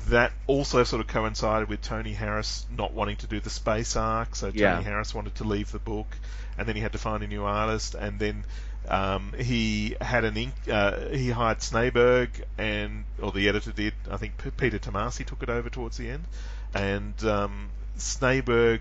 that 0.08 0.32
also 0.46 0.84
sort 0.84 1.00
of 1.00 1.06
coincided 1.06 1.68
with 1.68 1.82
Tony 1.82 2.12
Harris 2.12 2.66
not 2.76 2.92
wanting 2.92 3.16
to 3.18 3.26
do 3.26 3.40
the 3.40 3.50
space 3.50 3.96
arc. 3.96 4.34
So 4.34 4.48
Tony 4.48 4.60
yeah. 4.60 4.82
Harris 4.82 5.14
wanted 5.14 5.34
to 5.36 5.44
leave 5.44 5.72
the 5.72 5.78
book, 5.78 6.06
and 6.58 6.66
then 6.66 6.76
he 6.76 6.82
had 6.82 6.92
to 6.92 6.98
find 6.98 7.22
a 7.22 7.26
new 7.26 7.44
artist, 7.44 7.94
and 7.94 8.18
then 8.18 8.44
um, 8.90 9.32
he 9.38 9.96
had 10.00 10.24
an 10.24 10.36
ink. 10.36 10.54
Uh, 10.70 11.08
he 11.08 11.30
hired 11.30 11.58
Snejbjerg, 11.58 12.28
and 12.58 13.04
or 13.22 13.30
the 13.32 13.48
editor 13.48 13.72
did. 13.72 13.94
I 14.10 14.16
think 14.16 14.36
P- 14.42 14.50
Peter 14.50 14.78
Tomasi 14.78 15.24
took 15.24 15.42
it 15.42 15.48
over 15.48 15.70
towards 15.70 15.96
the 15.96 16.10
end, 16.10 16.24
and 16.74 17.24
um, 17.24 17.70
Snejbjerg 17.96 18.80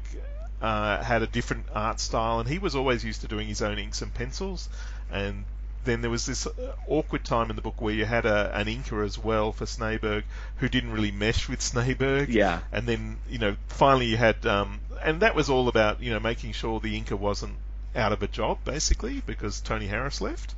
uh, 0.62 1.04
had 1.04 1.22
a 1.22 1.28
different 1.28 1.68
art 1.74 2.00
style, 2.00 2.40
and 2.40 2.50
he 2.50 2.58
was 2.58 2.76
always 2.76 3.06
used 3.06 3.22
to 3.22 3.28
doing 3.28 3.48
his 3.48 3.62
own 3.62 3.78
inks 3.78 4.02
and 4.02 4.14
pencils, 4.14 4.68
and 5.12 5.46
then 5.86 6.02
there 6.02 6.10
was 6.10 6.26
this 6.26 6.46
uh, 6.48 6.52
awkward 6.88 7.24
time 7.24 7.50
in 7.50 7.56
the 7.56 7.62
book 7.62 7.82
where 7.82 7.94
you 7.94 8.06
had 8.06 8.26
a, 8.26 8.56
an 8.56 8.68
inker 8.68 9.06
as 9.06 9.18
well 9.18 9.52
for 9.52 9.66
Snejbjerg 9.66 10.24
who 10.58 10.68
didn't 10.68 10.92
really 10.92 11.12
mesh 11.12 11.48
with 11.48 11.60
Snejbjerg. 11.60 12.28
Yeah. 12.30 12.60
And 12.72 12.88
then, 12.88 13.18
you 13.30 13.38
know, 13.38 13.56
finally 13.68 14.08
you 14.08 14.18
had, 14.18 14.46
um, 14.46 14.80
and 15.02 15.22
that 15.22 15.36
was 15.36 15.50
all 15.50 15.68
about, 15.68 16.02
you 16.02 16.12
know, 16.12 16.20
making 16.20 16.52
sure 16.52 16.80
the 16.80 17.00
inker 17.00 17.18
wasn't 17.18 17.56
out 17.96 18.12
of 18.12 18.24
a 18.24 18.28
job, 18.28 18.60
basically, 18.66 19.22
because 19.26 19.62
Tony 19.62 19.88
Harris 19.88 20.22
left. 20.22 20.56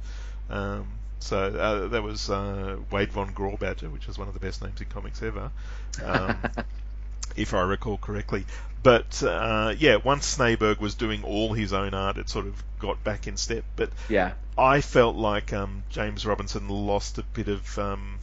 Um, 0.49 0.87
so 1.19 1.37
uh, 1.37 1.87
that 1.89 2.03
was 2.03 2.29
uh, 2.29 2.77
Wade 2.91 3.11
von 3.11 3.31
Grawbadger, 3.31 3.91
which 3.91 4.07
is 4.07 4.17
one 4.17 4.27
of 4.27 4.33
the 4.33 4.39
best 4.39 4.61
names 4.63 4.81
in 4.81 4.87
comics 4.87 5.21
ever. 5.21 5.51
Um, 6.03 6.37
if 7.35 7.53
I 7.53 7.61
recall 7.61 7.97
correctly. 7.97 8.45
But 8.83 9.21
uh, 9.21 9.75
yeah, 9.77 9.97
once 9.97 10.37
Snejbjerg 10.37 10.79
was 10.79 10.95
doing 10.95 11.23
all 11.23 11.53
his 11.53 11.73
own 11.73 11.93
art, 11.93 12.17
it 12.17 12.29
sort 12.29 12.47
of 12.47 12.63
got 12.79 13.03
back 13.03 13.27
in 13.27 13.37
step. 13.37 13.63
But 13.75 13.91
yeah, 14.09 14.33
I 14.57 14.81
felt 14.81 15.15
like 15.15 15.53
um, 15.53 15.83
James 15.89 16.25
Robinson 16.25 16.67
lost 16.67 17.17
a 17.19 17.23
bit 17.23 17.47
of 17.47 17.77
um, 17.77 18.17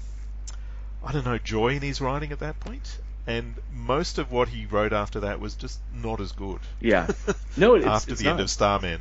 I 1.05 1.13
don't 1.13 1.25
know 1.25 1.39
joy 1.39 1.69
in 1.69 1.83
his 1.83 2.01
writing 2.01 2.33
at 2.33 2.41
that 2.41 2.59
point, 2.59 2.99
and 3.29 3.55
most 3.73 4.19
of 4.19 4.33
what 4.33 4.49
he 4.49 4.67
wrote 4.67 4.93
after 4.93 5.21
that 5.21 5.39
was 5.39 5.55
just 5.55 5.79
not 5.95 6.21
as 6.21 6.33
good. 6.33 6.61
Yeah, 6.81 7.07
no, 7.57 7.75
it's, 7.75 7.87
after 7.87 8.13
it's 8.13 8.21
the 8.21 8.25
not. 8.25 8.33
end 8.33 8.41
of 8.41 8.51
Starman. 8.51 9.01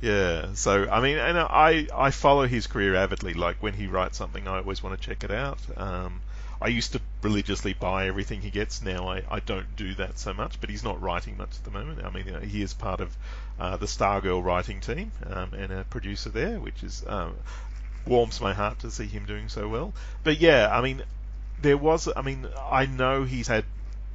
Yeah, 0.00 0.54
so 0.54 0.88
I 0.90 1.00
mean, 1.00 1.16
and 1.18 1.38
I 1.38 1.86
I 1.94 2.10
follow 2.10 2.46
his 2.46 2.66
career 2.66 2.96
avidly. 2.96 3.34
Like 3.34 3.62
when 3.62 3.74
he 3.74 3.86
writes 3.86 4.18
something, 4.18 4.48
I 4.48 4.58
always 4.58 4.82
want 4.82 5.00
to 5.00 5.06
check 5.06 5.22
it 5.22 5.30
out. 5.30 5.58
Um, 5.76 6.20
I 6.60 6.68
used 6.68 6.92
to 6.92 7.00
religiously 7.22 7.72
buy 7.72 8.08
everything 8.08 8.40
he 8.40 8.50
gets. 8.50 8.82
Now 8.82 9.08
I, 9.08 9.22
I 9.30 9.40
don't 9.40 9.76
do 9.76 9.94
that 9.94 10.18
so 10.18 10.34
much, 10.34 10.60
but 10.60 10.70
he's 10.70 10.84
not 10.84 11.00
writing 11.00 11.36
much 11.36 11.56
at 11.56 11.64
the 11.64 11.70
moment. 11.70 12.04
I 12.04 12.10
mean, 12.10 12.26
you 12.26 12.32
know, 12.32 12.40
he 12.40 12.62
is 12.62 12.74
part 12.74 13.00
of 13.00 13.16
uh, 13.58 13.76
the 13.76 13.86
Stargirl 13.86 14.44
writing 14.44 14.80
team 14.80 15.12
um, 15.26 15.54
and 15.54 15.72
a 15.72 15.84
producer 15.84 16.30
there, 16.30 16.58
which 16.60 16.82
is 16.82 17.04
um, 17.06 17.34
warms 18.06 18.40
my 18.40 18.54
heart 18.54 18.80
to 18.80 18.90
see 18.90 19.06
him 19.06 19.24
doing 19.24 19.48
so 19.48 19.68
well. 19.68 19.92
But 20.24 20.40
yeah, 20.40 20.68
I 20.70 20.80
mean, 20.80 21.02
there 21.62 21.76
was. 21.76 22.08
I 22.14 22.22
mean, 22.22 22.46
I 22.70 22.86
know 22.86 23.24
he's 23.24 23.48
had 23.48 23.64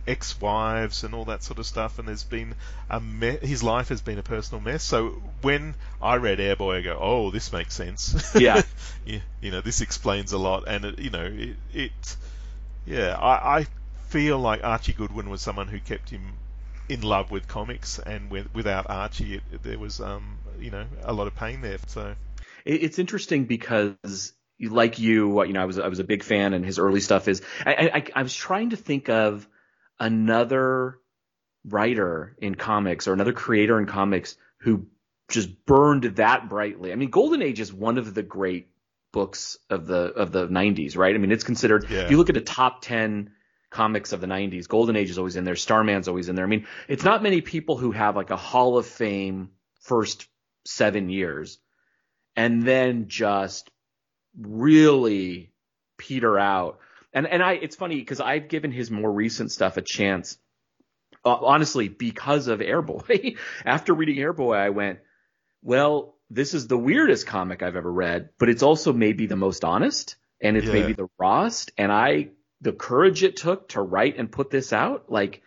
ex-wives 0.08 1.04
and 1.04 1.14
all 1.14 1.26
that 1.26 1.44
sort 1.44 1.60
of 1.60 1.66
stuff, 1.66 2.00
and 2.00 2.08
there's 2.08 2.24
been 2.24 2.56
a 2.90 3.00
me- 3.00 3.38
his 3.42 3.62
life 3.62 3.90
has 3.90 4.02
been 4.02 4.18
a 4.18 4.24
personal 4.24 4.62
mess. 4.62 4.84
So 4.84 5.10
when 5.42 5.76
I 6.02 6.16
read 6.16 6.40
Airboy, 6.40 6.80
I 6.80 6.82
go, 6.82 6.98
"Oh, 7.00 7.32
this 7.32 7.52
makes 7.52 7.74
sense." 7.74 8.36
Yeah, 8.36 8.62
you, 9.06 9.22
you 9.42 9.52
know, 9.52 9.62
this 9.62 9.82
explains 9.82 10.32
a 10.32 10.38
lot, 10.38 10.64
and 10.68 10.86
it, 10.86 11.00
you 11.00 11.10
know, 11.10 11.26
it, 11.26 11.58
it 11.74 12.18
yeah, 12.86 13.17
I, 13.19 13.60
I 13.60 13.67
feel 14.08 14.40
like 14.40 14.63
Archie 14.63 14.94
Goodwin 14.94 15.30
was 15.30 15.42
someone 15.42 15.67
who 15.67 15.80
kept 15.80 16.10
him 16.10 16.34
in 16.90 17.02
love 17.02 17.32
with 17.32 17.48
comics, 17.48 18.00
and 18.00 18.30
with, 18.30 18.54
without 18.54 18.90
Archie, 18.90 19.36
it, 19.36 19.63
there 19.63 19.78
was 19.78 20.00
um, 20.00 20.38
you 20.60 20.71
know 20.71 20.86
a 21.04 21.13
lot 21.13 21.28
of 21.28 21.36
pain 21.36 21.62
there. 21.62 21.78
So 21.88 22.15
it's 22.65 23.00
interesting 23.00 23.46
because 23.46 24.34
like 24.60 25.00
you, 25.00 25.44
you 25.44 25.54
know, 25.54 25.62
I 25.62 25.66
was 25.66 25.80
I 25.80 25.88
was 25.88 26.00
a 26.00 26.04
big 26.04 26.24
fan, 26.24 26.54
and 26.54 26.66
his 26.66 26.80
early 26.80 27.02
stuff 27.02 27.28
is. 27.28 27.42
I, 27.66 27.90
I, 27.94 28.04
I 28.16 28.24
was 28.24 28.36
trying 28.36 28.72
to 28.72 28.76
think 28.76 29.10
of 29.10 29.48
another 30.00 31.00
writer 31.64 32.36
in 32.40 32.56
comics 32.56 33.08
or 33.08 33.14
another 33.14 33.34
creator 33.34 33.80
in 33.80 33.86
comics 33.86 34.36
who 34.60 34.88
just 35.30 35.66
burned 35.66 36.04
that 36.04 36.50
brightly. 36.50 36.92
I 36.92 36.96
mean, 36.96 37.10
Golden 37.10 37.42
Age 37.42 37.60
is 37.60 37.74
one 37.74 37.98
of 37.98 38.14
the 38.14 38.24
great 38.24 38.70
books 39.12 39.58
of 39.70 39.88
the 39.88 40.14
of 40.14 40.32
the 40.32 40.48
90s, 40.48 40.98
right? 40.98 41.14
I 41.14 41.18
mean, 41.18 41.32
it's 41.32 41.44
considered. 41.44 41.90
Yeah. 41.90 42.02
If 42.02 42.12
you 42.12 42.18
look 42.18 42.30
at 42.30 42.36
the 42.36 42.42
top 42.42 42.82
10 42.82 43.32
comics 43.70 44.14
of 44.14 44.22
the 44.22 44.28
90s, 44.28 44.68
Golden 44.68 44.96
Age 44.96 45.10
is 45.10 45.18
always 45.18 45.36
in 45.36 45.44
there, 45.44 45.56
Starman's 45.56 46.08
always 46.08 46.30
in 46.30 46.36
there. 46.36 46.46
I 46.46 46.50
mean, 46.50 46.68
it's 46.88 47.04
not 47.04 47.24
many 47.24 47.42
people 47.42 47.78
who 47.78 47.92
have 47.92 48.16
like 48.16 48.30
a 48.30 48.38
Hall 48.38 48.78
of 48.78 48.86
Fame 48.86 49.50
first 49.82 50.28
seven 50.66 51.10
years, 51.10 51.60
and 52.36 52.64
then 52.64 53.08
just 53.08 53.70
really 54.40 55.52
peter 55.98 56.38
out. 56.38 56.79
And 57.13 57.25
and 57.27 57.42
I 57.42 57.54
it's 57.54 57.75
funny 57.75 57.96
because 57.96 58.19
I've 58.19 58.48
given 58.48 58.71
his 58.71 58.92
more 58.92 59.12
recent 59.12 59.52
stuff 59.52 59.77
a 59.77 59.81
chance. 59.81 60.38
Uh, 61.25 61.35
honestly, 61.35 61.90
because 61.90 62.48
of 62.48 62.60
Airboy. 62.60 63.38
After 63.65 63.94
reading 63.94 64.17
Airboy, 64.17 64.56
I 64.58 64.69
went, 64.69 65.00
well, 65.62 66.15
this 66.29 66.54
is 66.54 66.67
the 66.67 66.77
weirdest 66.77 67.27
comic 67.27 67.62
I've 67.63 67.75
ever 67.75 67.92
read, 67.92 68.29
but 68.38 68.50
it's 68.50 68.63
also 68.63 68.94
maybe 68.94 69.25
the 69.25 69.35
most 69.35 69.65
honest 69.65 70.15
and 70.40 70.56
it's 70.56 70.67
Yeah. 70.67 70.73
maybe 70.73 70.94
the 70.94 71.10
rawest. 71.17 71.71
And 71.77 71.92
I, 71.92 72.29
the 72.62 72.71
courage 72.71 73.23
it 73.23 73.35
took 73.35 73.69
to 73.69 73.81
write 73.81 74.17
and 74.17 74.31
put 74.31 74.50
this 74.52 74.71
out, 74.71 75.12
like, 75.12 75.42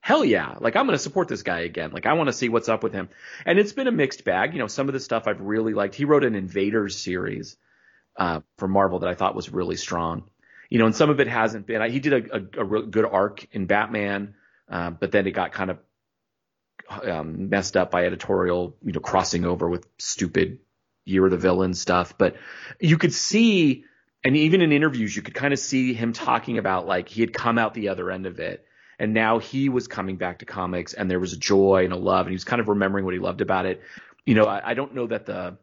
hell 0.00 0.24
yeah. 0.24 0.54
Like, 0.60 0.76
I'm 0.76 0.86
going 0.86 0.96
to 0.98 1.02
support 1.02 1.28
this 1.28 1.42
guy 1.42 1.60
again. 1.60 1.90
Like, 1.92 2.06
I 2.06 2.12
want 2.12 2.28
to 2.28 2.32
see 2.32 2.48
what's 2.48 2.68
up 2.68 2.82
with 2.82 2.92
him. 2.92 3.08
And 3.46 3.58
it's 3.58 3.72
been 3.72 3.88
a 3.88 3.92
mixed 3.92 4.24
bag. 4.24 4.52
You 4.52 4.58
know, 4.58 4.66
some 4.66 4.88
of 4.88 4.92
the 4.92 5.00
stuff 5.00 5.24
I've 5.26 5.40
really 5.40 5.72
liked. 5.72 5.94
He 5.94 6.04
wrote 6.04 6.24
an 6.24 6.34
Invaders 6.34 6.96
series, 6.96 7.56
uh, 8.16 8.40
for 8.58 8.68
Marvel 8.68 9.00
that 9.00 9.08
I 9.08 9.14
thought 9.14 9.34
was 9.34 9.50
really 9.50 9.76
strong. 9.76 10.24
You 10.70 10.78
know, 10.78 10.86
and 10.86 10.96
some 10.96 11.10
of 11.10 11.20
it 11.20 11.28
hasn't 11.28 11.66
been. 11.66 11.88
He 11.90 12.00
did 12.00 12.12
a, 12.12 12.36
a, 12.36 12.64
a 12.64 12.82
good 12.86 13.04
arc 13.04 13.46
in 13.52 13.66
Batman, 13.66 14.34
uh, 14.68 14.90
but 14.90 15.12
then 15.12 15.26
it 15.26 15.32
got 15.32 15.52
kind 15.52 15.70
of 15.70 15.78
um, 16.88 17.48
messed 17.48 17.76
up 17.76 17.90
by 17.90 18.06
editorial, 18.06 18.76
you 18.84 18.92
know, 18.92 19.00
crossing 19.00 19.44
over 19.44 19.68
with 19.68 19.86
stupid 19.98 20.58
Year 21.04 21.24
of 21.24 21.30
the 21.30 21.36
Villain 21.36 21.74
stuff. 21.74 22.16
But 22.16 22.36
you 22.80 22.96
could 22.96 23.12
see, 23.12 23.84
and 24.22 24.36
even 24.36 24.62
in 24.62 24.72
interviews, 24.72 25.14
you 25.14 25.22
could 25.22 25.34
kind 25.34 25.52
of 25.52 25.58
see 25.58 25.92
him 25.92 26.12
talking 26.12 26.58
about 26.58 26.86
like 26.86 27.08
he 27.08 27.20
had 27.20 27.32
come 27.32 27.58
out 27.58 27.74
the 27.74 27.90
other 27.90 28.10
end 28.10 28.26
of 28.26 28.40
it. 28.40 28.64
And 28.98 29.12
now 29.12 29.38
he 29.38 29.68
was 29.68 29.88
coming 29.88 30.16
back 30.16 30.38
to 30.38 30.44
comics 30.44 30.94
and 30.94 31.10
there 31.10 31.20
was 31.20 31.32
a 31.32 31.36
joy 31.36 31.84
and 31.84 31.92
a 31.92 31.96
love 31.96 32.26
and 32.26 32.30
he 32.30 32.36
was 32.36 32.44
kind 32.44 32.60
of 32.60 32.68
remembering 32.68 33.04
what 33.04 33.12
he 33.12 33.20
loved 33.20 33.40
about 33.40 33.66
it. 33.66 33.82
You 34.24 34.34
know, 34.34 34.44
I, 34.44 34.70
I 34.70 34.74
don't 34.74 34.94
know 34.94 35.08
that 35.08 35.26
the, 35.26 35.58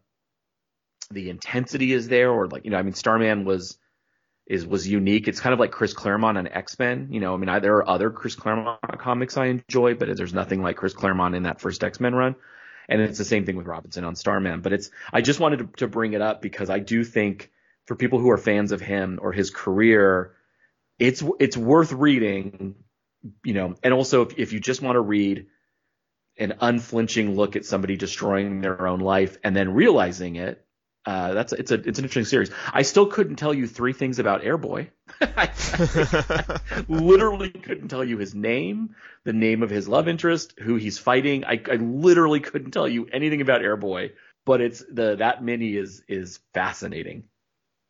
the 1.14 1.30
intensity 1.30 1.94
is 1.94 2.08
there 2.08 2.32
or 2.32 2.48
like, 2.48 2.66
you 2.66 2.72
know, 2.72 2.78
I 2.78 2.84
mean, 2.84 2.94
Starman 2.94 3.46
was, 3.46 3.78
is 4.48 4.66
was 4.66 4.88
unique. 4.88 5.28
It's 5.28 5.40
kind 5.40 5.54
of 5.54 5.60
like 5.60 5.72
Chris 5.72 5.94
Claremont 5.94 6.38
on 6.38 6.48
X 6.48 6.78
Men. 6.78 7.08
You 7.12 7.20
know, 7.20 7.34
I 7.34 7.38
mean, 7.38 7.48
I, 7.48 7.60
there 7.60 7.76
are 7.76 7.90
other 7.90 8.10
Chris 8.10 8.36
Claremont 8.36 8.80
comics 9.00 9.38
I 9.38 9.46
enjoy, 9.46 9.94
but 9.94 10.16
there's 10.18 10.34
nothing 10.34 10.62
like 10.62 10.76
Chris 10.76 10.94
Claremont 10.94 11.36
in 11.36 11.44
that 11.44 11.62
first 11.62 11.84
X 11.84 12.00
Men 12.00 12.14
run. 12.14 12.36
And 12.90 13.02
it's 13.02 13.18
the 13.18 13.26
same 13.26 13.46
thing 13.46 13.56
with 13.56 13.68
Robinson 13.68 14.04
on 14.04 14.16
Starman. 14.16 14.62
But 14.62 14.74
it's 14.74 14.90
I 15.14 15.22
just 15.22 15.40
wanted 15.40 15.60
to, 15.60 15.70
to 15.78 15.88
bring 15.88 16.14
it 16.14 16.22
up 16.22 16.42
because 16.42 16.70
I 16.70 16.80
do 16.80 17.04
think 17.04 17.50
for 17.86 17.96
people 17.96 18.20
who 18.20 18.30
are 18.32 18.38
fans 18.38 18.72
of 18.74 18.82
him 18.82 19.20
or 19.22 19.32
his 19.32 19.52
career, 19.52 20.34
it's 21.00 21.24
it's 21.40 21.56
worth 21.56 21.94
reading. 21.94 22.76
You 23.46 23.54
know, 23.54 23.76
and 23.84 23.94
also 23.94 24.24
if, 24.24 24.38
if 24.38 24.54
you 24.54 24.60
just 24.60 24.82
want 24.82 24.96
to 24.96 25.02
read 25.02 25.46
an 26.38 26.56
unflinching 26.60 27.36
look 27.36 27.56
at 27.56 27.66
somebody 27.66 27.96
destroying 27.96 28.62
their 28.62 28.88
own 28.88 29.00
life 29.00 29.38
and 29.44 29.56
then 29.56 29.74
realizing 29.74 30.38
it, 30.38 30.66
uh, 31.06 31.34
that's 31.34 31.54
it's 31.54 31.72
a 31.72 31.76
it's 31.76 32.00
an 32.00 32.06
interesting 32.06 32.26
series. 32.26 32.52
I 32.72 32.84
still 32.84 33.08
couldn't 33.08 33.38
tell 33.38 33.54
you 33.54 33.68
three 33.68 33.94
things 33.94 34.20
about 34.20 34.44
Airboy. 34.44 34.90
I 35.22 35.50
literally 36.88 37.50
couldn't 37.50 37.88
tell 37.88 38.04
you 38.04 38.18
his 38.18 38.36
name, 38.36 38.96
the 39.24 39.34
name 39.34 39.64
of 39.64 39.70
his 39.70 39.88
love 39.88 40.08
interest, 40.08 40.54
who 40.60 40.76
he's 40.76 40.98
fighting. 41.00 41.46
I, 41.46 41.62
I 41.70 41.76
literally 41.76 42.40
couldn't 42.40 42.72
tell 42.72 42.88
you 42.88 43.08
anything 43.12 43.42
about 43.42 43.62
Airboy. 43.62 44.12
But 44.46 44.62
it's 44.62 44.84
the 44.92 45.16
that 45.18 45.44
mini 45.44 45.76
is 45.76 46.04
is 46.08 46.40
fascinating. 46.54 47.24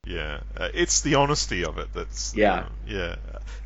Yeah, 0.05 0.41
uh, 0.57 0.69
it's 0.73 1.01
the 1.01 1.15
honesty 1.15 1.63
of 1.63 1.77
it 1.77 1.89
that's 1.93 2.35
Yeah. 2.35 2.53
uh, 2.53 2.69
yeah, 2.87 3.15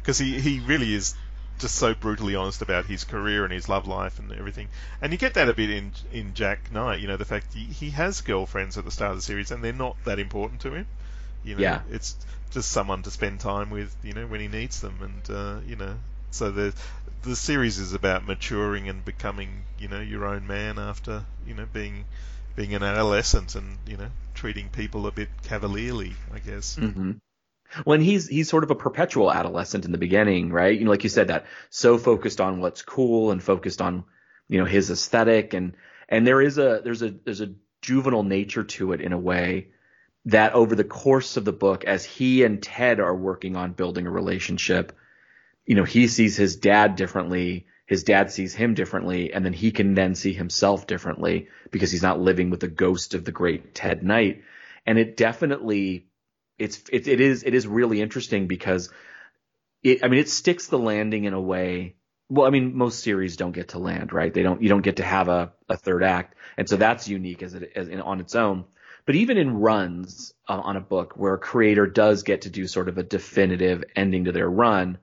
because 0.01 0.17
he 0.17 0.39
he 0.39 0.59
really 0.59 0.93
is 0.93 1.15
just 1.59 1.75
so 1.75 1.93
brutally 1.93 2.35
honest 2.35 2.61
about 2.61 2.85
his 2.85 3.03
career 3.03 3.43
and 3.43 3.53
his 3.53 3.69
love 3.69 3.87
life 3.87 4.19
and 4.19 4.31
everything, 4.33 4.67
and 5.01 5.11
you 5.11 5.17
get 5.17 5.33
that 5.35 5.49
a 5.49 5.53
bit 5.53 5.69
in 5.69 5.91
in 6.11 6.33
Jack 6.33 6.71
Knight. 6.71 6.99
You 6.99 7.07
know, 7.07 7.17
the 7.17 7.25
fact 7.25 7.53
he, 7.53 7.65
he 7.65 7.89
has 7.91 8.21
girlfriends 8.21 8.77
at 8.77 8.85
the 8.85 8.91
start 8.91 9.11
of 9.11 9.17
the 9.17 9.21
series 9.23 9.51
and 9.51 9.63
they're 9.63 9.73
not 9.73 9.95
that 10.05 10.19
important 10.19 10.61
to 10.61 10.73
him. 10.73 10.87
You 11.43 11.55
know, 11.55 11.61
Yeah. 11.61 11.81
it's 11.91 12.15
just 12.51 12.71
someone 12.71 13.03
to 13.03 13.11
spend 13.11 13.39
time 13.39 13.69
with. 13.69 13.95
You 14.03 14.13
know, 14.13 14.27
when 14.27 14.39
he 14.41 14.47
needs 14.47 14.81
them, 14.81 14.97
and 15.01 15.35
uh, 15.35 15.59
you 15.67 15.75
know, 15.75 15.95
so 16.31 16.51
the 16.51 16.73
the 17.23 17.35
series 17.35 17.79
is 17.79 17.93
about 17.93 18.25
maturing 18.25 18.89
and 18.89 19.03
becoming 19.05 19.63
you 19.79 19.87
know 19.87 19.99
your 20.01 20.25
own 20.25 20.45
man 20.47 20.77
after 20.79 21.23
you 21.47 21.53
know 21.55 21.65
being 21.71 22.05
being 22.55 22.73
an 22.73 22.83
adolescent 22.83 23.55
and 23.55 23.77
you 23.87 23.97
know 23.97 24.09
treating 24.33 24.69
people 24.69 25.07
a 25.07 25.11
bit 25.11 25.29
cavalierly, 25.43 26.15
I 26.33 26.39
guess. 26.39 26.77
Mm-hmm. 26.77 27.11
When 27.83 28.01
he's 28.01 28.27
he's 28.27 28.49
sort 28.49 28.63
of 28.63 28.71
a 28.71 28.75
perpetual 28.75 29.31
adolescent 29.31 29.85
in 29.85 29.91
the 29.91 29.97
beginning, 29.97 30.51
right? 30.51 30.77
You 30.77 30.85
know, 30.85 30.91
like 30.91 31.03
you 31.03 31.09
said, 31.09 31.27
that 31.27 31.45
so 31.69 31.97
focused 31.97 32.39
on 32.39 32.61
what's 32.61 32.81
cool 32.81 33.31
and 33.31 33.43
focused 33.43 33.81
on, 33.81 34.05
you 34.47 34.59
know, 34.59 34.65
his 34.65 34.89
aesthetic 34.89 35.53
and 35.53 35.75
and 36.07 36.25
there 36.25 36.41
is 36.41 36.57
a 36.57 36.81
there's 36.83 37.01
a 37.01 37.09
there's 37.09 37.41
a 37.41 37.53
juvenile 37.81 38.23
nature 38.23 38.63
to 38.63 38.93
it 38.93 39.01
in 39.01 39.13
a 39.13 39.17
way 39.17 39.67
that 40.25 40.53
over 40.53 40.75
the 40.75 40.83
course 40.83 41.37
of 41.37 41.45
the 41.45 41.53
book, 41.53 41.85
as 41.85 42.03
he 42.03 42.43
and 42.43 42.61
Ted 42.61 42.99
are 42.99 43.15
working 43.15 43.55
on 43.55 43.73
building 43.73 44.07
a 44.07 44.11
relationship, 44.11 44.91
you 45.65 45.75
know, 45.75 45.83
he 45.83 46.07
sees 46.07 46.35
his 46.35 46.55
dad 46.55 46.95
differently. 46.95 47.67
His 47.85 48.03
dad 48.03 48.31
sees 48.31 48.55
him 48.55 48.73
differently, 48.73 49.31
and 49.31 49.45
then 49.45 49.53
he 49.53 49.71
can 49.71 49.93
then 49.93 50.15
see 50.15 50.33
himself 50.33 50.87
differently 50.87 51.49
because 51.69 51.91
he's 51.91 52.01
not 52.01 52.19
living 52.19 52.49
with 52.49 52.59
the 52.59 52.67
ghost 52.67 53.13
of 53.13 53.23
the 53.23 53.31
great 53.31 53.75
Ted 53.75 54.03
Knight. 54.03 54.41
And 54.87 54.97
it 54.97 55.15
definitely, 55.15 56.07
it's 56.57 56.83
it, 56.91 57.07
it 57.07 57.21
is 57.21 57.43
it 57.43 57.53
is 57.53 57.67
really 57.67 58.01
interesting 58.01 58.47
because 58.47 58.89
it 59.83 60.03
I 60.03 60.07
mean 60.07 60.19
it 60.19 60.29
sticks 60.29 60.67
the 60.67 60.79
landing 60.79 61.25
in 61.25 61.33
a 61.33 61.41
way. 61.41 61.95
Well, 62.29 62.47
I 62.47 62.49
mean 62.49 62.75
most 62.75 63.03
series 63.03 63.37
don't 63.37 63.51
get 63.51 63.69
to 63.69 63.79
land, 63.79 64.13
right? 64.13 64.33
They 64.33 64.43
don't 64.43 64.61
you 64.61 64.69
don't 64.69 64.81
get 64.81 64.97
to 64.97 65.03
have 65.03 65.27
a, 65.27 65.53
a 65.69 65.77
third 65.77 66.03
act, 66.03 66.35
and 66.57 66.67
so 66.67 66.77
that's 66.77 67.07
unique 67.07 67.43
as 67.43 67.53
it 67.53 67.71
as 67.75 67.87
in, 67.87 68.01
on 68.01 68.19
its 68.19 68.35
own. 68.35 68.65
But 69.05 69.15
even 69.15 69.37
in 69.37 69.59
runs 69.59 70.33
uh, 70.47 70.59
on 70.59 70.77
a 70.77 70.81
book 70.81 71.13
where 71.15 71.35
a 71.35 71.39
creator 71.39 71.85
does 71.85 72.23
get 72.23 72.41
to 72.41 72.49
do 72.49 72.65
sort 72.67 72.89
of 72.89 72.97
a 72.97 73.03
definitive 73.03 73.83
ending 73.95 74.25
to 74.25 74.31
their 74.31 74.49
run, 74.49 74.97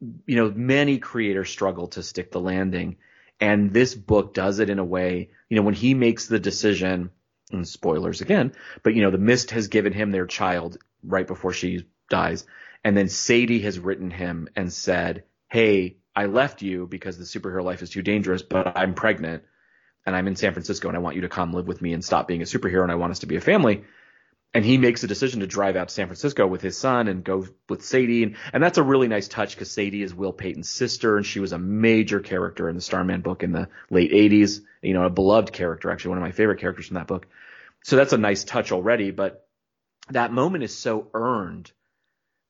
you 0.00 0.36
know, 0.36 0.50
many 0.50 0.98
creators 0.98 1.50
struggle 1.50 1.88
to 1.88 2.02
stick 2.02 2.32
the 2.32 2.40
landing. 2.40 2.96
And 3.40 3.74
this 3.74 3.94
book 3.94 4.32
does 4.32 4.58
it 4.58 4.70
in 4.70 4.78
a 4.78 4.84
way, 4.84 5.30
you 5.50 5.56
know, 5.56 5.62
when 5.62 5.74
he 5.74 5.92
makes 5.92 6.28
the 6.28 6.38
decision, 6.38 7.10
and 7.50 7.66
spoilers 7.66 8.20
again, 8.20 8.52
but 8.82 8.94
you 8.94 9.02
know, 9.02 9.10
the 9.10 9.18
mist 9.18 9.50
has 9.52 9.68
given 9.68 9.92
him 9.92 10.10
their 10.10 10.26
child 10.26 10.78
right 11.02 11.26
before 11.26 11.52
she 11.52 11.86
dies. 12.08 12.46
And 12.82 12.96
then 12.96 13.08
Sadie 13.08 13.60
has 13.60 13.78
written 13.78 14.10
him 14.10 14.48
and 14.56 14.72
said, 14.72 15.24
Hey, 15.48 15.96
I 16.14 16.26
left 16.26 16.62
you 16.62 16.86
because 16.86 17.18
the 17.18 17.24
superhero 17.24 17.62
life 17.62 17.82
is 17.82 17.90
too 17.90 18.02
dangerous, 18.02 18.42
but 18.42 18.76
I'm 18.76 18.94
pregnant 18.94 19.44
and 20.06 20.14
I'm 20.14 20.26
in 20.26 20.36
San 20.36 20.52
Francisco 20.52 20.88
and 20.88 20.96
I 20.96 21.00
want 21.00 21.16
you 21.16 21.22
to 21.22 21.28
come 21.28 21.52
live 21.52 21.66
with 21.66 21.80
me 21.80 21.92
and 21.92 22.04
stop 22.04 22.28
being 22.28 22.42
a 22.42 22.46
superhero 22.46 22.82
and 22.82 22.92
I 22.92 22.96
want 22.96 23.12
us 23.12 23.20
to 23.20 23.26
be 23.26 23.36
a 23.36 23.40
family 23.40 23.84
and 24.54 24.64
he 24.64 24.78
makes 24.78 25.02
a 25.02 25.08
decision 25.08 25.40
to 25.40 25.46
drive 25.46 25.76
out 25.76 25.88
to 25.88 25.94
San 25.94 26.06
Francisco 26.06 26.46
with 26.46 26.62
his 26.62 26.78
son 26.78 27.08
and 27.08 27.24
go 27.24 27.46
with 27.68 27.84
Sadie, 27.84 28.22
and, 28.22 28.36
and 28.52 28.62
that's 28.62 28.78
a 28.78 28.82
really 28.82 29.08
nice 29.08 29.28
touch 29.28 29.54
because 29.54 29.70
Sadie 29.70 30.02
is 30.02 30.14
Will 30.14 30.32
Payton's 30.32 30.68
sister, 30.70 31.16
and 31.16 31.26
she 31.26 31.40
was 31.40 31.52
a 31.52 31.58
major 31.58 32.20
character 32.20 32.68
in 32.68 32.76
the 32.76 32.80
Starman 32.82 33.20
book 33.20 33.42
in 33.42 33.52
the 33.52 33.68
late 33.90 34.12
'80s. 34.12 34.60
You 34.82 34.94
know, 34.94 35.04
a 35.04 35.10
beloved 35.10 35.52
character, 35.52 35.90
actually 35.90 36.10
one 36.10 36.18
of 36.18 36.24
my 36.24 36.32
favorite 36.32 36.60
characters 36.60 36.86
from 36.86 36.94
that 36.94 37.08
book. 37.08 37.26
So 37.82 37.96
that's 37.96 38.12
a 38.12 38.18
nice 38.18 38.44
touch 38.44 38.72
already, 38.72 39.10
but 39.10 39.46
that 40.10 40.32
moment 40.32 40.64
is 40.64 40.76
so 40.76 41.08
earned 41.14 41.72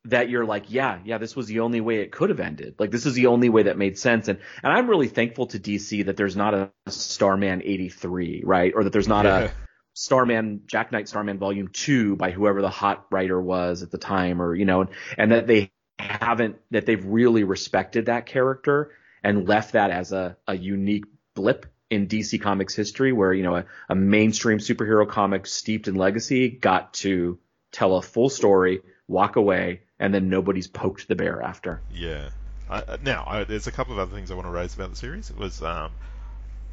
that 0.06 0.28
you're 0.28 0.44
like, 0.44 0.70
yeah, 0.70 0.98
yeah, 1.04 1.18
this 1.18 1.34
was 1.34 1.46
the 1.46 1.60
only 1.60 1.80
way 1.80 2.00
it 2.00 2.12
could 2.12 2.28
have 2.28 2.40
ended. 2.40 2.74
Like 2.78 2.90
this 2.90 3.06
is 3.06 3.14
the 3.14 3.26
only 3.26 3.48
way 3.48 3.64
that 3.64 3.78
made 3.78 3.98
sense, 3.98 4.28
and 4.28 4.38
and 4.62 4.72
I'm 4.72 4.88
really 4.88 5.08
thankful 5.08 5.46
to 5.48 5.58
DC 5.58 6.04
that 6.06 6.16
there's 6.16 6.36
not 6.36 6.54
a 6.54 6.70
Starman 6.88 7.62
'83, 7.64 8.42
right, 8.44 8.72
or 8.74 8.84
that 8.84 8.92
there's 8.92 9.08
not 9.08 9.24
Yeah. 9.24 9.48
a 9.48 9.54
Starman, 9.94 10.62
Jack 10.66 10.92
Knight 10.92 11.08
Starman 11.08 11.38
Volume 11.38 11.68
Two 11.68 12.16
by 12.16 12.30
whoever 12.30 12.60
the 12.60 12.68
hot 12.68 13.06
writer 13.10 13.40
was 13.40 13.82
at 13.82 13.90
the 13.90 13.98
time, 13.98 14.42
or 14.42 14.54
you 14.54 14.64
know, 14.64 14.82
and, 14.82 14.90
and 15.16 15.32
that 15.32 15.46
they 15.46 15.70
haven't 15.98 16.56
that 16.72 16.84
they've 16.84 17.04
really 17.04 17.44
respected 17.44 18.06
that 18.06 18.26
character 18.26 18.90
and 19.22 19.48
left 19.48 19.72
that 19.72 19.90
as 19.90 20.12
a, 20.12 20.36
a 20.46 20.56
unique 20.56 21.04
blip 21.34 21.66
in 21.90 22.08
DC 22.08 22.42
Comics 22.42 22.74
history, 22.74 23.12
where 23.12 23.32
you 23.32 23.44
know 23.44 23.56
a, 23.56 23.64
a 23.88 23.94
mainstream 23.94 24.58
superhero 24.58 25.08
comic 25.08 25.46
steeped 25.46 25.88
in 25.88 25.94
legacy 25.94 26.48
got 26.48 26.92
to 26.94 27.38
tell 27.70 27.96
a 27.96 28.02
full 28.02 28.28
story, 28.28 28.80
walk 29.08 29.36
away, 29.36 29.82
and 29.98 30.12
then 30.12 30.28
nobody's 30.28 30.66
poked 30.66 31.08
the 31.08 31.14
bear 31.14 31.40
after. 31.40 31.80
Yeah. 31.92 32.30
I, 32.68 32.96
now, 33.02 33.24
I, 33.26 33.44
there's 33.44 33.66
a 33.66 33.72
couple 33.72 33.92
of 33.92 33.98
other 33.98 34.14
things 34.14 34.30
I 34.30 34.34
want 34.34 34.46
to 34.46 34.50
raise 34.50 34.74
about 34.74 34.90
the 34.90 34.96
series. 34.96 35.28
It 35.28 35.36
was 35.36 35.62
um, 35.62 35.90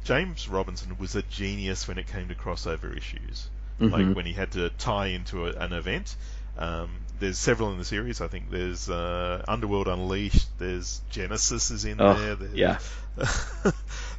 James 0.04 0.48
Robinson 0.48 0.96
was 0.98 1.14
a 1.14 1.22
genius 1.22 1.86
when 1.88 1.98
it 1.98 2.06
came 2.06 2.28
to 2.28 2.34
crossover 2.34 2.96
issues, 2.96 3.48
Mhm. 3.80 3.90
like 3.90 4.16
when 4.16 4.26
he 4.26 4.32
had 4.32 4.52
to 4.52 4.68
tie 4.70 5.06
into 5.08 5.46
a, 5.46 5.52
an 5.52 5.72
event. 5.72 6.16
Um, 6.58 6.90
there's 7.18 7.38
several 7.38 7.70
in 7.72 7.78
the 7.78 7.84
series. 7.84 8.20
I 8.20 8.28
think 8.28 8.50
there's 8.50 8.90
uh, 8.90 9.44
Underworld 9.48 9.88
Unleashed. 9.88 10.48
There's 10.58 11.00
Genesis 11.10 11.70
is 11.70 11.84
in 11.84 12.00
Oh, 12.00 12.14
there. 12.14 12.34
There's, 12.34 12.54
yeah. 12.54 12.78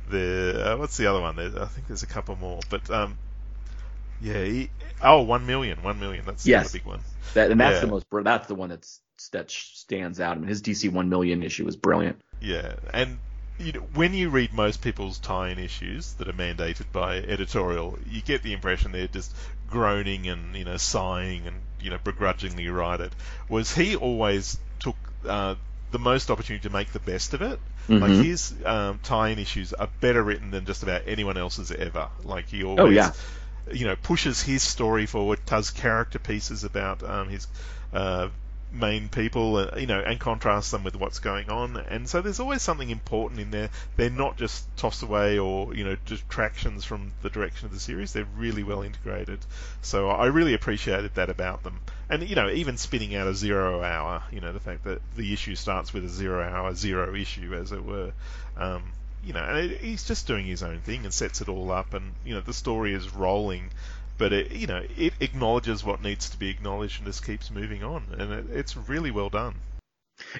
there. 0.10 0.68
Uh, 0.74 0.78
what's 0.78 0.98
the 0.98 1.08
other 1.08 1.22
one? 1.22 1.36
There, 1.36 1.52
I 1.62 1.66
think 1.66 1.88
there's 1.88 2.04
a 2.04 2.08
couple 2.08 2.36
more. 2.36 2.60
But 2.70 2.90
um, 2.90 3.18
yeah. 4.22 4.44
He, 4.44 4.70
oh, 5.02 5.22
one 5.22 5.46
million. 5.46 5.82
One 5.84 6.00
million. 6.00 6.24
That's 6.26 6.44
the 6.44 6.52
Yes. 6.52 6.70
other 6.70 6.80
big 6.80 6.86
one. 6.88 7.00
That, 7.34 7.52
and 7.52 7.60
that's 7.60 7.76
Yeah. 7.76 7.82
the 7.82 7.88
most 7.88 8.06
that's 8.24 8.48
the 8.48 8.56
one 8.56 8.70
that's 8.70 9.00
that 9.32 9.52
stands 9.52 10.20
out. 10.20 10.38
I 10.38 10.40
mean, 10.40 10.48
his 10.50 10.62
DC 10.62 10.92
one 10.92 11.10
million 11.10 11.44
issue 11.44 11.66
was 11.66 11.76
brilliant. 11.76 12.22
Yeah, 12.42 12.74
and 12.94 13.20
you 13.60 13.72
know, 13.74 13.80
when 13.94 14.14
you 14.14 14.30
read 14.30 14.54
most 14.54 14.82
people's 14.82 15.20
tie-in 15.20 15.60
issues 15.60 16.14
that 16.14 16.28
are 16.28 16.34
mandated 16.34 16.92
by 16.92 17.18
editorial, 17.18 17.98
you 18.10 18.22
get 18.22 18.42
the 18.44 18.54
impression 18.54 18.92
they're 18.92 19.08
just 19.08 19.36
groaning 19.70 20.28
and 20.28 20.56
you 20.56 20.64
know 20.66 20.78
sighing 20.78 21.48
and 21.48 21.56
you 21.82 21.90
know 21.90 21.98
begrudgingly 22.04 22.68
write 22.68 23.00
it. 23.02 23.14
Was 23.50 23.74
he 23.74 23.96
always 23.96 24.58
took 24.80 24.96
uh, 25.28 25.56
the 25.92 26.00
most 26.00 26.30
opportunity 26.32 26.68
to 26.68 26.74
make 26.74 26.92
the 26.92 27.00
best 27.00 27.34
of 27.34 27.42
it? 27.42 27.60
Mhm. 27.88 28.02
Like 28.02 28.26
his 28.26 28.54
um, 28.66 29.00
tie-in 29.04 29.40
issues 29.40 29.74
are 29.74 29.90
better 30.00 30.24
written 30.24 30.52
than 30.52 30.66
just 30.66 30.84
about 30.84 31.04
anyone 31.06 31.38
else's 31.38 31.72
ever. 31.72 32.08
Like 32.24 32.48
he 32.50 32.64
always, 32.64 32.80
Oh, 32.82 32.90
yeah. 32.90 33.12
you 33.74 33.86
know, 33.86 33.96
pushes 33.96 34.42
his 34.42 34.64
story 34.64 35.06
forward, 35.06 35.40
does 35.46 35.70
character 35.70 36.18
pieces 36.20 36.64
about 36.64 37.04
um, 37.04 37.30
his 37.30 37.48
uh, 37.92 38.30
main 38.74 39.08
people, 39.08 39.58
uh, 39.58 39.78
you 39.78 39.86
know, 39.86 40.00
and 40.00 40.20
contrasts 40.20 40.72
them 40.72 40.84
with 40.84 40.96
what's 40.96 41.20
going 41.20 41.50
on. 41.50 41.78
And 41.78 42.10
so 42.10 42.22
there's 42.22 42.40
always 42.40 42.62
something 42.62 42.90
important 42.90 43.40
in 43.40 43.52
there. 43.52 43.70
They're 43.96 44.10
not 44.10 44.38
just 44.38 44.66
tossed 44.78 45.04
away 45.04 45.38
or 45.38 45.76
you 45.76 45.84
know 45.84 45.96
distractions 46.06 46.84
from 46.84 47.12
the 47.22 47.30
direction 47.30 47.68
of 47.68 47.74
the 47.74 47.80
series. 47.80 48.14
They're 48.14 48.28
really 48.36 48.64
well 48.64 48.82
integrated. 48.82 49.40
So 49.82 50.10
I 50.10 50.26
really 50.26 50.54
appreciated 50.54 51.16
that 51.16 51.30
about 51.30 51.64
them. 51.64 51.80
And 52.10 52.28
you 52.28 52.36
know, 52.36 52.50
even 52.50 52.78
spinning 52.78 53.16
out 53.16 53.28
a 53.28 53.36
zero 53.36 53.84
hour, 53.84 54.24
you 54.32 54.42
know, 54.42 54.52
the 54.52 54.60
fact 54.60 54.84
that 54.86 55.02
the 55.16 55.32
issue 55.32 55.56
starts 55.56 55.94
with 55.94 56.06
a 56.06 56.10
zero 56.10 56.44
hour, 56.44 56.74
zero 56.74 57.16
issue, 57.16 57.54
as 57.54 57.72
it 57.72 57.86
were. 57.86 58.12
Um, 58.58 58.84
you 59.26 59.32
know, 59.32 59.44
and 59.44 59.72
it, 59.72 59.82
he's 59.82 60.04
just 60.04 60.28
doing 60.28 60.46
his 60.46 60.64
own 60.64 60.80
thing 60.80 61.06
and 61.06 61.14
sets 61.14 61.40
it 61.42 61.48
all 61.48 61.72
up, 61.72 61.94
and 61.94 62.14
you 62.26 62.34
know, 62.34 62.42
the 62.42 62.54
story 62.54 62.94
is 62.94 63.14
rolling 63.14 63.70
but 64.18 64.34
it, 64.34 64.52
you 64.52 64.68
know, 64.68 64.84
it 64.98 65.14
acknowledges 65.20 65.84
what 65.84 66.02
needs 66.02 66.30
to 66.32 66.38
be 66.38 66.50
acknowledged 66.50 66.98
and 66.98 67.06
just 67.06 67.26
keeps 67.26 67.52
moving 67.52 67.84
on, 67.84 68.04
and 68.18 68.32
it, 68.32 68.46
it's 68.52 68.76
really 68.78 69.12
well 69.12 69.30
done. 69.30 69.56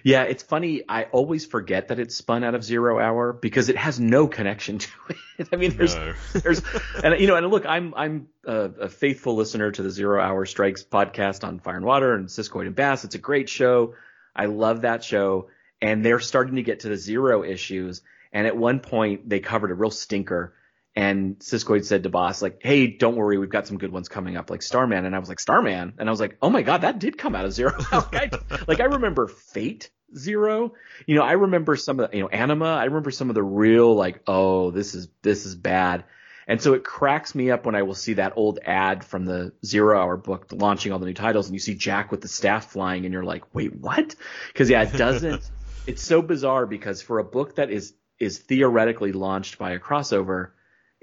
Yeah, 0.04 0.24
it's 0.24 0.44
funny. 0.44 0.84
I 0.88 1.06
always 1.06 1.46
forget 1.46 1.88
that 1.88 2.00
it's 2.00 2.16
spun 2.16 2.44
out 2.44 2.56
of 2.56 2.64
Zero 2.64 3.00
Hour 3.00 3.34
because 3.34 3.70
it 3.70 3.78
has 3.78 4.00
no 4.00 4.28
connection 4.28 4.78
to 4.78 4.90
it. 5.10 5.48
I 5.52 5.56
mean, 5.56 5.76
there's, 5.76 5.96
No. 5.96 6.14
there's, 6.34 6.62
and 7.04 7.20
you 7.20 7.28
know, 7.28 7.36
and 7.36 7.48
look, 7.48 7.66
I'm 7.66 7.94
I'm 7.96 8.28
a, 8.46 8.56
a 8.82 8.90
faithful 8.90 9.36
listener 9.36 9.72
to 9.72 9.82
the 9.82 9.90
Zero 9.90 10.22
Hour 10.22 10.46
Strikes 10.46 10.84
podcast 10.84 11.44
on 11.44 11.60
Fire 11.60 11.76
and 11.76 11.86
Water 11.86 12.14
and 12.14 12.28
Siskoid 12.28 12.68
and 12.68 12.76
Bass. 12.76 13.04
It's 13.04 13.16
a 13.16 13.20
great 13.20 13.50
show. 13.50 13.96
I 14.36 14.46
love 14.46 14.82
that 14.82 15.04
show, 15.04 15.50
and 15.82 16.06
they're 16.06 16.20
starting 16.20 16.56
to 16.56 16.64
get 16.64 16.82
to 16.82 16.90
the 16.90 16.98
zero 16.98 17.44
issues. 17.44 18.02
And 18.32 18.48
at 18.48 18.58
one 18.58 18.80
point, 18.80 19.30
they 19.30 19.40
covered 19.40 19.72
a 19.72 19.76
real 19.76 19.92
stinker. 19.92 20.54
And 20.96 21.40
Siskoid 21.40 21.86
said 21.86 22.04
to 22.04 22.10
Boss, 22.10 22.42
like, 22.42 22.60
"Hey, 22.62 22.88
don't 22.88 23.16
worry, 23.16 23.38
we've 23.38 23.50
got 23.50 23.66
some 23.66 23.80
good 23.80 23.92
ones 23.92 24.10
coming 24.10 24.38
up, 24.38 24.50
like 24.50 24.62
Starman." 24.62 25.06
And 25.06 25.16
I 25.16 25.20
was 25.20 25.30
like, 25.30 25.40
"Starman," 25.40 25.94
and 25.98 26.08
I 26.08 26.12
was 26.12 26.20
like, 26.20 26.38
"Oh 26.42 26.50
my 26.50 26.62
god, 26.62 26.82
that 26.82 27.00
did 27.00 27.18
come 27.18 27.36
out 27.36 27.46
of 27.46 27.54
Zero. 27.54 27.76
like, 27.92 28.34
I, 28.34 28.60
like 28.68 28.80
I 28.80 28.86
remember 28.86 29.28
Fate 29.28 29.90
Zero. 30.16 30.74
You 31.08 31.16
know, 31.16 31.24
I 31.24 31.34
remember 31.34 31.76
some 31.76 32.00
of 32.00 32.12
the, 32.12 32.18
you 32.18 32.24
know, 32.24 32.30
Anima. 32.30 32.66
I 32.66 32.86
remember 32.86 33.12
some 33.12 33.30
of 33.30 33.36
the 33.36 33.44
real 33.44 33.96
like, 33.96 34.22
oh, 34.28 34.72
this 34.72 34.94
is 34.94 35.08
this 35.22 35.46
is 35.46 35.56
bad. 35.56 36.06
And 36.48 36.62
so 36.62 36.74
it 36.74 36.84
cracks 36.84 37.34
me 37.34 37.52
up 37.52 37.66
when 37.66 37.76
I 37.76 37.84
will 37.84 37.96
see 37.96 38.14
that 38.14 38.34
old 38.36 38.60
ad 38.64 39.06
from 39.06 39.26
the 39.26 39.54
Zero 39.66 40.00
Hour 40.00 40.18
book 40.18 40.48
launching 40.52 40.92
all 40.92 41.00
the 41.00 41.06
new 41.06 41.14
titles, 41.14 41.48
and 41.48 41.56
you 41.56 41.60
see 41.60 41.76
Jack 41.76 42.12
with 42.12 42.22
the 42.22 42.28
staff 42.28 42.72
flying, 42.72 43.06
and 43.06 43.14
you're 43.14 43.24
like, 43.24 43.56
wait, 43.56 43.76
what? 43.76 44.16
Because 44.48 44.70
yeah, 44.70 44.84
it 44.84 44.94
doesn't. 44.98 45.50
it's 45.88 46.04
so 46.04 46.22
bizarre 46.22 46.66
because 46.66 47.02
for 47.02 47.20
a 47.20 47.24
book 47.24 47.56
that 47.56 47.70
is 47.70 47.94
is 48.20 48.38
theoretically 48.40 49.12
launched 49.12 49.58
by 49.58 49.72
a 49.72 49.80
crossover, 49.80 50.52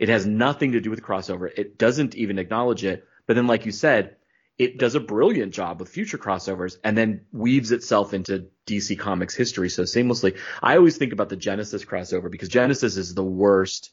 it 0.01 0.09
has 0.09 0.27
nothing 0.27 0.73
to 0.73 0.81
do 0.81 0.89
with 0.89 1.03
crossover. 1.03 1.51
It 1.55 1.79
doesn't 1.79 2.15
even 2.17 2.39
acknowledge 2.39 2.85
it. 2.85 3.07
But 3.27 3.35
then, 3.37 3.47
like 3.47 3.67
you 3.67 3.71
said, 3.71 4.17
it 4.59 4.79
does 4.79 4.95
a 4.95 5.01
brilliant 5.01 5.53
job 5.53 5.79
with 5.79 5.91
future 5.91 6.17
crossovers 6.17 6.79
and 6.83 6.97
then 6.97 7.27
weaves 7.33 7.71
itself 7.71 8.15
into 8.15 8.47
DC 8.67 8.99
Comics 8.99 9.35
history 9.35 9.69
so 9.69 9.83
seamlessly. 9.83 10.39
I 10.63 10.77
always 10.77 10.97
think 10.97 11.13
about 11.13 11.29
the 11.29 11.37
Genesis 11.37 11.85
crossover 11.85 12.31
because 12.31 12.49
Genesis 12.49 12.97
is 12.97 13.15
the 13.15 13.23
worst 13.23 13.91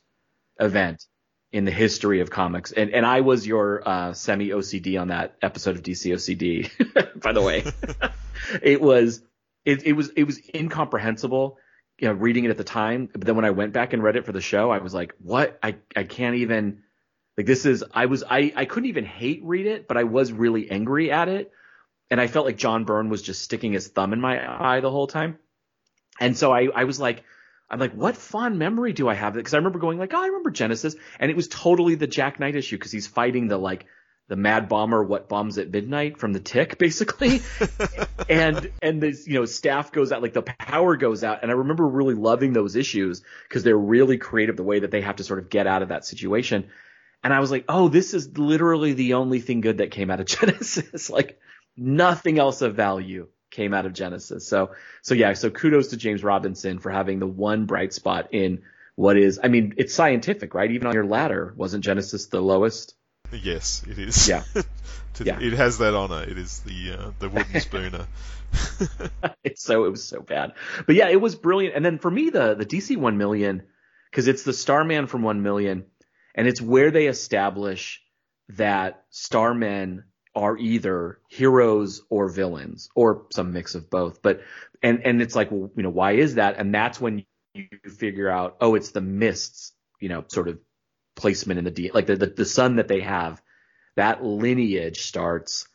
event 0.60 1.06
in 1.52 1.66
the 1.66 1.72
history 1.72 2.22
of 2.22 2.30
comics. 2.30 2.72
And 2.72 2.92
and 2.92 3.06
I 3.06 3.20
was 3.20 3.46
your 3.46 3.88
uh, 3.88 4.14
semi 4.14 4.50
OCD 4.50 5.00
on 5.00 5.10
that 5.10 5.36
episode 5.42 5.76
of 5.76 5.84
DC 5.84 6.14
OCD, 6.14 7.22
by 7.22 7.34
the 7.34 7.42
way. 7.42 7.66
it 8.62 8.80
was 8.80 9.22
it, 9.66 9.86
it 9.86 9.94
was 9.94 10.10
it 10.16 10.24
was 10.24 10.40
incomprehensible 10.56 11.58
you 12.00 12.08
know, 12.08 12.14
reading 12.14 12.46
it 12.46 12.50
at 12.50 12.58
the 12.58 12.64
time. 12.64 13.10
But 13.12 13.26
then 13.26 13.36
when 13.36 13.46
I 13.46 13.52
went 13.52 13.74
back 13.74 13.94
and 13.94 14.04
read 14.04 14.16
it 14.16 14.26
for 14.26 14.32
the 14.32 14.42
show, 14.42 14.70
I 14.70 14.80
was 14.80 14.94
like, 14.94 15.14
what? 15.20 15.58
I, 15.64 15.78
I 15.96 16.04
can't 16.04 16.36
even, 16.36 16.84
like, 17.38 17.48
this 17.48 17.66
is, 17.66 17.84
I 17.94 18.06
was, 18.06 18.24
I, 18.30 18.54
I 18.56 18.66
couldn't 18.66 18.90
even 18.90 19.06
hate 19.06 19.42
read 19.44 19.66
it, 19.66 19.88
but 19.88 19.98
I 19.98 20.04
was 20.04 20.32
really 20.32 20.70
angry 20.70 21.12
at 21.12 21.28
it. 21.28 21.52
And 22.10 22.22
I 22.22 22.28
felt 22.28 22.46
like 22.46 22.58
John 22.58 22.86
Byrne 22.86 23.10
was 23.10 23.22
just 23.22 23.42
sticking 23.42 23.74
his 23.74 23.88
thumb 23.88 24.14
in 24.14 24.22
my 24.22 24.76
eye 24.76 24.80
the 24.80 24.92
whole 24.92 25.08
time. 25.08 25.40
And 26.20 26.38
so 26.38 26.54
I, 26.54 26.68
I 26.74 26.86
was 26.86 27.00
like, 27.00 27.24
I'm 27.70 27.80
like, 27.80 27.94
what 27.94 28.16
fond 28.16 28.58
memory 28.58 28.94
do 28.94 29.10
I 29.10 29.14
have? 29.14 29.34
Because 29.34 29.54
I 29.54 29.58
remember 29.58 29.80
going 29.80 30.00
like, 30.00 30.14
oh, 30.14 30.22
I 30.22 30.28
remember 30.28 30.52
Genesis, 30.52 30.96
and 31.20 31.30
it 31.30 31.36
was 31.36 31.50
totally 31.50 31.96
the 31.96 32.08
Jack 32.08 32.40
Knight 32.40 32.56
issue 32.56 32.78
because 32.78 32.94
he's 32.94 33.08
fighting 33.08 33.48
the 33.48 33.58
like 33.58 33.86
the 34.28 34.36
Mad 34.36 34.68
Bomber, 34.68 35.04
what 35.04 35.30
bombs 35.30 35.58
at 35.58 35.72
midnight 35.72 36.18
from 36.18 36.34
the 36.34 36.40
Tick, 36.40 36.78
basically. 36.80 37.42
and 38.30 38.72
and 38.82 39.02
this 39.02 39.28
you 39.28 39.36
know 39.36 39.46
staff 39.46 39.92
goes 39.92 40.12
out, 40.12 40.22
like 40.22 40.34
the 40.34 40.42
power 40.42 40.98
goes 40.98 41.24
out, 41.24 41.40
and 41.42 41.52
I 41.52 41.56
remember 41.56 41.88
really 41.88 42.16
loving 42.16 42.54
those 42.54 42.76
issues 42.76 43.24
because 43.48 43.64
they're 43.64 43.78
really 43.78 44.18
creative 44.18 44.58
the 44.58 44.64
way 44.64 44.80
that 44.80 44.92
they 44.92 45.02
have 45.02 45.18
to 45.18 45.24
sort 45.24 45.40
of 45.40 45.50
get 45.50 45.68
out 45.68 45.82
of 45.82 45.90
that 45.90 46.06
situation. 46.06 46.70
And 47.24 47.34
I 47.34 47.40
was 47.40 47.52
like, 47.52 47.66
oh, 47.68 47.88
this 47.90 48.14
is 48.14 48.38
literally 48.38 48.94
the 48.94 49.16
only 49.16 49.40
thing 49.40 49.62
good 49.62 49.80
that 49.80 49.92
came 49.92 50.12
out 50.12 50.20
of 50.20 50.26
Genesis. 50.28 51.10
like 51.10 51.40
nothing 51.76 52.40
else 52.40 52.62
of 52.62 52.76
value 52.76 53.28
came 53.50 53.74
out 53.74 53.86
of 53.86 53.94
Genesis. 53.94 54.48
So 54.48 54.72
so 55.02 55.14
yeah, 55.14 55.34
so 55.34 55.50
kudos 55.50 55.90
to 55.90 55.98
James 55.98 56.24
Robinson 56.24 56.80
for 56.80 56.92
having 56.92 57.20
the 57.20 57.28
one 57.28 57.66
bright 57.66 57.94
spot 57.94 58.30
in 58.34 58.64
what 58.96 59.16
is 59.16 59.40
I 59.42 59.48
mean, 59.48 59.76
it's 59.78 59.94
scientific, 59.94 60.54
right? 60.54 60.72
Even 60.72 60.88
on 60.88 60.94
your 60.94 61.06
ladder, 61.06 61.54
wasn't 61.56 61.84
Genesis 61.84 62.28
the 62.28 62.42
lowest? 62.42 62.96
Yes, 63.32 63.84
it 63.88 63.98
is. 63.98 64.28
Yeah. 64.28 64.44
To- 65.16 65.24
Yeah. 65.26 65.40
It 65.40 65.54
has 65.54 65.80
that 65.80 65.96
honor. 65.96 66.24
It 66.24 66.38
is 66.38 66.60
the 66.60 66.94
uh, 66.94 67.12
the 67.20 67.30
wooden 67.30 67.60
spooner. 67.68 68.06
it's 69.44 69.64
so 69.64 69.86
it 69.86 69.90
was 69.90 70.04
so 70.04 70.22
bad. 70.22 70.54
But 70.86 70.96
yeah, 70.96 71.10
it 71.10 71.20
was 71.20 71.36
brilliant. 71.36 71.76
And 71.76 71.84
then 71.84 71.98
for 71.98 72.12
me, 72.12 72.30
the 72.30 72.54
the 72.54 72.66
DC 72.66 72.98
One 72.98 73.18
Million, 73.18 73.64
because 74.12 74.28
it's 74.28 74.44
the 74.44 74.54
Starman 74.54 75.08
from 75.08 75.24
One 75.24 75.42
Million, 75.42 75.86
and 76.36 76.48
it's 76.48 76.62
where 76.62 76.92
they 76.92 77.08
establish 77.08 78.02
that 78.50 79.04
Starmen 79.12 80.04
are 80.36 80.56
either 80.56 81.20
heroes 81.30 82.04
or 82.10 82.30
villains, 82.30 82.90
or 82.96 83.26
some 83.32 83.54
mix 83.54 83.74
of 83.74 83.90
both. 83.90 84.22
But 84.22 84.42
and 84.84 85.02
and 85.06 85.22
it's 85.22 85.36
like, 85.36 85.50
well, 85.52 85.72
you 85.76 85.84
know, 85.84 85.90
why 85.90 86.12
is 86.14 86.36
that? 86.36 86.58
And 86.58 86.74
that's 86.74 87.02
when 87.02 87.26
you 87.56 87.66
figure 87.98 88.30
out, 88.30 88.58
oh, 88.62 88.76
it's 88.76 88.92
the 88.92 89.02
mists, 89.02 89.74
you 90.00 90.10
know, 90.10 90.24
sort 90.28 90.48
of 90.48 90.60
placement 91.18 91.58
in 91.58 91.66
the 91.66 91.72
D, 91.72 91.92
like 91.94 92.06
the 92.06 92.16
the, 92.16 92.28
the 92.28 92.46
sun 92.46 92.78
that 92.78 92.88
they 92.88 93.02
have. 93.02 93.42
That 93.96 94.24
lineage 94.24 95.02
starts 95.02 95.68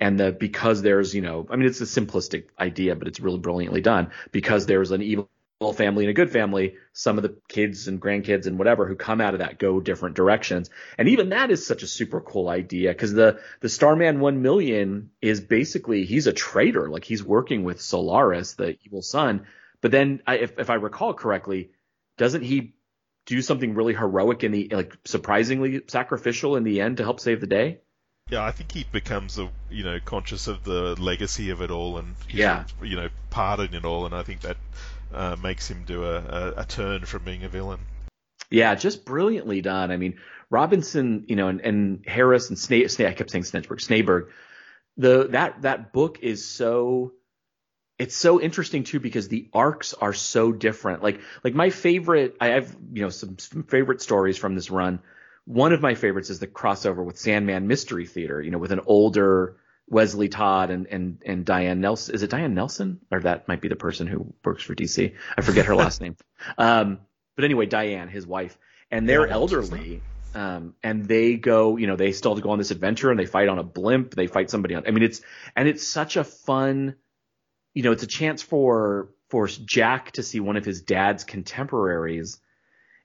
and 0.00 0.18
the 0.18 0.32
because 0.32 0.82
there's 0.82 1.14
you 1.14 1.22
know 1.22 1.46
i 1.50 1.56
mean 1.56 1.66
it's 1.66 1.80
a 1.80 1.84
simplistic 1.84 2.46
idea 2.58 2.94
but 2.94 3.08
it's 3.08 3.20
really 3.20 3.38
brilliantly 3.38 3.80
done 3.80 4.10
because 4.32 4.66
there's 4.66 4.90
an 4.90 5.02
evil 5.02 5.28
family 5.74 6.04
and 6.04 6.10
a 6.10 6.14
good 6.14 6.30
family 6.30 6.74
some 6.92 7.16
of 7.18 7.22
the 7.22 7.36
kids 7.48 7.88
and 7.88 8.00
grandkids 8.00 8.46
and 8.46 8.58
whatever 8.58 8.86
who 8.86 8.94
come 8.94 9.20
out 9.20 9.34
of 9.34 9.40
that 9.40 9.58
go 9.58 9.80
different 9.80 10.14
directions 10.14 10.70
and 10.96 11.08
even 11.08 11.30
that 11.30 11.50
is 11.50 11.66
such 11.66 11.82
a 11.82 11.86
super 11.86 12.20
cool 12.20 12.48
idea 12.48 12.90
because 12.90 13.12
the 13.12 13.40
the 13.60 13.68
starman 13.68 14.20
1 14.20 14.40
million 14.40 15.10
is 15.20 15.40
basically 15.40 16.04
he's 16.04 16.26
a 16.26 16.32
traitor 16.32 16.88
like 16.88 17.04
he's 17.04 17.24
working 17.24 17.64
with 17.64 17.80
solaris 17.80 18.54
the 18.54 18.76
evil 18.84 19.02
sun 19.02 19.46
but 19.80 19.90
then 19.90 20.22
I, 20.26 20.36
if, 20.36 20.58
if 20.58 20.70
i 20.70 20.74
recall 20.74 21.12
correctly 21.12 21.70
doesn't 22.16 22.42
he 22.42 22.74
do 23.28 23.42
something 23.42 23.74
really 23.74 23.92
heroic 23.94 24.42
in 24.42 24.52
the 24.52 24.68
like 24.72 24.96
surprisingly 25.04 25.82
sacrificial 25.86 26.56
in 26.56 26.64
the 26.64 26.80
end 26.80 26.96
to 26.96 27.02
help 27.04 27.20
save 27.20 27.40
the 27.42 27.46
day 27.46 27.78
Yeah, 28.30 28.42
I 28.42 28.50
think 28.52 28.72
he 28.72 28.84
becomes 28.90 29.38
a 29.38 29.50
you 29.70 29.84
know 29.84 29.98
conscious 30.04 30.48
of 30.48 30.64
the 30.64 30.96
legacy 31.00 31.50
of 31.50 31.60
it 31.62 31.70
all 31.70 31.98
and 31.98 32.16
Yeah. 32.30 32.64
you 32.82 32.96
know 32.96 33.08
part 33.30 33.60
in 33.60 33.74
it 33.74 33.84
all, 33.84 34.06
and 34.06 34.14
I 34.14 34.22
think 34.22 34.40
that 34.40 34.56
uh, 35.12 35.36
makes 35.42 35.70
him 35.70 35.84
do 35.86 36.04
a, 36.04 36.16
a, 36.18 36.54
a 36.62 36.64
turn 36.64 37.04
from 37.04 37.24
being 37.24 37.44
a 37.44 37.48
villain. 37.48 37.80
Yeah, 38.50 38.74
just 38.74 39.04
brilliantly 39.04 39.60
done. 39.60 39.90
I 39.90 39.98
mean, 39.98 40.18
Robinson, 40.50 41.24
you 41.28 41.36
know, 41.36 41.48
and, 41.48 41.60
and 41.60 42.04
Harris 42.06 42.48
and 42.48 42.56
Sna- 42.58 42.84
Sna- 42.86 43.08
I 43.08 43.12
kept 43.12 43.30
saying 43.30 43.44
Snedberg, 43.44 43.80
Snaberg. 43.80 44.28
The 44.96 45.28
that 45.28 45.62
that 45.62 45.92
book 45.92 46.20
is 46.22 46.46
so 46.48 47.12
it's 47.98 48.16
so 48.16 48.40
interesting 48.40 48.84
too 48.84 49.00
because 49.00 49.28
the 49.28 49.48
arcs 49.52 49.94
are 49.94 50.12
so 50.12 50.52
different. 50.52 51.02
Like 51.02 51.20
like 51.42 51.54
my 51.54 51.70
favorite, 51.70 52.36
I 52.40 52.48
have 52.48 52.76
you 52.92 53.02
know 53.02 53.10
some, 53.10 53.38
some 53.38 53.64
favorite 53.64 54.00
stories 54.00 54.38
from 54.38 54.54
this 54.54 54.70
run. 54.70 55.00
One 55.44 55.72
of 55.72 55.80
my 55.80 55.94
favorites 55.94 56.30
is 56.30 56.38
the 56.38 56.46
crossover 56.46 57.04
with 57.04 57.18
Sandman 57.18 57.66
Mystery 57.66 58.06
Theater. 58.06 58.40
You 58.40 58.50
know, 58.50 58.58
with 58.58 58.72
an 58.72 58.80
older 58.86 59.56
Wesley 59.88 60.28
Dodds 60.28 60.72
and 60.72 60.86
and 60.86 61.22
and 61.24 61.44
Diane 61.44 61.80
Nelson. 61.80 62.14
Is 62.14 62.22
it 62.22 62.30
Diane 62.30 62.54
Nelson 62.54 63.00
or 63.10 63.20
that 63.20 63.48
might 63.48 63.60
be 63.60 63.68
the 63.68 63.76
person 63.76 64.06
who 64.06 64.32
works 64.44 64.62
for 64.62 64.74
DC? 64.74 65.14
I 65.36 65.40
forget 65.40 65.66
her 65.66 65.74
last 65.74 66.00
name. 66.02 66.16
Um, 66.56 67.00
but 67.36 67.44
anyway, 67.44 67.66
Diane, 67.66 68.08
his 68.08 68.26
wife, 68.26 68.58
and 68.90 69.08
they're 69.08 69.26
Yeah, 69.26 69.34
I 69.34 69.34
know 69.34 69.40
what 69.40 69.50
she's 69.50 69.72
elderly. 69.72 70.02
Um, 70.34 70.74
and 70.82 71.06
they 71.06 71.36
go, 71.36 71.76
you 71.78 71.86
know, 71.86 71.96
they 71.96 72.12
still 72.12 72.32
have 72.32 72.38
to 72.38 72.42
go 72.42 72.50
on 72.50 72.58
this 72.58 72.70
adventure 72.70 73.10
and 73.10 73.18
they 73.18 73.26
fight 73.26 73.48
on 73.48 73.58
a 73.58 73.62
blimp. 73.62 74.14
They 74.14 74.26
fight 74.26 74.50
somebody 74.50 74.74
on. 74.74 74.86
I 74.86 74.90
mean, 74.90 75.02
it's 75.02 75.22
and 75.56 75.66
it's 75.66 75.86
such 75.86 76.16
a 76.16 76.24
fun, 76.24 76.96
you 77.78 77.84
know, 77.84 77.92
it's 77.92 78.02
a 78.02 78.08
chance 78.08 78.42
for 78.42 79.10
force 79.28 79.56
Jack 79.56 80.10
to 80.14 80.24
see 80.24 80.40
one 80.40 80.56
of 80.56 80.64
his 80.64 80.82
dad's 80.82 81.22
contemporaries 81.22 82.40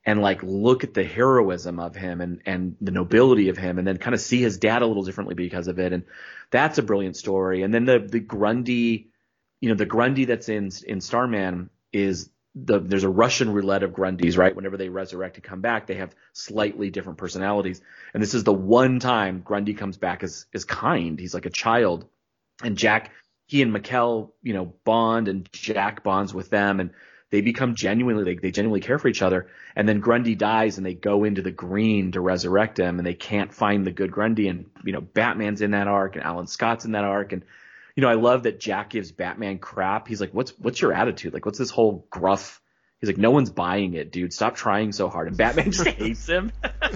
and 0.04 0.20
like 0.20 0.42
look 0.42 0.84
at 0.84 0.96
the 0.96 1.04
heroism 1.04 1.80
of 1.80 1.96
him 1.96 2.22
and 2.22 2.42
and 2.48 2.76
the 2.82 2.90
nobility 2.90 3.50
of 3.50 3.58
him 3.58 3.78
and 3.78 3.88
then 3.88 3.98
kind 3.98 4.16
of 4.16 4.20
see 4.20 4.42
his 4.42 4.58
dad 4.58 4.82
a 4.82 4.88
little 4.88 5.04
differently 5.04 5.36
because 5.36 5.68
of 5.68 5.78
it. 5.78 5.94
And 5.94 6.06
that's 6.50 6.80
a 6.80 6.82
brilliant 6.82 7.16
story. 7.16 7.62
And 7.62 7.72
then 7.72 7.86
the 7.86 8.00
the 8.00 8.20
Grundy 8.20 9.12
you 9.62 9.70
know 9.70 9.76
the 9.76 9.86
Grundy 9.86 10.26
that's 10.26 10.50
in 10.50 10.72
in 10.88 11.02
Starman 11.02 11.70
is 11.92 12.32
the 12.56 12.80
there's 12.80 13.04
a 13.04 13.10
Russian 13.10 13.54
roulette 13.54 13.84
of 13.84 13.92
Grundys 13.92 14.40
right? 14.40 14.56
Whenever 14.56 14.78
they 14.78 14.90
resurrect 14.90 15.36
and 15.36 15.44
come 15.44 15.62
back 15.62 15.86
they 15.86 15.98
have 15.98 16.16
slightly 16.32 16.90
different 16.90 17.20
personalities. 17.20 17.80
And 18.12 18.24
this 18.24 18.34
is 18.34 18.44
the 18.44 18.52
one 18.52 19.00
time 19.00 19.44
Grundy 19.46 19.76
comes 19.76 19.98
back 19.98 20.24
as 20.24 20.48
is 20.52 20.66
kind. 20.66 21.20
He's 21.20 21.36
like 21.36 21.46
a 21.46 21.52
child. 21.52 22.08
And 22.64 22.76
Jack 22.78 23.12
he 23.46 23.62
and 23.62 23.74
Mikaal 23.74 24.32
you 24.42 24.54
know 24.54 24.74
bond 24.84 25.28
and 25.28 25.48
Jack 25.52 26.04
bonds 26.04 26.34
with 26.34 26.50
them 26.50 26.80
and 26.80 26.92
they 27.30 27.42
become 27.42 27.74
genuinely 27.74 28.24
like 28.24 28.42
they 28.42 28.52
genuinely 28.52 28.82
care 28.82 29.00
for 29.00 29.08
each 29.08 29.22
other. 29.22 29.48
And 29.76 29.90
then 29.90 30.02
Grundy 30.02 30.36
dies 30.36 30.78
and 30.78 30.86
they 30.86 30.94
go 30.94 31.24
into 31.24 31.42
the 31.42 31.52
green 31.52 32.12
to 32.12 32.22
resurrect 32.22 32.78
him 32.80 33.00
and 33.00 33.08
they 33.08 33.16
can't 33.16 33.54
find 33.54 33.88
the 33.88 33.92
good 33.92 34.12
Grundy 34.12 34.48
and 34.48 34.70
you 34.84 34.94
know 34.94 35.02
Batman's 35.02 35.62
in 35.62 35.72
that 35.72 35.88
arc 35.88 36.16
and 36.16 36.24
Alan 36.24 36.48
Scott's 36.48 36.86
in 36.86 36.92
that 36.92 37.06
arc 37.06 37.34
and 37.34 37.44
you 37.96 38.02
know 38.02 38.10
I 38.10 38.16
love 38.16 38.44
that 38.44 38.60
Jack 38.60 38.92
gives 38.92 39.12
Batman 39.12 39.58
crap. 39.58 40.08
He's 40.08 40.22
like 40.22 40.34
what's 40.34 40.52
what's 40.60 40.82
your 40.82 40.94
attitude? 40.94 41.34
Like 41.34 41.46
what's 41.46 41.60
this 41.60 41.72
whole 41.72 42.06
gruff 42.10 42.62
He's 43.04 43.10
like, 43.10 43.18
no 43.18 43.32
one's 43.32 43.50
buying 43.50 43.96
it, 43.96 44.14
dude. 44.14 44.32
Stop 44.32 44.56
trying 44.56 44.94
so 44.94 45.10
hard. 45.10 45.28
And 45.28 45.36
Batman 45.36 45.72
just 45.72 45.86
hates 45.86 46.26
him. 46.26 46.54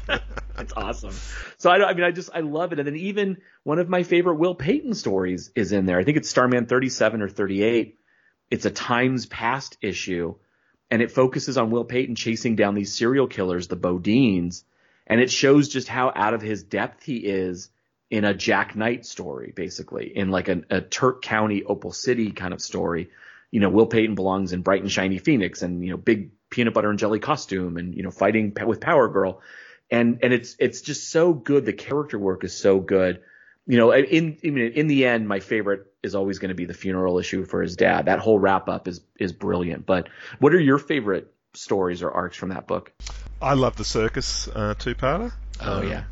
it's 0.58 0.74
awesome. 0.76 1.14
So 1.58 1.70
I, 1.70 1.89
I 1.89 1.93
mean, 1.93 2.03
I 2.03 2.12
just 2.12 2.30
I 2.34 2.41
love 2.41 2.74
it. 2.74 2.80
And 2.80 2.88
then 2.88 2.95
even 2.95 3.38
one 3.64 3.80
of 3.80 3.89
my 3.89 4.03
favorite 4.03 4.36
Will 4.36 4.55
Payton 4.55 4.93
stories 4.93 5.51
is 5.55 5.72
in 5.72 5.86
there. 5.86 5.99
I 5.99 6.03
think 6.03 6.18
it's 6.18 6.30
Starman 6.30 6.66
37 6.66 7.22
or 7.22 7.30
38 7.30 7.97
it's 8.49 8.66
a 8.66 8.72
times 8.72 9.26
past 9.26 9.78
issue 9.82 10.36
and 10.89 11.01
it 11.01 11.12
focuses 11.12 11.58
on 11.58 11.70
Will 11.70 11.84
Payton 11.84 12.16
chasing 12.16 12.55
down 12.55 12.74
these 12.74 12.95
serial 12.95 13.28
killers, 13.28 13.68
the 13.68 13.76
Bodines, 13.76 14.64
and 15.05 15.20
it 15.20 15.30
shows 15.30 15.68
just 15.68 15.89
how 15.89 16.14
out 16.16 16.34
of 16.34 16.41
his 16.41 16.64
depth 16.64 17.03
he 17.03 17.18
is 17.18 17.70
in 18.10 18.24
a 18.24 18.34
Jack 18.34 18.74
Knight 18.74 19.05
story, 19.05 19.51
basically, 19.53 20.16
in 20.16 20.30
like 20.32 20.47
a, 20.47 20.62
a 20.70 20.80
Turk 20.80 21.22
County, 21.22 21.64
Opal 21.66 21.91
City 21.91 22.32
kind 22.32 22.53
of 22.53 22.62
story. 22.62 23.10
You 23.51 23.60
know, 23.60 23.70
Will 23.70 23.88
Payton 23.88 24.16
belongs 24.16 24.53
in 24.53 24.62
Bright 24.62 24.82
and 24.82 24.91
Shiny 24.91 25.18
Phoenix 25.18 25.62
and, 25.62 25.84
you 25.84 25.91
know, 25.91 25.97
big 25.97 26.32
peanut 26.49 26.74
butter 26.74 26.89
and 26.89 26.99
jelly 26.99 27.20
costume 27.20 27.76
and, 27.76 27.93
you 27.93 28.03
know, 28.03 28.12
fighting 28.12 28.55
with 28.66 28.80
Power 28.80 29.10
Girl. 29.10 29.41
And, 29.89 30.19
and 30.21 30.33
it's, 30.33 30.55
it's 30.59 30.81
just 30.81 31.09
so 31.09 31.33
good. 31.33 31.65
The 31.65 31.73
character 31.73 32.19
work 32.19 32.43
is 32.43 32.57
so 32.57 32.79
good 32.79 33.21
you 33.67 33.77
know, 33.77 33.91
in 33.91 34.38
in 34.41 34.57
in 34.57 34.88
the 34.88 35.05
end, 35.05 35.27
my 35.27 35.41
favorite 35.41 35.91
is 36.01 36.15
always 36.15 36.39
going 36.39 36.49
to 36.49 36.55
be 36.55 36.65
the 36.65 36.73
funeral 36.73 37.19
issue 37.19 37.43
for 37.43 37.61
his 37.61 37.75
dad. 37.75 38.05
That 38.05 38.19
whole 38.19 38.39
wrap 38.39 38.69
up 38.69 38.88
is 38.88 39.01
is 39.19 39.33
brilliant. 39.33 39.85
But 39.85 40.07
what 40.39 40.53
are 40.53 40.59
your 40.59 40.79
favorite 40.79 41.33
stories 41.53 42.01
or 42.01 42.09
arcs 42.09 42.38
from 42.38 42.49
that 42.49 42.65
book? 42.65 42.93
I 43.41 43.55
love 43.55 43.75
the 43.75 43.83
circus 43.83 44.47
uh, 44.47 44.73
two 44.79 44.95
parter. 44.95 45.33
Oh 45.59 45.79
um, 45.79 45.89
yeah. 45.89 46.03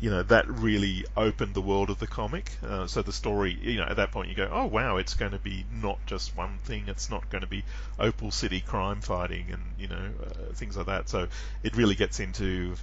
You 0.00 0.10
know 0.10 0.24
that 0.24 0.48
really 0.48 1.04
opened 1.16 1.54
the 1.54 1.60
world 1.60 1.88
of 1.88 2.00
the 2.00 2.08
comic. 2.08 2.50
Uh, 2.66 2.88
so 2.88 3.00
the 3.00 3.12
story, 3.12 3.56
you 3.62 3.76
know, 3.76 3.84
at 3.84 3.96
that 3.96 4.10
point 4.10 4.28
you 4.28 4.34
go, 4.34 4.50
oh 4.52 4.66
wow, 4.66 4.96
it's 4.96 5.14
going 5.14 5.32
to 5.32 5.38
be 5.38 5.64
not 5.72 6.04
just 6.06 6.36
one 6.36 6.58
thing. 6.64 6.88
It's 6.88 7.10
not 7.10 7.30
going 7.30 7.42
to 7.42 7.48
be 7.48 7.62
Opal 7.96 8.32
City 8.32 8.60
crime 8.60 9.00
fighting 9.00 9.46
and 9.52 9.62
you 9.78 9.86
know 9.86 10.10
uh, 10.20 10.52
things 10.54 10.76
like 10.76 10.86
that. 10.86 11.08
So 11.08 11.28
it 11.62 11.76
really 11.76 11.94
gets 11.94 12.18
into, 12.18 12.74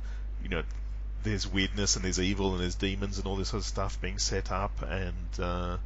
you 0.43 0.49
know, 0.49 0.63
there's 1.23 1.47
weirdness 1.47 1.95
and 1.95 2.05
there's 2.05 2.19
evil 2.19 2.53
and 2.53 2.61
there's 2.61 2.75
demons 2.75 3.17
and 3.17 3.27
all 3.27 3.35
this 3.35 3.49
sort 3.49 3.61
of 3.61 3.67
stuff 3.67 4.01
being 4.01 4.17
set 4.17 4.51
up 4.51 4.71
and 4.81 5.39
uh, 5.39 5.77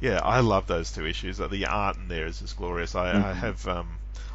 yeah, 0.00 0.20
I 0.22 0.40
love 0.40 0.66
those 0.66 0.92
two 0.92 1.06
issues. 1.06 1.38
The 1.38 1.66
art 1.66 1.96
in 1.96 2.08
there 2.08 2.26
is 2.26 2.40
just 2.40 2.56
glorious. 2.56 2.94
I, 2.94 3.12
mm-hmm. 3.12 3.24
I 3.24 3.32
have 3.32 3.66
um, 3.66 3.88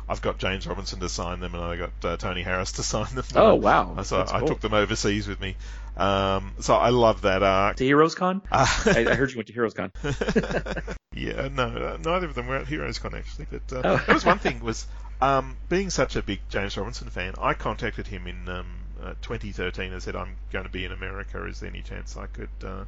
I've 0.08 0.22
got 0.22 0.40
James 0.40 0.66
Robinson 0.66 1.00
to 1.02 1.10
sign 1.10 1.40
them 1.40 1.54
and 1.54 1.64
I 1.64 1.76
got 1.76 1.92
uh, 2.04 2.18
Tony 2.18 2.42
Harris 2.42 2.74
to 2.74 2.84
sign 2.94 3.14
them. 3.14 3.26
Oh 3.36 3.56
wow! 3.56 4.02
So 4.04 4.18
That's 4.18 4.32
I 4.32 4.40
cool. 4.40 4.48
took 4.48 4.62
them 4.62 4.74
overseas 4.74 5.28
with 5.28 5.40
me. 5.40 5.56
Um, 5.96 6.54
so 6.60 6.76
I 6.76 6.90
love 6.90 7.22
that 7.22 7.44
arc. 7.44 7.78
To 7.78 7.84
Heroes 7.84 8.16
Con? 8.16 8.42
Uh, 8.52 8.66
I, 8.86 9.06
I, 9.12 9.16
heard 9.16 9.32
you 9.32 9.38
went 9.38 9.48
to 9.48 9.54
Heroes 9.54 9.74
Con. 9.74 9.92
yeah, 11.14 11.50
no, 11.50 11.68
uh, 11.68 11.98
neither 12.04 12.26
of 12.26 12.36
them 12.36 12.48
were 12.48 12.56
at 12.56 12.68
Heroes 12.68 13.00
Con 13.00 13.14
actually. 13.14 13.48
But 13.52 13.74
uh, 13.74 13.82
oh. 13.84 13.98
that 13.98 14.08
was 14.08 14.26
one 14.26 14.40
thing 14.40 14.62
was 14.62 14.88
um, 15.22 15.58
being 15.68 15.90
such 15.90 16.16
a 16.16 16.24
big 16.24 16.40
James 16.50 16.78
Robinson 16.78 17.10
fan. 17.10 17.34
I 17.40 17.54
contacted 17.54 18.08
him 18.08 18.28
in 18.28 18.48
um, 18.50 18.66
uh, 19.02 19.14
2013 19.22 19.94
and 19.94 20.02
said, 20.02 20.16
I'm 20.16 20.36
going 20.52 20.66
to 20.66 20.72
be 20.72 20.86
in 20.86 20.92
America. 20.92 21.46
Is 21.46 21.60
there 21.60 21.70
any 21.70 21.82
chance 21.82 22.18
I 22.18 22.28
could 22.28 22.50
uh, 22.64 22.84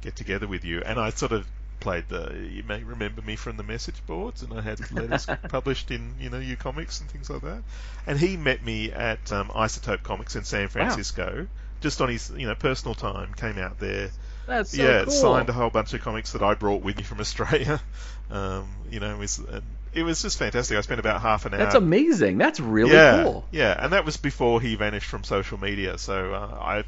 get 0.00 0.16
together 0.16 0.46
with 0.46 0.64
you? 0.64 0.82
And 0.84 0.98
I 0.98 1.10
sort 1.10 1.32
of 1.32 1.46
played 1.80 2.08
the, 2.08 2.48
you 2.52 2.62
may 2.62 2.82
remember 2.82 3.22
me 3.22 3.36
from 3.36 3.56
the 3.56 3.62
message 3.62 4.04
boards, 4.06 4.42
and 4.42 4.52
I 4.52 4.60
had 4.60 4.90
letters 4.92 5.26
published 5.48 5.90
in, 5.90 6.14
you 6.20 6.30
know, 6.30 6.38
U 6.38 6.56
Comics 6.56 7.00
and 7.00 7.10
things 7.10 7.30
like 7.30 7.42
that. 7.42 7.62
And 8.06 8.18
he 8.18 8.36
met 8.36 8.64
me 8.64 8.92
at 8.92 9.32
um, 9.32 9.48
Isotope 9.48 10.02
Comics 10.02 10.36
in 10.36 10.44
San 10.44 10.68
Francisco, 10.68 11.40
wow. 11.40 11.46
just 11.80 12.00
on 12.00 12.08
his, 12.08 12.30
you 12.36 12.46
know, 12.46 12.54
personal 12.54 12.94
time, 12.94 13.34
came 13.34 13.58
out 13.58 13.78
there. 13.78 14.10
That's 14.46 14.76
so 14.76 14.82
yeah, 14.82 15.04
cool. 15.04 15.12
signed 15.12 15.48
a 15.48 15.52
whole 15.52 15.70
bunch 15.70 15.92
of 15.92 16.02
comics 16.02 16.32
that 16.32 16.42
I 16.42 16.54
brought 16.54 16.82
with 16.82 16.96
me 16.96 17.02
from 17.02 17.20
Australia. 17.20 17.80
Um, 18.28 18.68
you 18.90 18.98
know, 18.98 19.16
was, 19.18 19.38
and 19.38 19.62
it 19.96 20.02
was 20.02 20.20
just 20.22 20.38
fantastic. 20.38 20.76
I 20.76 20.80
spent 20.82 21.00
about 21.00 21.22
half 21.22 21.46
an 21.46 21.54
hour. 21.54 21.58
That's 21.58 21.74
amazing. 21.74 22.36
That's 22.36 22.60
really 22.60 22.92
yeah, 22.92 23.22
cool. 23.24 23.46
Yeah, 23.50 23.74
and 23.78 23.92
that 23.94 24.04
was 24.04 24.18
before 24.18 24.60
he 24.60 24.74
vanished 24.74 25.06
from 25.06 25.24
social 25.24 25.58
media. 25.58 25.96
So 25.96 26.34
uh, 26.34 26.58
I'm 26.60 26.84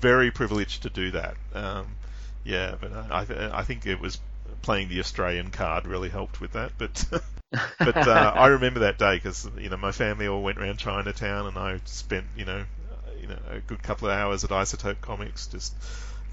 very 0.00 0.30
privileged 0.30 0.84
to 0.84 0.90
do 0.90 1.10
that. 1.10 1.34
Um, 1.52 1.96
yeah, 2.44 2.76
but 2.80 2.92
I, 2.92 3.50
I 3.52 3.62
think 3.64 3.86
it 3.86 4.00
was 4.00 4.20
playing 4.62 4.88
the 4.88 5.00
Australian 5.00 5.50
card 5.50 5.86
really 5.86 6.08
helped 6.08 6.40
with 6.40 6.52
that. 6.52 6.72
But 6.78 7.04
but 7.78 7.96
uh, 7.96 8.32
I 8.36 8.46
remember 8.48 8.80
that 8.80 8.98
day 8.98 9.16
because 9.16 9.48
you 9.58 9.68
know 9.68 9.76
my 9.76 9.92
family 9.92 10.28
all 10.28 10.42
went 10.42 10.58
around 10.58 10.78
Chinatown 10.78 11.46
and 11.46 11.58
I 11.58 11.80
spent 11.86 12.26
you 12.36 12.44
know 12.44 12.64
you 13.20 13.26
know 13.26 13.38
a 13.50 13.58
good 13.60 13.82
couple 13.82 14.08
of 14.08 14.16
hours 14.16 14.44
at 14.44 14.50
Isotope 14.50 15.00
Comics 15.00 15.48
just 15.48 15.74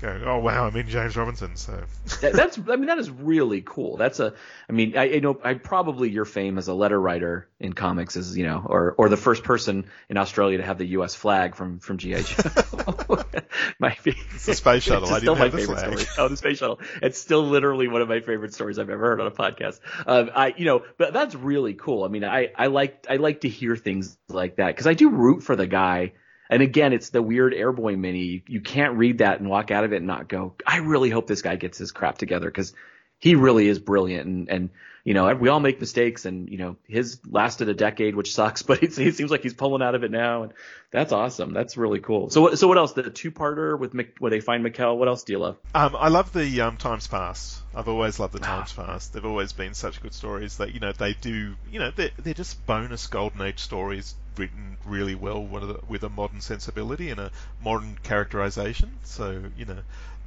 going, 0.01 0.23
oh 0.23 0.39
wow, 0.39 0.67
I'm 0.67 0.75
in 0.75 0.87
James 0.87 1.15
Robinson. 1.15 1.55
So 1.55 1.83
that's, 2.19 2.57
I 2.57 2.75
mean, 2.75 2.87
that 2.87 2.97
is 2.97 3.09
really 3.09 3.61
cool. 3.61 3.97
That's 3.97 4.19
a, 4.19 4.33
I 4.67 4.71
mean, 4.73 4.97
I 4.97 5.05
you 5.05 5.21
know, 5.21 5.39
I 5.43 5.53
probably 5.53 6.09
your 6.09 6.25
fame 6.25 6.57
as 6.57 6.67
a 6.67 6.73
letter 6.73 6.99
writer 6.99 7.47
in 7.59 7.73
comics 7.73 8.15
is, 8.15 8.37
you 8.37 8.45
know, 8.45 8.65
or 8.65 8.93
or 8.97 9.09
the 9.09 9.17
first 9.17 9.43
person 9.43 9.85
in 10.09 10.17
Australia 10.17 10.57
to 10.57 10.63
have 10.63 10.77
the 10.77 10.87
U.S. 10.87 11.15
flag 11.15 11.55
from 11.55 11.79
from 11.79 11.97
GI 11.97 12.23
Joe. 12.23 13.23
Might 13.79 14.03
be. 14.03 14.15
It's 14.33 14.45
the 14.45 14.53
space 14.53 14.83
shuttle. 14.83 15.13
I 15.13 15.19
still 15.19 15.35
my 15.35 15.49
favorite 15.49 15.79
story. 15.79 16.05
Oh, 16.17 16.27
the 16.27 16.37
space 16.37 16.57
shuttle. 16.57 16.79
It's 17.01 17.19
still 17.19 17.43
literally 17.43 17.87
one 17.87 18.01
of 18.01 18.09
my 18.09 18.19
favorite 18.19 18.53
stories 18.53 18.79
I've 18.79 18.89
ever 18.89 19.07
heard 19.07 19.21
on 19.21 19.27
a 19.27 19.31
podcast. 19.31 19.79
Um, 20.05 20.31
I, 20.35 20.53
you 20.57 20.65
know, 20.65 20.83
but 20.97 21.13
that's 21.13 21.35
really 21.35 21.73
cool. 21.73 22.03
I 22.03 22.07
mean, 22.07 22.23
I 22.23 22.51
I 22.55 22.67
like 22.67 23.05
I 23.09 23.17
like 23.17 23.41
to 23.41 23.49
hear 23.49 23.75
things 23.75 24.17
like 24.29 24.57
that 24.57 24.67
because 24.67 24.87
I 24.87 24.93
do 24.93 25.09
root 25.09 25.43
for 25.43 25.55
the 25.55 25.67
guy 25.67 26.13
and 26.51 26.61
again, 26.61 26.91
it's 26.91 27.09
the 27.11 27.21
weird 27.21 27.53
Airboy 27.53 27.97
mini. 27.97 28.43
You 28.45 28.59
can't 28.59 28.97
read 28.97 29.19
that 29.19 29.39
and 29.39 29.49
walk 29.49 29.71
out 29.71 29.85
of 29.85 29.93
it 29.93 29.97
and 29.97 30.07
not 30.07 30.27
go, 30.27 30.53
I 30.67 30.77
really 30.77 31.09
hope 31.09 31.25
this 31.25 31.41
guy 31.41 31.55
gets 31.55 31.77
his 31.77 31.93
crap 31.93 32.17
together 32.17 32.47
because 32.47 32.73
he 33.21 33.35
really 33.35 33.67
is 33.67 33.79
brilliant. 33.79 34.27
And, 34.27 34.49
and, 34.49 34.69
you 35.05 35.13
know, 35.13 35.33
we 35.33 35.47
all 35.47 35.59
make 35.59 35.79
mistakes 35.79 36.25
and, 36.25 36.49
you 36.49 36.57
know, 36.57 36.75
his 36.87 37.19
lasted 37.25 37.69
a 37.69 37.73
decade, 37.73 38.15
which 38.15 38.33
sucks, 38.33 38.61
but 38.63 38.83
it, 38.83 38.97
it 38.97 39.15
seems 39.15 39.31
like 39.31 39.43
he's 39.43 39.53
pulling 39.53 39.81
out 39.81 39.95
of 39.95 40.03
it 40.03 40.11
now. 40.11 40.43
And 40.43 40.53
that's 40.91 41.13
awesome. 41.13 41.53
That's 41.53 41.77
really 41.77 41.99
cool. 41.99 42.29
So 42.29 42.41
what, 42.41 42.59
so 42.59 42.67
what 42.67 42.77
else? 42.77 42.93
The 42.93 43.09
two 43.09 43.31
parter 43.31 43.79
with 43.79 43.93
Mc, 43.93 44.15
where 44.19 44.31
they 44.31 44.41
find 44.41 44.65
Mikaal. 44.65 44.97
What 44.97 45.07
else 45.07 45.23
do 45.23 45.33
you 45.33 45.39
love? 45.39 45.57
Um, 45.73 45.95
I 45.97 46.09
love 46.09 46.33
the, 46.33 46.61
um, 46.61 46.77
Times 46.77 47.07
Past. 47.07 47.61
I've 47.73 47.87
always 47.87 48.19
loved 48.19 48.33
the 48.33 48.39
Times 48.39 48.73
Past. 48.73 49.13
They've 49.13 49.23
always 49.23 49.53
been 49.53 49.75
such 49.75 50.01
good 50.01 50.13
stories 50.13 50.57
that, 50.57 50.73
you 50.73 50.81
know, 50.81 50.91
they 50.91 51.13
do, 51.13 51.55
you 51.71 51.79
know, 51.79 51.91
they're, 51.95 52.11
they're 52.17 52.33
just 52.33 52.65
bonus 52.65 53.07
golden 53.07 53.41
age 53.41 53.59
stories 53.59 54.15
written 54.37 54.77
really 54.85 55.15
well 55.15 55.43
with 55.43 55.63
a, 55.63 55.79
with 55.87 56.03
a 56.03 56.09
modern 56.09 56.41
sensibility 56.41 57.09
and 57.09 57.19
a 57.19 57.31
modern 57.63 57.97
characterization. 58.03 58.91
So 59.03 59.43
you 59.57 59.65
know, 59.65 59.79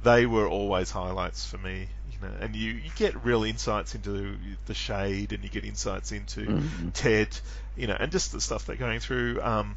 they 0.03 0.25
were 0.25 0.47
always 0.47 0.91
highlights 0.91 1.45
for 1.45 1.57
me. 1.57 1.87
You 2.21 2.27
know, 2.27 2.33
and 2.39 2.55
you, 2.55 2.71
you 2.71 2.91
get 2.95 3.23
real 3.23 3.43
insights 3.43 3.95
into 3.95 4.35
the 4.65 4.73
shade, 4.73 5.33
and 5.33 5.43
you 5.43 5.49
get 5.49 5.65
insights 5.65 6.11
into 6.11 6.41
mm-hmm. 6.41 6.89
Ted. 6.89 7.27
You 7.75 7.87
know, 7.87 7.97
and 7.99 8.11
just 8.11 8.31
the 8.31 8.41
stuff 8.41 8.65
they're 8.65 8.75
going 8.75 8.99
through, 8.99 9.41
um, 9.41 9.75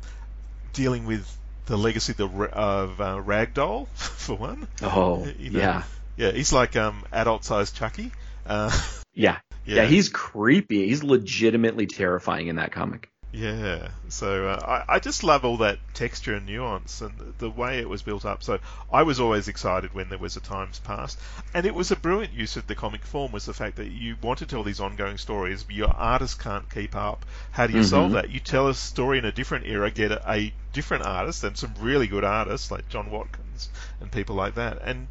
dealing 0.72 1.06
with 1.06 1.26
the 1.66 1.76
legacy 1.76 2.12
of, 2.12 2.16
the, 2.16 2.44
of 2.50 3.00
uh, 3.00 3.16
Ragdoll 3.16 3.88
for 3.94 4.36
one. 4.36 4.66
Oh, 4.82 5.26
you 5.38 5.50
know, 5.50 5.58
yeah, 5.58 5.82
yeah. 6.16 6.32
He's 6.32 6.52
like 6.52 6.76
um, 6.76 7.04
adult-sized 7.12 7.74
Chucky. 7.76 8.12
Uh, 8.46 8.70
yeah. 9.14 9.38
yeah, 9.64 9.76
yeah. 9.76 9.84
He's 9.84 10.08
creepy. 10.08 10.88
He's 10.88 11.02
legitimately 11.02 11.86
terrifying 11.86 12.48
in 12.48 12.56
that 12.56 12.72
comic. 12.72 13.10
Yeah, 13.30 13.88
so 14.08 14.48
uh, 14.48 14.84
I, 14.88 14.94
I 14.94 14.98
just 15.00 15.22
love 15.22 15.44
all 15.44 15.58
that 15.58 15.78
texture 15.92 16.34
and 16.34 16.46
nuance 16.46 17.02
and 17.02 17.16
the, 17.18 17.24
the, 17.38 17.50
way 17.50 17.78
it 17.78 17.88
was 17.88 18.00
built 18.00 18.24
up. 18.24 18.42
So 18.42 18.58
I 18.90 19.02
was 19.02 19.20
always 19.20 19.48
excited 19.48 19.92
when 19.92 20.08
there 20.08 20.18
was 20.18 20.36
a 20.36 20.40
times 20.40 20.78
past, 20.78 21.18
and 21.52 21.66
it 21.66 21.74
was 21.74 21.90
a 21.90 21.96
brilliant 21.96 22.32
use 22.32 22.56
of 22.56 22.66
the 22.66 22.74
comic 22.74 23.04
form. 23.04 23.32
Was 23.32 23.44
the 23.44 23.52
fact 23.52 23.76
that 23.76 23.90
you 23.90 24.16
want 24.22 24.38
to 24.38 24.46
tell 24.46 24.62
these 24.62 24.80
ongoing 24.80 25.18
stories, 25.18 25.62
but 25.62 25.74
your 25.74 25.90
artist 25.90 26.40
can't 26.40 26.70
keep 26.70 26.96
up. 26.96 27.26
How 27.50 27.66
do 27.66 27.74
you 27.74 27.80
mm-hmm. 27.80 27.88
solve 27.88 28.12
that? 28.12 28.30
You 28.30 28.40
tell 28.40 28.68
a 28.68 28.74
story 28.74 29.18
in 29.18 29.26
a 29.26 29.32
different 29.32 29.66
era, 29.66 29.90
get 29.90 30.10
a, 30.10 30.30
a 30.30 30.54
different 30.72 31.04
artist 31.04 31.44
and 31.44 31.54
some 31.54 31.74
really 31.80 32.06
good 32.06 32.24
artists 32.24 32.70
like 32.70 32.88
John 32.88 33.10
Watkiss 33.10 33.68
and 34.00 34.08
and 34.08 34.12
people 34.12 34.36
like 34.36 34.54
that, 34.54 34.78
and 34.82 35.06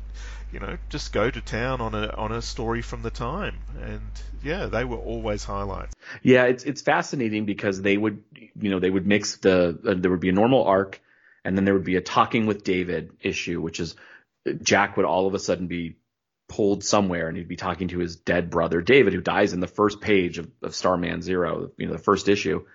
you 0.51 0.59
know 0.59 0.77
just 0.89 1.13
go 1.13 1.29
to 1.29 1.41
town 1.41 1.81
on 1.81 1.93
a 1.93 2.07
on 2.09 2.31
a 2.31 2.41
story 2.41 2.81
from 2.81 3.01
the 3.01 3.09
time, 3.09 3.57
and 3.81 4.01
yeah, 4.43 4.67
they 4.67 4.85
were 4.85 4.97
always 4.97 5.43
highlights. 5.43 5.93
Yeah, 6.23 6.45
it's 6.45 6.63
it's 6.63 6.81
fascinating 6.81 7.45
because 7.45 7.81
they 7.81 7.97
would 7.97 8.23
you 8.35 8.69
know 8.69 8.79
they 8.79 8.89
would 8.89 9.05
mix 9.05 9.37
the 9.37 9.79
uh, 9.85 9.93
there 9.97 10.11
would 10.11 10.19
be 10.19 10.29
a 10.29 10.33
normal 10.33 10.63
arc, 10.63 11.01
and 11.43 11.57
then 11.57 11.65
there 11.65 11.73
would 11.73 11.83
be 11.83 11.97
a 11.97 12.01
talking 12.01 12.45
with 12.45 12.63
David 12.63 13.11
issue, 13.21 13.61
which 13.61 13.79
is 13.79 13.95
Jack 14.61 14.97
would 14.97 15.05
all 15.05 15.27
of 15.27 15.33
a 15.33 15.39
sudden 15.39 15.67
be 15.67 15.97
pulled 16.47 16.83
somewhere 16.83 17.27
and 17.27 17.37
he'd 17.37 17.47
be 17.47 17.57
talking 17.57 17.89
to 17.89 17.99
his 17.99 18.15
dead 18.15 18.49
brother 18.49 18.81
David, 18.81 19.13
who 19.13 19.21
dies 19.21 19.53
in 19.53 19.59
the 19.59 19.67
first 19.67 19.99
page 19.99 20.37
of, 20.37 20.49
of 20.63 20.73
Starman 20.73 21.21
Zero, 21.21 21.71
you 21.77 21.87
know, 21.87 21.93
the 21.93 21.99
first 21.99 22.29
issue. 22.29 22.65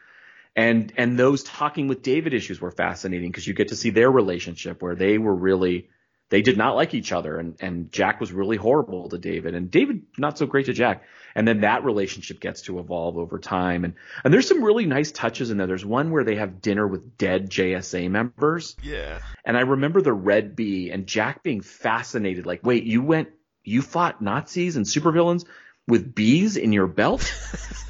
And 0.55 0.93
and 0.99 1.19
those 1.19 1.43
talking 1.43 1.89
with 1.89 2.03
David 2.03 2.35
issues 2.35 2.61
were 2.61 2.71
fascinating 2.71 3.31
because 3.31 3.47
you 3.47 3.55
get 3.55 3.69
to 3.69 3.77
see 3.77 3.91
their 3.91 4.11
relationship 4.11 4.83
where 4.83 4.95
they 4.95 5.17
were 5.17 5.35
really 5.35 5.89
they 6.33 6.41
did 6.41 6.57
not 6.57 6.75
like 6.75 6.95
each 6.95 7.13
other 7.13 7.39
and 7.39 7.57
and 7.61 7.93
Jack 7.93 8.19
was 8.19 8.33
really 8.33 8.57
horrible 8.57 9.11
to 9.11 9.19
David 9.19 9.55
and 9.55 9.71
David 9.71 10.05
not 10.17 10.39
so 10.39 10.47
great 10.47 10.65
to 10.67 10.73
Jack. 10.73 11.05
And 11.35 11.47
then 11.47 11.61
that 11.61 11.85
relationship 11.85 12.41
gets 12.41 12.63
to 12.63 12.79
evolve 12.79 13.19
over 13.19 13.39
time 13.39 13.85
and 13.85 13.95
and 14.25 14.33
there's 14.33 14.49
some 14.49 14.65
really 14.65 14.87
nice 14.87 15.13
touches 15.13 15.51
in 15.51 15.59
there. 15.59 15.67
There's 15.67 15.85
one 15.85 16.11
where 16.11 16.25
they 16.25 16.37
have 16.37 16.63
dinner 16.63 16.89
with 16.89 17.19
dead 17.19 17.51
JSA 17.51 18.11
members. 18.11 18.77
Yeah. 18.83 19.19
And 19.45 19.59
I 19.59 19.61
remember 19.61 20.01
the 20.01 20.15
Red 20.15 20.57
Bee 20.57 20.91
and 20.91 21.07
Jack 21.07 21.43
being 21.43 21.61
fascinated 21.61 22.47
like, 22.47 22.65
"Wait, 22.65 22.85
you 22.85 23.03
went 23.03 23.29
you 23.63 23.83
fought 23.83 24.23
Nazis 24.23 24.77
and 24.77 24.87
supervillains 24.87 25.45
with 25.87 26.15
bees 26.15 26.57
in 26.57 26.73
your 26.73 26.87
belt. 26.87 27.31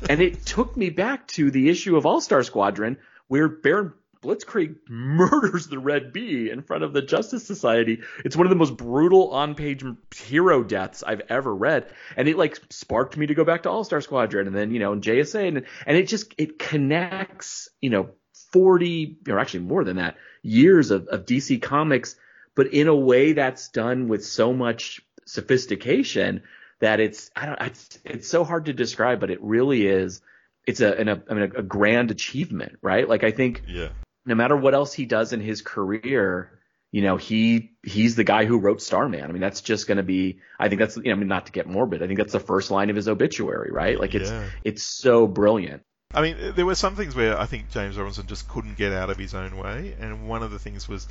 and 0.10 0.20
it 0.20 0.44
took 0.44 0.76
me 0.76 0.90
back 0.90 1.28
to 1.28 1.52
the 1.52 1.68
issue 1.68 1.96
of 1.96 2.06
All 2.06 2.20
Star 2.20 2.42
Squadron 2.42 2.98
where 3.28 3.48
Baron 3.48 3.92
Blitzkrieg 4.22 4.76
murders 4.88 5.66
the 5.66 5.78
Red 5.78 6.12
Bee 6.12 6.50
in 6.50 6.62
front 6.62 6.84
of 6.84 6.92
the 6.92 7.02
Justice 7.02 7.46
Society. 7.46 8.00
It's 8.24 8.36
one 8.36 8.46
of 8.46 8.50
the 8.50 8.56
most 8.56 8.76
brutal 8.76 9.30
on-page 9.30 9.84
hero 10.14 10.62
deaths 10.62 11.02
I've 11.02 11.22
ever 11.28 11.54
read, 11.54 11.92
and 12.16 12.28
it 12.28 12.38
like 12.38 12.58
sparked 12.70 13.16
me 13.16 13.26
to 13.26 13.34
go 13.34 13.44
back 13.44 13.64
to 13.64 13.70
All 13.70 13.84
Star 13.84 14.00
Squadron, 14.00 14.46
and 14.46 14.56
then 14.56 14.70
you 14.70 14.78
know, 14.78 14.92
in 14.92 15.00
JSA, 15.00 15.48
and 15.48 15.64
and 15.86 15.96
it 15.96 16.08
just 16.08 16.34
it 16.38 16.58
connects, 16.58 17.68
you 17.80 17.90
know, 17.90 18.10
forty 18.52 19.18
or 19.28 19.38
actually 19.38 19.60
more 19.60 19.84
than 19.84 19.96
that 19.96 20.16
years 20.42 20.90
of, 20.90 21.08
of 21.08 21.26
DC 21.26 21.60
Comics, 21.62 22.16
but 22.54 22.68
in 22.68 22.88
a 22.88 22.96
way 22.96 23.32
that's 23.32 23.68
done 23.68 24.08
with 24.08 24.24
so 24.24 24.52
much 24.52 25.00
sophistication 25.24 26.42
that 26.80 27.00
it's 27.00 27.30
I 27.36 27.46
don't 27.46 27.60
it's 27.62 27.98
it's 28.04 28.28
so 28.28 28.44
hard 28.44 28.66
to 28.66 28.72
describe, 28.72 29.20
but 29.20 29.30
it 29.30 29.42
really 29.42 29.86
is. 29.86 30.20
It's 30.66 30.80
a 30.80 30.92
an, 30.92 31.08
a, 31.08 31.22
I 31.30 31.34
mean, 31.34 31.52
a 31.56 31.62
grand 31.62 32.10
achievement, 32.10 32.78
right? 32.82 33.08
Like 33.08 33.24
I 33.24 33.30
think 33.30 33.62
Yeah. 33.66 33.88
No 34.24 34.34
matter 34.34 34.56
what 34.56 34.74
else 34.74 34.92
he 34.92 35.04
does 35.04 35.32
in 35.32 35.40
his 35.40 35.62
career, 35.62 36.58
you 36.92 37.02
know, 37.02 37.16
he 37.16 37.72
he's 37.82 38.14
the 38.16 38.24
guy 38.24 38.44
who 38.44 38.58
wrote 38.58 38.80
Starman. 38.82 39.24
I 39.24 39.28
mean, 39.32 39.40
that's 39.40 39.60
just 39.62 39.86
going 39.86 39.96
to 39.96 40.02
be. 40.02 40.38
I 40.60 40.68
think 40.68 40.78
that's 40.78 40.96
you 40.96 41.04
know, 41.04 41.12
I 41.12 41.14
mean, 41.14 41.28
not 41.28 41.46
to 41.46 41.52
get 41.52 41.66
morbid. 41.66 42.02
I 42.02 42.06
think 42.06 42.18
that's 42.18 42.32
the 42.32 42.40
first 42.40 42.70
line 42.70 42.90
of 42.90 42.96
his 42.96 43.08
obituary, 43.08 43.70
right? 43.72 43.98
Like 43.98 44.14
it's 44.14 44.30
Yeah. 44.30 44.44
it's 44.64 44.82
so 44.84 45.26
brilliant. 45.26 45.82
I 46.14 46.20
mean, 46.20 46.52
there 46.54 46.66
were 46.66 46.74
some 46.74 46.94
things 46.94 47.14
where 47.16 47.38
I 47.40 47.46
think 47.46 47.70
James 47.70 47.96
Robinson 47.96 48.26
just 48.26 48.46
couldn't 48.48 48.76
get 48.76 48.92
out 48.92 49.08
of 49.08 49.16
his 49.16 49.34
own 49.34 49.56
way, 49.56 49.94
and 49.98 50.28
one 50.28 50.42
of 50.42 50.50
the 50.50 50.58
things 50.58 50.86
was, 50.86 51.08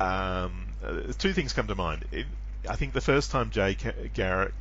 um, 0.00 0.66
uh, 0.84 1.12
two 1.18 1.32
things 1.32 1.52
come 1.52 1.68
to 1.68 1.74
mind. 1.74 2.04
It, 2.12 2.26
I 2.68 2.76
think 2.76 2.92
the 2.92 3.00
first 3.00 3.30
time 3.30 3.50
Jay 3.50 3.76
Garrick 4.14 4.54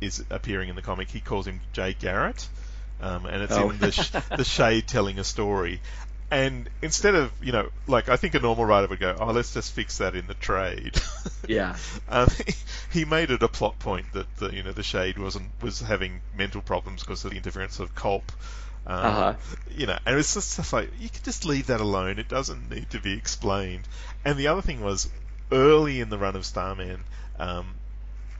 is 0.00 0.24
appearing 0.30 0.68
in 0.70 0.76
the 0.76 0.82
comic, 0.82 1.08
he 1.10 1.20
calls 1.20 1.46
him 1.46 1.60
Jay 1.72 1.94
Garrett, 1.98 2.48
um, 3.00 3.26
and 3.26 3.42
it's 3.42 3.52
Oh. 3.52 3.70
in 3.70 3.78
the 3.78 3.92
sh- 3.92 4.10
the 4.36 4.44
shade 4.56 4.86
telling 4.88 5.18
a 5.18 5.24
story. 5.24 5.80
And 6.30 6.68
instead 6.82 7.14
of, 7.14 7.32
you 7.40 7.52
know, 7.52 7.70
like 7.86 8.08
I 8.08 8.16
think 8.16 8.34
a 8.34 8.40
normal 8.40 8.64
writer 8.64 8.88
would 8.88 8.98
go, 8.98 9.16
oh, 9.18 9.26
let's 9.32 9.54
just 9.54 9.72
fix 9.72 9.98
that 9.98 10.14
in 10.16 10.26
the 10.26 10.34
trade. 10.34 11.00
Yeah. 11.46 11.76
Um, 12.08 12.28
he 12.90 13.04
made 13.04 13.30
it 13.30 13.42
a 13.42 13.48
plot 13.48 13.78
point 13.78 14.12
that 14.12 14.34
the, 14.36 14.48
you 14.54 14.62
know 14.62 14.72
the 14.72 14.82
Shade 14.82 15.18
wasn't 15.18 15.50
was 15.60 15.80
having 15.80 16.22
mental 16.32 16.62
problems 16.62 17.02
because 17.02 17.24
of 17.24 17.30
the 17.32 17.36
interference 17.36 17.80
of 17.80 17.94
Culp. 17.94 18.32
Um, 18.86 18.96
Uh-huh. 18.96 19.34
You 19.70 19.86
know, 19.86 19.98
and 20.06 20.18
it's 20.18 20.34
just 20.34 20.52
stuff 20.52 20.72
like 20.72 20.90
you 20.98 21.10
could 21.10 21.22
just 21.24 21.44
leave 21.44 21.66
that 21.66 21.80
alone. 21.80 22.18
It 22.18 22.28
doesn't 22.28 22.70
need 22.70 22.90
to 22.90 23.00
be 23.00 23.12
explained. 23.14 23.88
And 24.24 24.38
the 24.38 24.48
other 24.48 24.62
thing 24.62 24.80
was 24.80 25.10
early 25.52 26.00
in 26.00 26.08
the 26.08 26.18
run 26.18 26.36
of 26.36 26.46
Starman. 26.46 27.04
Um, 27.38 27.80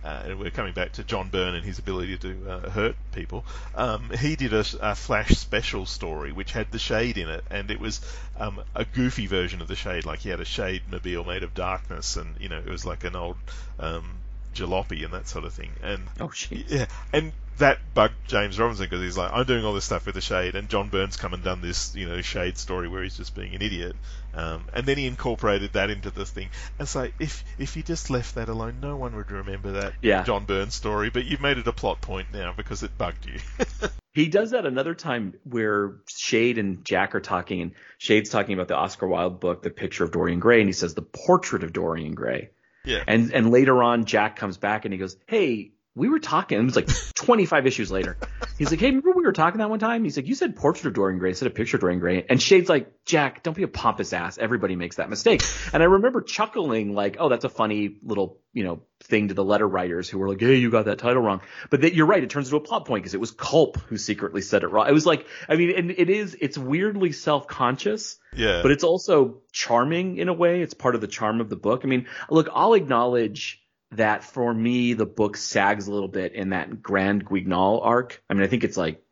uh, 0.04 0.22
and 0.26 0.38
we're 0.38 0.50
coming 0.50 0.74
back 0.74 0.92
to 0.92 1.04
John 1.04 1.30
Byrne 1.30 1.54
and 1.54 1.64
his 1.64 1.78
ability 1.78 2.18
to 2.18 2.50
uh, 2.50 2.70
hurt 2.70 2.96
people. 3.12 3.44
Um, 3.74 4.10
he 4.10 4.36
did 4.36 4.52
a, 4.52 4.64
a 4.80 4.94
Flash 4.94 5.30
special 5.30 5.86
story 5.86 6.30
which 6.30 6.52
had 6.52 6.70
the 6.70 6.78
Shade 6.78 7.16
in 7.16 7.28
it, 7.28 7.42
and 7.50 7.70
it 7.70 7.80
was 7.80 8.00
um, 8.38 8.60
a 8.74 8.84
goofy 8.84 9.26
version 9.26 9.62
of 9.62 9.68
the 9.68 9.76
Shade. 9.76 10.04
Like 10.04 10.20
he 10.20 10.28
had 10.28 10.40
a 10.40 10.44
Shade 10.44 10.82
mobile 10.90 11.24
made 11.24 11.42
of 11.42 11.54
darkness, 11.54 12.16
and 12.16 12.36
you 12.38 12.48
know 12.48 12.58
it 12.58 12.68
was 12.68 12.84
like 12.84 13.04
an 13.04 13.16
old 13.16 13.36
um, 13.78 14.16
jalopy 14.54 15.04
and 15.04 15.14
that 15.14 15.26
sort 15.26 15.44
of 15.44 15.54
thing. 15.54 15.70
And 15.82 16.02
Oh 16.20 16.30
shit. 16.30 16.70
yeah, 16.70 16.86
and 17.12 17.32
that 17.58 17.78
bugged 17.94 18.14
James 18.26 18.58
Robinson 18.58 18.86
because 18.86 19.00
he's 19.02 19.16
like, 19.16 19.30
I'm 19.32 19.44
doing 19.46 19.64
all 19.64 19.74
this 19.74 19.84
stuff 19.84 20.06
with 20.06 20.14
the 20.14 20.20
Shade, 20.20 20.54
and 20.54 20.68
John 20.68 20.88
Byrne's 20.88 21.16
come 21.16 21.34
and 21.34 21.42
done 21.44 21.60
this, 21.60 21.94
you 21.94 22.08
know, 22.08 22.20
Shade 22.20 22.58
story 22.58 22.88
where 22.88 23.02
he's 23.02 23.16
just 23.16 23.34
being 23.34 23.54
an 23.54 23.62
idiot, 23.62 23.96
um, 24.34 24.64
and 24.72 24.84
then 24.86 24.98
he 24.98 25.06
incorporated 25.06 25.72
that 25.74 25.90
into 25.90 26.10
the 26.10 26.24
thing. 26.24 26.48
And 26.78 26.88
so 26.88 27.08
if 27.18 27.44
if 27.58 27.76
you 27.76 27.82
just 27.82 28.10
left 28.10 28.34
that 28.36 28.48
alone, 28.48 28.78
no 28.80 28.96
one 28.96 29.14
would 29.16 29.30
remember 29.30 29.72
that 29.72 29.94
Yeah. 30.02 30.22
John 30.24 30.44
Byrne's 30.44 30.74
story, 30.74 31.10
but 31.10 31.24
you've 31.24 31.40
made 31.40 31.58
it 31.58 31.66
a 31.66 31.72
plot 31.72 32.00
point 32.00 32.28
now 32.32 32.52
because 32.56 32.82
it 32.82 32.96
bugged 32.98 33.26
you. 33.26 33.38
He 34.14 34.28
does 34.28 34.52
that 34.52 34.64
another 34.64 34.94
time 34.94 35.34
where 35.42 35.96
Shade 36.06 36.56
and 36.58 36.84
Jack 36.84 37.16
are 37.16 37.20
talking, 37.20 37.60
and 37.62 37.72
Shade's 37.98 38.30
talking 38.30 38.54
about 38.54 38.68
the 38.68 38.76
Oscar 38.76 39.08
Wilde 39.08 39.40
book, 39.40 39.62
The 39.62 39.70
Picture 39.70 40.04
of 40.04 40.12
Dorian 40.12 40.38
Gray, 40.38 40.60
and 40.60 40.68
he 40.68 40.72
says 40.72 40.94
the 40.94 41.02
portrait 41.02 41.64
of 41.64 41.72
Dorian 41.72 42.14
Gray. 42.14 42.50
yeah, 42.84 43.02
And 43.08 43.32
and 43.32 43.50
later 43.50 43.82
on, 43.82 44.04
Jack 44.04 44.36
comes 44.36 44.56
back 44.56 44.84
and 44.84 44.94
he 44.94 44.98
goes, 44.98 45.16
"Hey, 45.26 45.72
we 45.94 46.08
were 46.08 46.18
talking." 46.18 46.58
It 46.58 46.64
was 46.64 46.76
like 46.76 46.88
25 47.14 47.66
issues 47.66 47.90
later. 47.90 48.16
He's 48.58 48.70
like, 48.70 48.80
"Hey, 48.80 48.86
remember 48.86 49.12
we 49.12 49.24
were 49.24 49.32
talking 49.32 49.58
that 49.58 49.70
one 49.70 49.78
time?" 49.78 50.04
He's 50.04 50.16
like, 50.16 50.26
"You 50.26 50.34
said 50.34 50.56
portrait 50.56 50.86
of 50.86 50.94
Dorian 50.94 51.18
Gray 51.18 51.30
instead 51.30 51.46
of 51.46 51.54
picture 51.54 51.76
of 51.76 51.80
Dorian 51.80 52.00
Gray." 52.00 52.24
And 52.28 52.40
Shade's 52.40 52.68
like, 52.68 53.04
"Jack, 53.04 53.42
don't 53.42 53.56
be 53.56 53.62
a 53.62 53.68
pompous 53.68 54.12
ass. 54.12 54.38
Everybody 54.38 54.76
makes 54.76 54.96
that 54.96 55.10
mistake." 55.10 55.42
And 55.72 55.82
I 55.82 55.86
remember 55.86 56.20
chuckling, 56.20 56.94
like, 56.94 57.16
"Oh, 57.18 57.28
that's 57.28 57.44
a 57.44 57.48
funny 57.48 57.96
little, 58.02 58.40
you 58.52 58.64
know, 58.64 58.82
thing 59.02 59.28
to 59.28 59.34
the 59.34 59.44
letter 59.44 59.66
writers 59.66 60.08
who 60.08 60.18
were 60.18 60.28
like, 60.28 60.40
"Hey, 60.40 60.56
you 60.56 60.70
got 60.70 60.84
that 60.86 60.98
title 60.98 61.22
wrong." 61.22 61.40
But 61.70 61.82
that 61.82 61.94
you're 61.94 62.06
right. 62.06 62.22
It 62.22 62.30
turns 62.30 62.48
into 62.48 62.56
a 62.56 62.60
plot 62.60 62.86
point 62.86 63.02
because 63.02 63.14
it 63.14 63.20
was 63.20 63.30
Culp 63.32 63.78
who 63.88 63.96
secretly 63.96 64.40
said 64.40 64.62
it 64.62 64.68
wrong. 64.68 64.88
It 64.88 64.92
was 64.92 65.06
like, 65.06 65.26
I 65.48 65.56
mean, 65.56 65.74
and 65.76 65.90
it 65.90 66.10
is. 66.10 66.36
It's 66.40 66.58
weirdly 66.58 67.12
self-conscious 67.12 68.18
yeah, 68.36 68.62
but 68.62 68.70
it's 68.70 68.84
also 68.84 69.42
charming 69.52 70.18
in 70.18 70.28
a 70.28 70.32
way. 70.32 70.62
It's 70.62 70.74
part 70.74 70.94
of 70.94 71.00
the 71.00 71.06
charm 71.06 71.40
of 71.40 71.48
the 71.48 71.56
book. 71.56 71.82
I 71.84 71.86
mean, 71.86 72.06
look, 72.30 72.48
I'll 72.52 72.74
acknowledge 72.74 73.63
that 73.96 74.24
for 74.24 74.52
me, 74.52 74.94
the 74.94 75.06
book 75.06 75.36
sags 75.36 75.86
a 75.88 75.92
little 75.92 76.08
bit 76.08 76.32
in 76.32 76.50
that 76.50 76.82
Grand 76.82 77.26
Guignol 77.26 77.80
arc. 77.82 78.22
I 78.28 78.34
mean, 78.34 78.42
I 78.42 78.46
think 78.46 78.64
it's 78.64 78.76
like, 78.76 79.02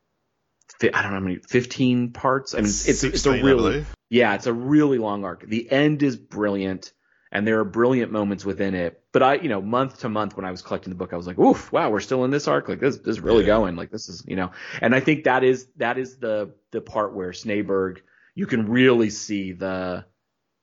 I 0.83 0.87
don't 0.87 1.13
know 1.13 1.19
how 1.19 1.21
many, 1.21 1.37
15 1.37 2.11
parts. 2.13 2.55
I 2.55 2.59
mean, 2.59 2.67
it's, 2.67 2.89
it's, 2.89 3.05
it's 3.05 3.23
16, 3.23 3.33
a 3.33 3.37
I 3.37 3.41
really, 3.41 3.85
yeah, 4.11 4.35
it's 4.35 4.47
a 4.47 4.53
really 4.53 4.99
long 4.99 5.25
arc. 5.25 5.47
The 5.47 5.71
end 5.71 6.03
is 6.03 6.17
brilliant 6.17 6.93
and 7.31 7.47
there 7.47 7.61
are 7.61 7.65
brilliant 7.65 8.13
moments 8.13 8.45
within 8.45 8.75
it. 8.75 9.03
But 9.13 9.23
I, 9.23 9.35
you 9.35 9.49
know, 9.49 9.63
month 9.63 10.01
to 10.01 10.09
month 10.09 10.37
when 10.37 10.45
I 10.45 10.51
was 10.51 10.63
collecting 10.63 10.91
the 10.91 10.97
book, 10.97 11.13
I 11.13 11.17
was 11.17 11.27
like, 11.27 11.39
oof, 11.39 11.71
wow, 11.73 11.91
we're 11.91 12.01
still 12.01 12.25
in 12.25 12.31
this 12.31 12.49
arc. 12.49 12.69
Like 12.69 12.81
this, 12.81 12.97
this 12.99 13.09
is 13.17 13.21
really 13.21 13.43
Yeah. 13.43 13.49
going. 13.49 13.77
Like 13.77 13.91
this 13.91 14.09
is, 14.09 14.25
you 14.27 14.37
know, 14.37 14.51
and 14.81 14.95
I 14.95 15.01
think 15.01 15.25
that 15.25 15.45
is, 15.45 15.67
that 15.77 15.99
is 15.99 16.17
the, 16.17 16.53
the 16.73 16.81
part 16.81 17.15
where 17.15 17.31
Snaberg, 17.31 17.99
you 18.35 18.47
can 18.47 18.69
really 18.69 19.11
see 19.11 19.53
the, 19.53 20.05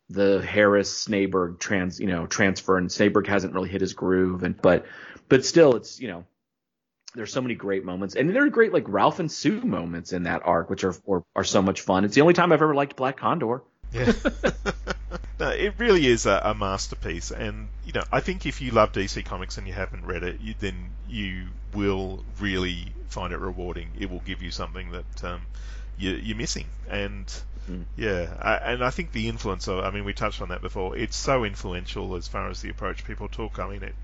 the 0.10 0.42
Harris 0.42 1.06
Snaberg 1.06 1.60
trans, 1.60 2.00
you 2.00 2.08
know, 2.08 2.26
transfer 2.26 2.78
and 2.78 2.90
Snaberg 2.90 3.28
hasn't 3.28 3.54
really 3.54 3.70
hit 3.70 3.82
his 3.82 3.94
groove 3.94 4.44
and, 4.44 4.60
but, 4.60 4.86
but 5.28 5.46
still 5.46 5.76
it's, 5.76 6.00
you 6.00 6.08
know, 6.08 6.26
there's 7.16 7.34
so 7.34 7.42
many 7.42 7.56
great 7.56 7.86
moments 7.86 8.16
and 8.16 8.30
there 8.30 8.46
are 8.46 8.50
great 8.50 8.74
like 8.74 8.86
Ralph 8.88 9.20
and 9.20 9.32
Sue 9.32 9.62
moments 9.62 10.14
in 10.14 10.24
that 10.24 10.42
arc, 10.46 10.70
which 10.70 10.84
are, 10.84 10.96
are, 11.08 11.24
are 11.36 11.44
so 11.44 11.62
much 11.62 11.82
fun. 11.82 12.06
It's 12.06 12.16
the 12.16 12.22
only 12.22 12.34
time 12.34 12.52
I've 12.52 12.62
ever 12.62 12.76
liked 12.76 12.96
Black 12.96 13.18
Condor. 13.18 13.62
Yeah. 13.92 14.12
no, 15.40 15.50
it 15.50 15.76
really 15.78 16.06
is 16.06 16.26
a, 16.26 16.42
a 16.44 16.54
masterpiece, 16.54 17.32
and 17.32 17.70
you 17.86 17.94
know, 17.94 18.04
I 18.12 18.20
think 18.20 18.46
if 18.46 18.62
you 18.62 18.72
love 18.72 18.92
DC 18.92 19.26
Comics 19.26 19.58
and 19.58 19.68
you 19.68 19.74
haven't 19.74 20.06
read 20.06 20.24
it, 20.24 20.40
you, 20.42 20.54
then 20.60 20.76
you 21.08 21.48
will 21.74 22.24
really 22.40 22.94
find 23.08 23.34
it 23.34 23.40
rewarding. 23.40 23.90
It 23.98 24.10
will 24.10 24.20
give 24.20 24.42
you 24.42 24.52
something 24.52 24.92
that 24.92 25.24
um, 25.24 25.42
you, 25.98 26.12
you're 26.12 26.38
missing, 26.38 26.66
and 26.90 27.26
Mhm. 27.70 27.86
yeah, 27.96 28.34
I, 28.42 28.56
and 28.74 28.84
I 28.84 28.90
think 28.90 29.12
the 29.12 29.28
influence 29.30 29.68
of, 29.68 29.84
I 29.84 29.92
mean, 29.92 30.06
we 30.06 30.14
touched 30.14 30.42
on 30.42 30.50
that 30.50 30.62
before. 30.62 30.98
It's 30.98 31.16
so 31.16 31.44
influential 31.44 32.16
as 32.16 32.28
far 32.28 32.50
as 32.50 32.62
the 32.62 32.70
approach 32.70 33.06
people 33.06 33.28
took. 33.28 33.60
I 33.60 33.70
mean, 33.70 33.84
it. 33.84 33.96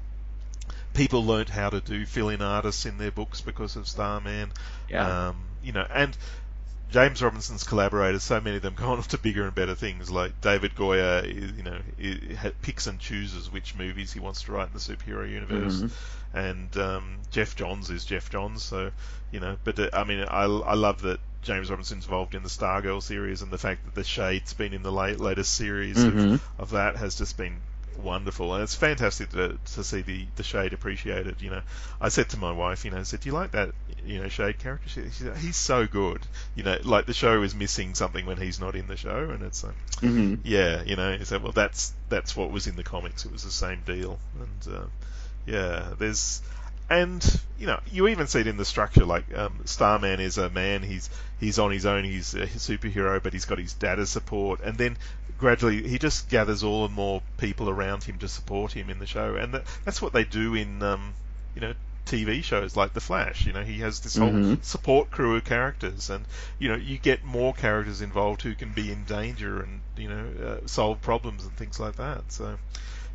People 0.94 1.26
learnt 1.26 1.50
how 1.50 1.70
to 1.70 1.82
do 1.82 2.06
fill-in 2.06 2.42
artists 2.42 2.86
in 2.86 2.98
their 2.98 3.12
books 3.12 3.42
because 3.42 3.76
of 3.76 3.88
Starman. 3.88 4.52
Yeah. 4.90 5.28
Um, 5.30 5.38
you 5.64 5.72
know, 5.74 5.86
and 5.94 6.16
James 6.92 7.22
Robinson's 7.22 7.64
collaborators, 7.66 8.24
so 8.24 8.40
many 8.40 8.56
of 8.58 8.62
them 8.62 8.76
gone 8.78 8.98
on 9.00 9.04
to 9.04 9.18
bigger 9.18 9.44
and 9.44 9.54
better 9.54 9.76
things. 9.76 10.10
Like 10.10 10.40
David 10.42 10.76
Goyer, 10.76 11.26
you 11.58 11.64
know, 11.64 12.52
picks 12.62 12.88
and 12.88 13.00
chooses 13.00 13.52
which 13.52 13.76
movies 13.76 14.14
he 14.14 14.20
wants 14.20 14.44
to 14.44 14.52
write 14.54 14.68
in 14.68 14.74
the 14.74 14.80
superhero 14.80 15.30
universe, 15.30 15.82
Mhm. 15.82 15.92
and 16.34 16.78
um, 16.78 17.18
Geoff 17.32 17.56
Johns 17.56 17.90
is 17.90 18.06
Geoff 18.06 18.30
Johns. 18.30 18.64
So, 18.64 18.92
you 19.32 19.40
know, 19.42 19.58
but 19.66 19.78
uh, 19.80 19.90
I 19.92 20.04
mean, 20.06 20.22
I, 20.22 20.44
I 20.44 20.74
love 20.76 21.02
that 21.02 21.20
James 21.46 21.70
Robinson's 21.70 22.06
involved 22.06 22.36
in 22.36 22.44
the 22.44 22.50
Stargirl 22.50 23.02
series, 23.02 23.42
and 23.42 23.52
the 23.52 23.58
fact 23.58 23.86
that 23.86 23.96
the 23.96 24.04
Shade's 24.04 24.54
been 24.54 24.74
in 24.74 24.84
the 24.84 24.92
late, 24.92 25.20
latest 25.20 25.54
series 25.54 25.98
Mhm. 25.98 26.34
of, 26.34 26.42
of 26.60 26.70
that 26.72 26.98
has 26.98 27.16
just 27.16 27.38
been 27.38 27.58
wonderful, 27.98 28.54
and 28.54 28.62
it's 28.62 28.76
fantastic 28.76 29.30
to, 29.30 29.58
to 29.74 29.84
see 29.84 30.02
the, 30.02 30.26
the 30.36 30.44
Shade 30.44 30.74
appreciated. 30.74 31.42
You 31.42 31.52
know, 31.52 31.62
I 32.02 32.10
said 32.10 32.28
to 32.30 32.38
my 32.38 32.52
wife, 32.52 32.84
you 32.84 32.92
know, 32.92 32.98
I 32.98 33.04
said, 33.04 33.22
do 33.22 33.30
you 33.30 33.34
like 33.34 33.52
that, 33.52 33.70
you 34.06 34.22
know, 34.22 34.28
Shade 34.28 34.60
character? 34.60 34.90
She, 34.90 35.04
she 35.04 35.24
said, 35.24 35.38
he's 35.38 35.56
so 35.56 35.88
good. 35.88 36.20
You 36.56 36.64
know, 36.64 36.78
like 36.84 37.06
the 37.06 37.14
show 37.14 37.42
is 37.42 37.56
missing 37.56 37.94
something 37.94 38.26
when 38.26 38.36
he's 38.38 38.60
not 38.60 38.76
in 38.76 38.88
the 38.88 38.98
show, 38.98 39.30
and 39.30 39.42
it's 39.44 39.64
like, 39.64 39.76
mm-hmm. 40.02 40.36
yeah, 40.44 40.84
you 40.84 40.96
know, 40.98 41.16
he 41.18 41.24
said, 41.24 41.42
well, 41.42 41.54
that's 41.54 41.94
that's 42.10 42.36
what 42.36 42.52
was 42.52 42.68
in 42.68 42.76
the 42.76 42.84
comics. 42.84 43.24
It 43.26 43.32
was 43.32 43.44
the 43.44 43.52
same 43.52 43.82
deal, 43.86 44.20
and 44.40 44.76
uh, 44.76 44.86
yeah, 45.46 45.94
there's 45.98 46.42
and 46.90 47.42
you 47.58 47.66
know 47.68 47.80
you 47.92 48.08
even 48.08 48.28
see 48.28 48.40
it 48.42 48.48
in 48.48 48.58
the 48.58 48.66
structure 48.66 49.06
like 49.06 49.26
um, 49.36 49.60
Starman 49.66 50.20
is 50.20 50.38
a 50.38 50.50
man 50.50 50.84
he's 50.84 51.10
he's 51.40 51.58
on 51.58 51.72
his 51.72 51.86
own 51.86 52.04
he's 52.04 52.34
a 52.34 52.46
superhero 52.48 53.22
but 53.22 53.34
he's 53.34 53.46
got 53.46 53.58
his 53.58 53.74
dad 53.74 54.00
as 54.00 54.10
support 54.10 54.60
and 54.64 54.78
then 54.78 54.98
gradually 55.38 55.88
he 55.88 55.98
just 55.98 56.30
gathers 56.30 56.64
all 56.64 56.86
and 56.86 56.94
more 56.94 57.22
people 57.38 57.70
around 57.70 58.04
him 58.04 58.18
to 58.20 58.28
support 58.28 58.72
him 58.72 58.90
in 58.90 59.00
the 59.00 59.06
show 59.08 59.36
and 59.36 59.54
that, 59.54 59.64
that's 59.84 60.02
what 60.02 60.14
they 60.14 60.24
do 60.24 60.54
in 60.54 60.82
um, 60.84 61.14
you 61.56 61.62
know 61.62 61.74
TV 62.06 62.44
shows 62.44 62.76
like 62.76 62.94
The 62.94 63.02
Flash. 63.02 63.48
You 63.48 63.54
know, 63.54 63.64
he 63.64 63.80
has 63.80 64.02
this 64.02 64.16
whole 64.16 64.30
Mhm. 64.30 64.64
support 64.64 65.10
crew 65.10 65.38
of 65.38 65.44
characters, 65.44 66.12
and 66.12 66.24
you 66.60 66.70
know, 66.70 66.76
you 66.76 67.00
get 67.00 67.24
more 67.24 67.52
characters 67.52 68.02
involved 68.02 68.44
who 68.44 68.54
can 68.54 68.74
be 68.74 68.92
in 68.92 69.06
danger 69.06 69.64
and 69.64 69.82
you 69.98 70.10
know 70.10 70.60
uh, 70.62 70.68
solve 70.68 71.02
problems 71.02 71.44
and 71.46 71.58
things 71.58 71.80
like 71.80 71.96
that. 71.96 72.32
So. 72.32 72.60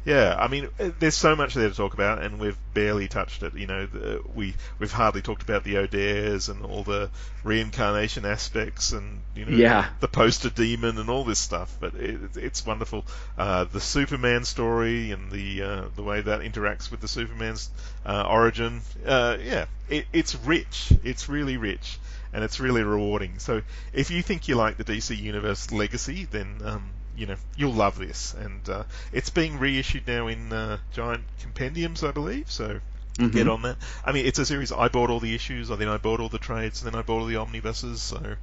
Yeah, 0.04 0.34
I 0.38 0.48
mean, 0.48 0.68
uh, 0.78 0.90
there's 0.98 1.14
so 1.14 1.36
much 1.36 1.52
there 1.52 1.68
to 1.68 1.74
talk 1.74 1.92
about, 1.92 2.22
and 2.22 2.38
we've 2.40 2.56
barely 2.72 3.06
touched 3.06 3.42
it. 3.42 3.54
You 3.54 3.66
know, 3.66 3.84
the, 3.86 4.22
we 4.34 4.54
we've 4.78 4.90
hardly 4.92 5.20
talked 5.20 5.42
about 5.42 5.62
the 5.62 5.76
O'Dares 5.76 6.48
and 6.48 6.64
all 6.64 6.82
the 6.82 7.10
reincarnation 7.44 8.24
aspects, 8.24 8.92
and 8.92 9.20
you 9.34 9.44
know, 9.44 9.56
Yeah. 9.56 9.88
the 10.00 10.08
poster 10.08 10.48
demon 10.48 10.96
and 10.96 11.10
all 11.10 11.24
this 11.24 11.38
stuff. 11.38 11.76
But 11.80 11.94
it, 11.96 12.36
it's 12.36 12.64
wonderful. 12.64 13.04
Uh, 13.36 13.64
the 13.64 13.80
Superman 13.80 14.44
story 14.44 15.10
and 15.10 15.30
the 15.30 15.62
uh, 15.62 15.84
the 15.94 16.02
way 16.02 16.22
that 16.22 16.40
interacts 16.40 16.90
with 16.90 17.00
the 17.00 17.08
Superman's 17.08 17.68
uh, 18.06 18.26
origin. 18.26 18.80
Uh, 19.04 19.36
yeah, 19.42 19.66
it, 19.90 20.06
it's 20.14 20.34
rich. 20.34 20.92
It's 21.04 21.28
really 21.28 21.58
rich, 21.58 21.98
and 22.32 22.42
it's 22.42 22.58
really 22.58 22.82
rewarding. 22.82 23.38
So 23.38 23.60
if 23.92 24.10
you 24.10 24.22
think 24.22 24.48
you 24.48 24.54
like 24.54 24.78
the 24.78 24.84
DC 24.84 25.14
Universe 25.18 25.70
legacy, 25.72 26.26
then 26.30 26.56
um, 26.64 26.90
you 27.20 27.26
know 27.26 27.36
you'll 27.56 27.72
love 27.74 27.98
this. 27.98 28.34
And 28.34 28.68
uh, 28.68 28.84
it's 29.12 29.30
being 29.30 29.58
reissued 29.58 30.06
now 30.06 30.26
in 30.28 30.52
uh, 30.52 30.78
giant 30.92 31.24
compendiums, 31.40 32.02
I 32.02 32.12
believe. 32.12 32.50
So 32.50 32.80
Mhm. 33.18 33.32
get 33.32 33.48
on 33.48 33.62
that. 33.62 33.76
I 34.06 34.12
mean, 34.12 34.24
it's 34.24 34.38
a 34.38 34.46
series. 34.46 34.72
I 34.72 34.88
bought 34.88 35.10
all 35.10 35.20
the 35.20 35.34
issues, 35.34 35.68
and 35.68 35.78
then 35.78 35.88
I 35.88 35.98
bought 35.98 36.20
all 36.20 36.30
the 36.30 36.38
trades, 36.38 36.82
and 36.82 36.90
then 36.90 36.98
I 36.98 37.02
bought 37.02 37.20
all 37.20 37.26
the 37.26 37.36
omnibuses. 37.36 38.00
So 38.00 38.36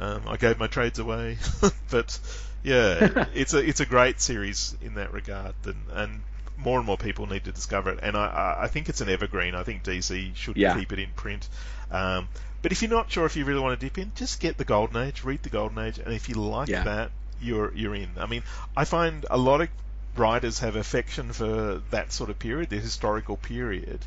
um, 0.00 0.22
I 0.26 0.36
gave 0.36 0.58
my 0.58 0.66
trades 0.66 0.98
away. 0.98 1.38
but 1.90 2.18
yeah, 2.64 3.26
it's 3.34 3.54
a 3.54 3.58
it's 3.58 3.80
a 3.80 3.86
great 3.86 4.20
series 4.20 4.76
in 4.82 4.94
that 4.94 5.12
regard, 5.12 5.54
and, 5.66 5.76
and 5.92 6.22
more 6.56 6.78
and 6.78 6.86
more 6.86 6.96
people 6.98 7.26
need 7.26 7.44
to 7.44 7.52
discover 7.52 7.90
it. 7.90 8.00
And 8.02 8.16
I- 8.16 8.26
I 8.58 8.64
I 8.64 8.68
think 8.68 8.88
it's 8.88 9.00
an 9.02 9.08
evergreen. 9.08 9.54
I 9.54 9.62
think 9.62 9.84
DC 9.84 10.34
should 10.34 10.56
Yeah. 10.56 10.76
keep 10.78 10.92
it 10.92 10.98
in 10.98 11.10
print. 11.14 11.48
Um, 11.92 12.26
but 12.62 12.72
if 12.72 12.80
you're 12.82 12.90
not 12.90 13.12
sure 13.12 13.26
if 13.26 13.36
you 13.36 13.44
really 13.44 13.60
want 13.60 13.78
to 13.78 13.86
dip 13.86 13.98
in, 13.98 14.10
just 14.16 14.40
get 14.40 14.56
the 14.56 14.64
Golden 14.64 14.96
Age, 15.06 15.22
read 15.22 15.42
the 15.42 15.50
Golden 15.50 15.78
Age, 15.78 15.98
and 15.98 16.12
if 16.14 16.28
you 16.28 16.36
like 16.36 16.68
Yeah. 16.70 16.82
that, 16.84 17.10
you're 17.44 17.72
you're 17.74 17.94
in. 17.94 18.10
I 18.18 18.26
mean, 18.26 18.42
I 18.76 18.84
find 18.84 19.26
a 19.30 19.38
lot 19.38 19.60
of 19.60 19.68
writers 20.16 20.60
have 20.60 20.76
affection 20.76 21.32
for 21.32 21.82
that 21.90 22.12
sort 22.12 22.30
of 22.30 22.38
period, 22.38 22.70
the 22.70 22.78
historical 22.78 23.36
period, 23.36 24.00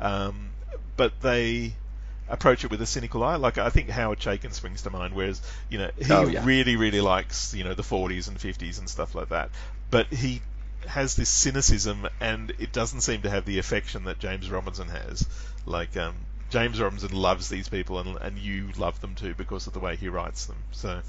um, 0.00 0.50
but 0.96 1.20
they 1.20 1.72
approach 2.28 2.62
it 2.64 2.70
with 2.70 2.82
a 2.82 2.86
cynical 2.86 3.22
eye. 3.24 3.36
Like 3.36 3.58
I 3.58 3.70
think 3.70 3.88
Howard 3.88 4.18
Chaykin 4.20 4.52
springs 4.52 4.82
to 4.82 4.90
mind, 4.90 5.14
whereas 5.14 5.40
you 5.68 5.78
know 5.78 5.90
he 5.98 6.12
Oh, 6.12 6.28
yeah. 6.28 6.44
really 6.44 6.76
really 6.76 7.00
likes 7.00 7.54
you 7.54 7.64
know 7.64 7.74
the 7.74 7.82
40s 7.82 8.28
and 8.28 8.38
50s 8.38 8.78
and 8.78 8.88
stuff 8.88 9.14
like 9.14 9.30
that, 9.30 9.50
but 9.90 10.06
he 10.12 10.42
has 10.86 11.16
this 11.16 11.28
cynicism 11.28 12.06
and 12.20 12.52
it 12.58 12.72
doesn't 12.72 13.00
seem 13.00 13.22
to 13.22 13.28
have 13.30 13.44
the 13.44 13.58
affection 13.58 14.04
that 14.04 14.18
James 14.18 14.48
Robinson 14.50 14.88
has. 14.88 15.26
Like 15.66 15.96
um, 15.96 16.14
James 16.50 16.80
Robinson 16.80 17.12
loves 17.12 17.48
these 17.48 17.68
people 17.68 17.98
and, 17.98 18.16
and 18.16 18.38
you 18.38 18.68
love 18.78 18.98
them 19.00 19.14
too 19.14 19.34
because 19.34 19.66
of 19.66 19.72
the 19.72 19.80
way 19.80 19.96
he 19.96 20.08
writes 20.08 20.46
them. 20.46 20.56
So 20.70 21.00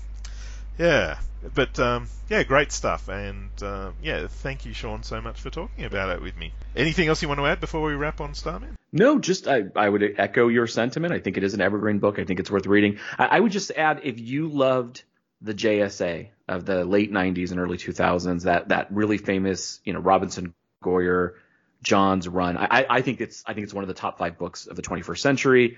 yeah, 0.80 1.20
but 1.54 1.78
um, 1.80 2.08
yeah, 2.30 2.44
great 2.44 2.72
stuff. 2.72 3.08
And 3.10 3.50
uh, 3.62 3.92
yeah, 4.02 4.28
thank 4.28 4.66
you, 4.66 4.74
Sean, 4.74 5.04
so 5.04 5.22
much 5.22 5.40
for 5.42 5.50
talking 5.50 5.86
about 5.86 6.10
it 6.10 6.22
with 6.22 6.38
me. 6.38 6.54
Anything 6.76 7.08
else 7.10 7.22
you 7.22 7.28
want 7.28 7.40
to 7.40 7.46
add 7.46 7.60
before 7.60 7.82
we 7.82 7.94
wrap 7.94 8.22
on 8.22 8.34
Starman? 8.34 8.78
No, 8.92 9.20
just 9.20 9.48
I, 9.48 9.66
I 9.76 9.88
would 9.90 10.16
echo 10.18 10.48
your 10.48 10.66
sentiment. 10.68 11.14
I 11.14 11.20
think 11.20 11.38
it 11.38 11.44
is 11.44 11.54
an 11.54 11.62
evergreen 11.62 12.00
book. 12.00 12.18
I 12.18 12.24
think 12.24 12.40
it's 12.40 12.50
worth 12.50 12.66
reading. 12.66 13.00
I, 13.18 13.26
I 13.26 13.40
would 13.40 13.52
just 13.52 13.72
add 13.72 14.02
if 14.04 14.20
you 14.20 14.48
loved 14.48 15.04
the 15.42 15.54
JSA 15.54 16.30
of 16.48 16.66
the 16.66 16.84
late 16.86 17.12
'90s 17.12 17.52
and 17.52 17.60
early 17.60 17.78
2000s, 17.78 18.44
that 18.44 18.70
that 18.70 18.92
really 18.92 19.18
famous, 19.18 19.80
you 19.84 19.94
know, 19.94 20.00
Robinson 20.00 20.54
Goyer, 20.84 21.34
Johns 21.84 22.28
run. 22.28 22.58
I, 22.58 22.86
I- 22.90 23.02
think 23.02 23.22
it's 23.22 23.44
I 23.46 23.54
think 23.54 23.66
it's 23.66 23.74
one 23.74 23.84
of 23.84 23.88
the 23.88 23.94
top 23.94 24.18
five 24.18 24.38
books 24.38 24.68
of 24.68 24.76
the 24.76 24.82
21st 24.82 25.20
century. 25.20 25.78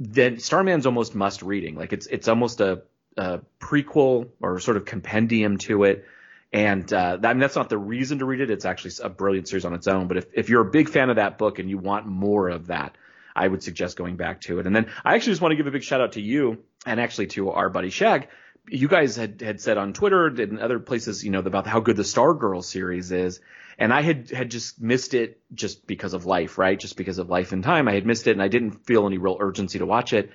Then 0.00 0.38
Starman's 0.38 0.86
almost 0.86 1.14
must 1.14 1.42
reading. 1.42 1.76
Like 1.76 1.92
it's 1.92 2.06
it's 2.06 2.28
almost 2.28 2.60
a, 2.60 2.82
a 3.16 3.40
prequel 3.60 4.28
or 4.40 4.60
sort 4.60 4.76
of 4.76 4.84
compendium 4.84 5.58
to 5.58 5.84
it. 5.84 6.06
And 6.52 6.92
uh, 6.92 7.18
I 7.22 7.32
mean, 7.32 7.40
that's 7.40 7.56
not 7.56 7.68
the 7.68 7.78
reason 7.78 8.20
to 8.20 8.24
read 8.24 8.40
it. 8.40 8.50
It's 8.50 8.64
actually 8.64 8.92
a 9.02 9.08
brilliant 9.08 9.48
series 9.48 9.64
on 9.64 9.74
its 9.74 9.88
own. 9.88 10.06
But 10.06 10.18
if, 10.18 10.26
if 10.34 10.48
you're 10.48 10.62
a 10.62 10.70
big 10.70 10.88
fan 10.88 11.10
of 11.10 11.16
that 11.16 11.36
book 11.36 11.58
and 11.58 11.68
you 11.68 11.78
want 11.78 12.06
more 12.06 12.48
of 12.48 12.68
that, 12.68 12.96
I 13.34 13.48
would 13.48 13.62
suggest 13.62 13.96
going 13.96 14.16
back 14.16 14.42
to 14.42 14.60
it. 14.60 14.66
And 14.66 14.74
then 14.74 14.86
I 15.04 15.16
actually 15.16 15.32
just 15.32 15.42
want 15.42 15.52
to 15.52 15.56
give 15.56 15.66
a 15.66 15.72
big 15.72 15.82
shout 15.82 16.00
out 16.00 16.12
to 16.12 16.20
you 16.20 16.62
and 16.86 17.00
actually 17.00 17.26
to 17.28 17.50
our 17.50 17.68
buddy 17.70 17.90
Shag. 17.90 18.28
You 18.68 18.86
guys 18.88 19.16
had, 19.16 19.40
had 19.40 19.60
said 19.60 19.76
on 19.78 19.92
Twitter 19.92 20.26
and 20.26 20.60
other 20.60 20.78
places, 20.78 21.24
you 21.24 21.32
know, 21.32 21.40
about 21.40 21.66
how 21.66 21.80
good 21.80 21.96
the 21.96 22.04
Stargirl 22.04 22.62
series 22.62 23.10
is. 23.10 23.40
And 23.76 23.92
I 23.92 24.02
had, 24.02 24.30
had 24.30 24.50
just 24.50 24.80
missed 24.80 25.14
it 25.14 25.40
just 25.52 25.86
because 25.88 26.14
of 26.14 26.24
life, 26.24 26.56
right? 26.56 26.78
Just 26.78 26.96
because 26.96 27.18
of 27.18 27.28
life 27.28 27.50
and 27.50 27.64
time. 27.64 27.88
I 27.88 27.94
had 27.94 28.06
missed 28.06 28.28
it 28.28 28.32
and 28.32 28.42
I 28.42 28.48
didn't 28.48 28.86
feel 28.86 29.06
any 29.06 29.18
real 29.18 29.36
urgency 29.40 29.80
to 29.80 29.86
watch 29.86 30.12
it. 30.12 30.30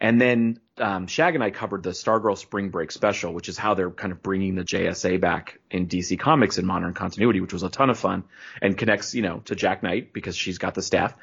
And 0.00 0.20
then 0.20 0.60
um, 0.78 1.06
Shag 1.06 1.34
and 1.34 1.44
I 1.44 1.50
covered 1.50 1.82
the 1.82 1.90
Stargirl 1.90 2.36
Spring 2.36 2.70
Break 2.70 2.90
special, 2.90 3.32
which 3.32 3.48
is 3.48 3.56
how 3.56 3.74
they're 3.74 3.90
kind 3.90 4.12
of 4.12 4.22
bringing 4.22 4.54
the 4.54 4.64
JSA 4.64 5.20
back 5.20 5.60
in 5.70 5.86
DC 5.86 6.18
Comics 6.18 6.58
in 6.58 6.66
modern 6.66 6.94
continuity, 6.94 7.40
which 7.40 7.52
was 7.52 7.62
a 7.62 7.68
ton 7.68 7.90
of 7.90 7.98
fun 7.98 8.24
and 8.60 8.76
connects, 8.76 9.14
you 9.14 9.22
know, 9.22 9.38
to 9.46 9.54
Jack 9.54 9.82
Knight 9.82 10.12
because 10.12 10.36
she's 10.36 10.58
got 10.58 10.74
the 10.74 10.82
staff. 10.82 11.14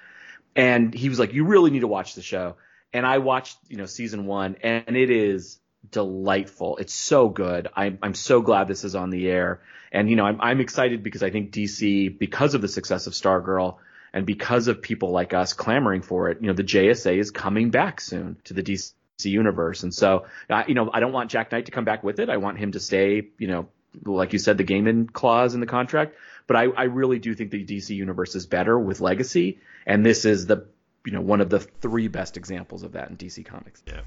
And 0.55 0.93
he 0.93 1.09
was 1.09 1.19
like, 1.19 1.33
"You 1.33 1.45
really 1.45 1.71
need 1.71 1.79
to 1.79 1.87
watch 1.87 2.15
the 2.15 2.21
show." 2.21 2.55
And 2.93 3.05
I 3.05 3.19
watched, 3.19 3.57
you 3.69 3.77
know, 3.77 3.85
season 3.85 4.25
one, 4.25 4.57
and 4.61 4.97
it 4.97 5.09
is 5.09 5.59
delightful. 5.89 6.77
It's 6.77 6.93
so 6.93 7.29
good. 7.29 7.69
I'm 7.75 7.99
I'm 8.01 8.13
so 8.13 8.41
glad 8.41 8.67
this 8.67 8.83
is 8.83 8.95
on 8.95 9.09
the 9.09 9.29
air, 9.29 9.61
and 9.91 10.09
you 10.09 10.15
know, 10.15 10.25
I'm 10.25 10.41
I'm 10.41 10.59
excited 10.59 11.03
because 11.03 11.23
I 11.23 11.29
think 11.29 11.51
DC, 11.51 12.17
because 12.17 12.53
of 12.53 12.61
the 12.61 12.67
success 12.67 13.07
of 13.07 13.13
Stargirl, 13.13 13.77
and 14.13 14.25
because 14.25 14.67
of 14.67 14.81
people 14.81 15.11
like 15.11 15.33
us 15.33 15.53
clamoring 15.53 16.01
for 16.01 16.29
it, 16.29 16.39
you 16.41 16.47
know, 16.47 16.53
the 16.53 16.63
JSA 16.63 17.17
is 17.17 17.31
coming 17.31 17.71
back 17.71 18.01
soon 18.01 18.37
to 18.45 18.53
the 18.53 18.63
DC 18.63 18.93
universe. 19.23 19.83
And 19.83 19.93
so, 19.93 20.25
I, 20.49 20.65
you 20.67 20.73
know, 20.73 20.89
I 20.93 20.99
don't 20.99 21.13
want 21.13 21.31
Jack 21.31 21.51
Knight 21.51 21.67
to 21.67 21.71
come 21.71 21.85
back 21.85 22.03
with 22.03 22.19
it. 22.19 22.29
I 22.29 22.37
want 22.37 22.57
him 22.57 22.73
to 22.73 22.79
stay, 22.79 23.29
you 23.37 23.47
know, 23.47 23.69
like 24.05 24.33
you 24.33 24.39
said, 24.39 24.57
the 24.57 24.63
game 24.63 24.87
in 24.87 25.07
clause 25.07 25.53
in 25.53 25.59
the 25.59 25.65
contract. 25.65 26.15
But 26.47 26.57
I, 26.57 26.63
I 26.65 26.83
really 26.83 27.19
do 27.19 27.33
think 27.33 27.51
the 27.51 27.63
DC 27.63 27.91
universe 27.91 28.35
is 28.35 28.45
better 28.45 28.77
with 28.77 28.99
Legacy. 28.99 29.59
And 29.85 30.05
this 30.05 30.25
is 30.25 30.45
the, 30.45 30.65
you 31.05 31.13
know, 31.13 31.21
one 31.21 31.39
of 31.39 31.49
the 31.49 31.59
three 31.59 32.07
best 32.07 32.35
examples 32.35 32.83
of 32.83 32.93
that 32.93 33.09
in 33.09 33.17
DC 33.17 33.45
Comics. 33.45 33.81
Yeah. 33.87 34.01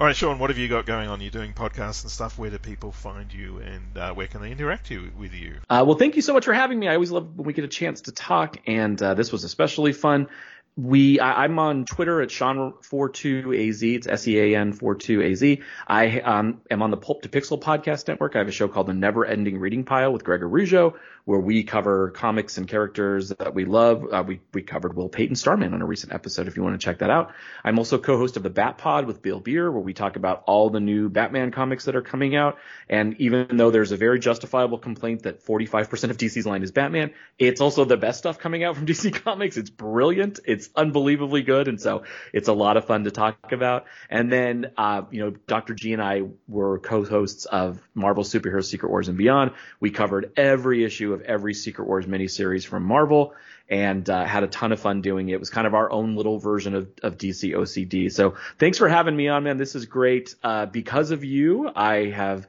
All 0.00 0.06
right, 0.06 0.16
Sean, 0.16 0.40
what 0.40 0.50
have 0.50 0.58
you 0.58 0.66
got 0.66 0.86
going 0.86 1.08
on? 1.08 1.20
You're 1.20 1.30
doing 1.30 1.52
podcasts 1.52 2.02
and 2.02 2.10
stuff. 2.10 2.36
Where 2.36 2.50
do 2.50 2.58
people 2.58 2.90
find 2.90 3.32
you, 3.32 3.58
and 3.58 3.96
uh, 3.96 4.12
where 4.12 4.26
can 4.26 4.42
they 4.42 4.50
interact 4.50 4.90
you, 4.90 5.12
with 5.16 5.32
you? 5.32 5.58
Uh, 5.70 5.84
well, 5.86 5.96
thank 5.96 6.16
you 6.16 6.22
so 6.22 6.32
much 6.32 6.44
for 6.44 6.52
having 6.52 6.80
me. 6.80 6.88
I 6.88 6.94
always 6.94 7.12
love 7.12 7.36
when 7.36 7.46
we 7.46 7.52
get 7.52 7.64
a 7.64 7.68
chance 7.68 8.00
to 8.02 8.12
talk, 8.12 8.56
and 8.66 9.00
uh, 9.00 9.14
this 9.14 9.30
was 9.30 9.44
especially 9.44 9.92
fun. 9.92 10.26
We, 10.76 11.20
I, 11.20 11.44
I'm 11.44 11.60
on 11.60 11.84
Twitter 11.84 12.20
at 12.20 12.30
Sean42AZ. 12.30 13.94
It's 13.94 14.08
S-E-A-N 14.08 14.76
42AZ. 14.76 15.62
I 15.86 16.18
um, 16.18 16.60
am 16.68 16.82
on 16.82 16.90
the 16.90 16.96
Pulp 16.96 17.22
to 17.22 17.28
Pixel 17.28 17.62
podcast 17.62 18.08
network. 18.08 18.34
I 18.34 18.40
have 18.40 18.48
a 18.48 18.52
show 18.52 18.66
called 18.66 18.88
The 18.88 18.94
Never 18.94 19.24
Ending 19.24 19.60
Reading 19.60 19.84
Pile 19.84 20.12
with 20.12 20.24
Gregor 20.24 20.48
Rougeau, 20.48 20.94
where 21.24 21.40
we 21.40 21.64
cover 21.64 22.10
comics 22.10 22.58
and 22.58 22.68
characters 22.68 23.30
that 23.30 23.54
we 23.54 23.64
love. 23.64 24.04
Uh, 24.12 24.22
we, 24.26 24.40
we 24.52 24.60
covered 24.60 24.94
Will 24.94 25.08
Payton 25.08 25.36
Starman 25.36 25.72
on 25.72 25.80
a 25.80 25.86
recent 25.86 26.12
episode 26.12 26.48
if 26.48 26.56
you 26.56 26.62
want 26.62 26.78
to 26.78 26.84
check 26.84 26.98
that 26.98 27.08
out. 27.08 27.32
I'm 27.64 27.78
also 27.78 27.98
co-host 27.98 28.36
of 28.36 28.42
the 28.42 28.50
Bat 28.50 28.76
Pod 28.76 29.06
with 29.06 29.22
Bill 29.22 29.40
Beer, 29.40 29.70
where 29.70 29.80
we 29.80 29.94
talk 29.94 30.16
about 30.16 30.44
all 30.46 30.68
the 30.68 30.80
new 30.80 31.08
Batman 31.08 31.50
comics 31.50 31.86
that 31.86 31.96
are 31.96 32.02
coming 32.02 32.36
out. 32.36 32.58
And 32.90 33.18
even 33.20 33.56
though 33.56 33.70
there's 33.70 33.90
a 33.92 33.96
very 33.96 34.18
justifiable 34.18 34.76
complaint 34.76 35.22
that 35.22 35.42
45% 35.42 36.10
of 36.10 36.18
DC's 36.18 36.44
line 36.44 36.62
is 36.62 36.72
Batman, 36.72 37.12
it's 37.38 37.62
also 37.62 37.86
the 37.86 37.96
best 37.96 38.18
stuff 38.18 38.38
coming 38.38 38.62
out 38.62 38.76
from 38.76 38.84
DC 38.94 39.24
Comics. 39.24 39.56
It's 39.56 39.70
brilliant. 39.70 40.40
It's 40.44 40.68
unbelievably 40.76 41.42
good. 41.42 41.68
And 41.68 41.80
so 41.80 42.02
it's 42.34 42.48
a 42.48 42.52
lot 42.52 42.76
of 42.76 42.84
fun 42.84 43.04
to 43.04 43.10
talk 43.10 43.52
about. 43.52 43.86
And 44.10 44.30
then, 44.30 44.72
uh, 44.76 45.02
you 45.10 45.24
know, 45.24 45.30
Dr. 45.30 45.72
G 45.72 45.94
and 45.94 46.02
I 46.02 46.24
were 46.46 46.78
co-hosts 46.80 47.46
of 47.46 47.80
Marvel 47.94 48.24
Superhero 48.24 48.62
Secret 48.62 48.90
Wars 48.90 49.08
and 49.08 49.16
Beyond. 49.16 49.52
We 49.80 49.90
covered 49.90 50.32
every 50.36 50.84
issue 50.84 51.13
of 51.14 51.22
every 51.22 51.54
Secret 51.54 51.86
Wars 51.86 52.06
miniseries 52.06 52.66
from 52.66 52.82
Marvel 52.84 53.34
and 53.68 54.08
uh, 54.10 54.24
had 54.24 54.42
a 54.42 54.46
ton 54.46 54.72
of 54.72 54.80
fun 54.80 55.00
doing 55.00 55.28
it. 55.30 55.34
It 55.34 55.40
was 55.40 55.50
kind 55.50 55.66
of 55.66 55.74
our 55.74 55.90
own 55.90 56.16
little 56.16 56.38
version 56.38 56.74
of, 56.74 56.88
of 57.02 57.16
DC 57.16 57.54
OCD. 57.54 58.12
So 58.12 58.34
thanks 58.58 58.76
for 58.76 58.88
having 58.88 59.16
me 59.16 59.28
on, 59.28 59.44
man. 59.44 59.56
This 59.56 59.74
is 59.74 59.86
great. 59.86 60.34
Uh, 60.42 60.66
because 60.66 61.10
of 61.10 61.24
you, 61.24 61.70
I 61.74 62.10
have 62.10 62.46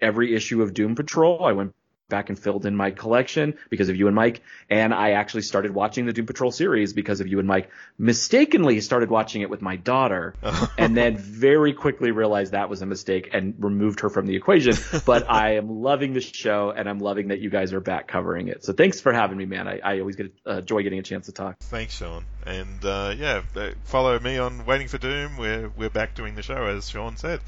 every 0.00 0.34
issue 0.34 0.62
of 0.62 0.74
Doom 0.74 0.96
Patrol. 0.96 1.44
I 1.44 1.52
went 1.52 1.74
back 2.08 2.30
and 2.30 2.38
filled 2.38 2.64
in 2.64 2.74
my 2.74 2.90
collection 2.90 3.54
because 3.68 3.88
of 3.88 3.96
you 3.96 4.06
and 4.06 4.16
Mike. 4.16 4.42
And 4.70 4.94
I 4.94 5.12
actually 5.12 5.42
started 5.42 5.72
watching 5.72 6.06
the 6.06 6.12
Doom 6.12 6.26
Patrol 6.26 6.50
series 6.50 6.92
because 6.92 7.20
of 7.20 7.26
you 7.26 7.38
and 7.38 7.46
Mike. 7.46 7.70
Mistakenly 7.98 8.80
started 8.80 9.10
watching 9.10 9.42
it 9.42 9.50
with 9.50 9.60
my 9.60 9.76
daughter 9.76 10.34
and 10.78 10.96
then 10.96 11.16
very 11.18 11.74
quickly 11.74 12.10
realized 12.10 12.52
that 12.52 12.70
was 12.70 12.82
a 12.82 12.86
mistake 12.86 13.30
and 13.32 13.54
removed 13.58 14.00
her 14.00 14.08
from 14.08 14.26
the 14.26 14.36
equation. 14.36 14.74
But 15.04 15.30
I 15.30 15.56
am 15.56 15.82
loving 15.82 16.14
the 16.14 16.20
show 16.20 16.72
and 16.74 16.88
I'm 16.88 16.98
loving 16.98 17.28
that 17.28 17.40
you 17.40 17.50
guys 17.50 17.72
are 17.72 17.80
back 17.80 18.08
covering 18.08 18.48
it. 18.48 18.64
So 18.64 18.72
thanks 18.72 19.00
for 19.00 19.12
having 19.12 19.36
me, 19.36 19.44
man. 19.44 19.68
I, 19.68 19.80
I 19.84 20.00
always 20.00 20.16
get 20.16 20.32
uh, 20.46 20.60
joy 20.62 20.82
getting 20.82 20.98
a 20.98 21.02
chance 21.02 21.26
to 21.26 21.32
talk. 21.32 21.58
Thanks, 21.60 21.94
Sean. 21.94 22.24
And 22.46 22.84
uh, 22.84 23.14
yeah, 23.16 23.42
follow 23.84 24.18
me 24.18 24.38
on 24.38 24.64
Waiting 24.64 24.88
for 24.88 24.98
Doom. 24.98 25.36
We're 25.36 25.68
we're 25.76 25.90
back 25.90 26.14
doing 26.14 26.34
the 26.34 26.42
show 26.42 26.64
as 26.64 26.88
Sean 26.88 27.16
said. 27.16 27.40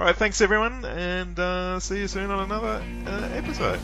All 0.00 0.06
right, 0.06 0.16
thanks 0.16 0.40
everyone, 0.40 0.82
and 0.86 1.38
uh, 1.38 1.78
see 1.78 1.98
you 1.98 2.08
soon 2.08 2.30
on 2.30 2.44
another 2.44 2.82
uh, 3.06 3.28
episode. 3.34 3.78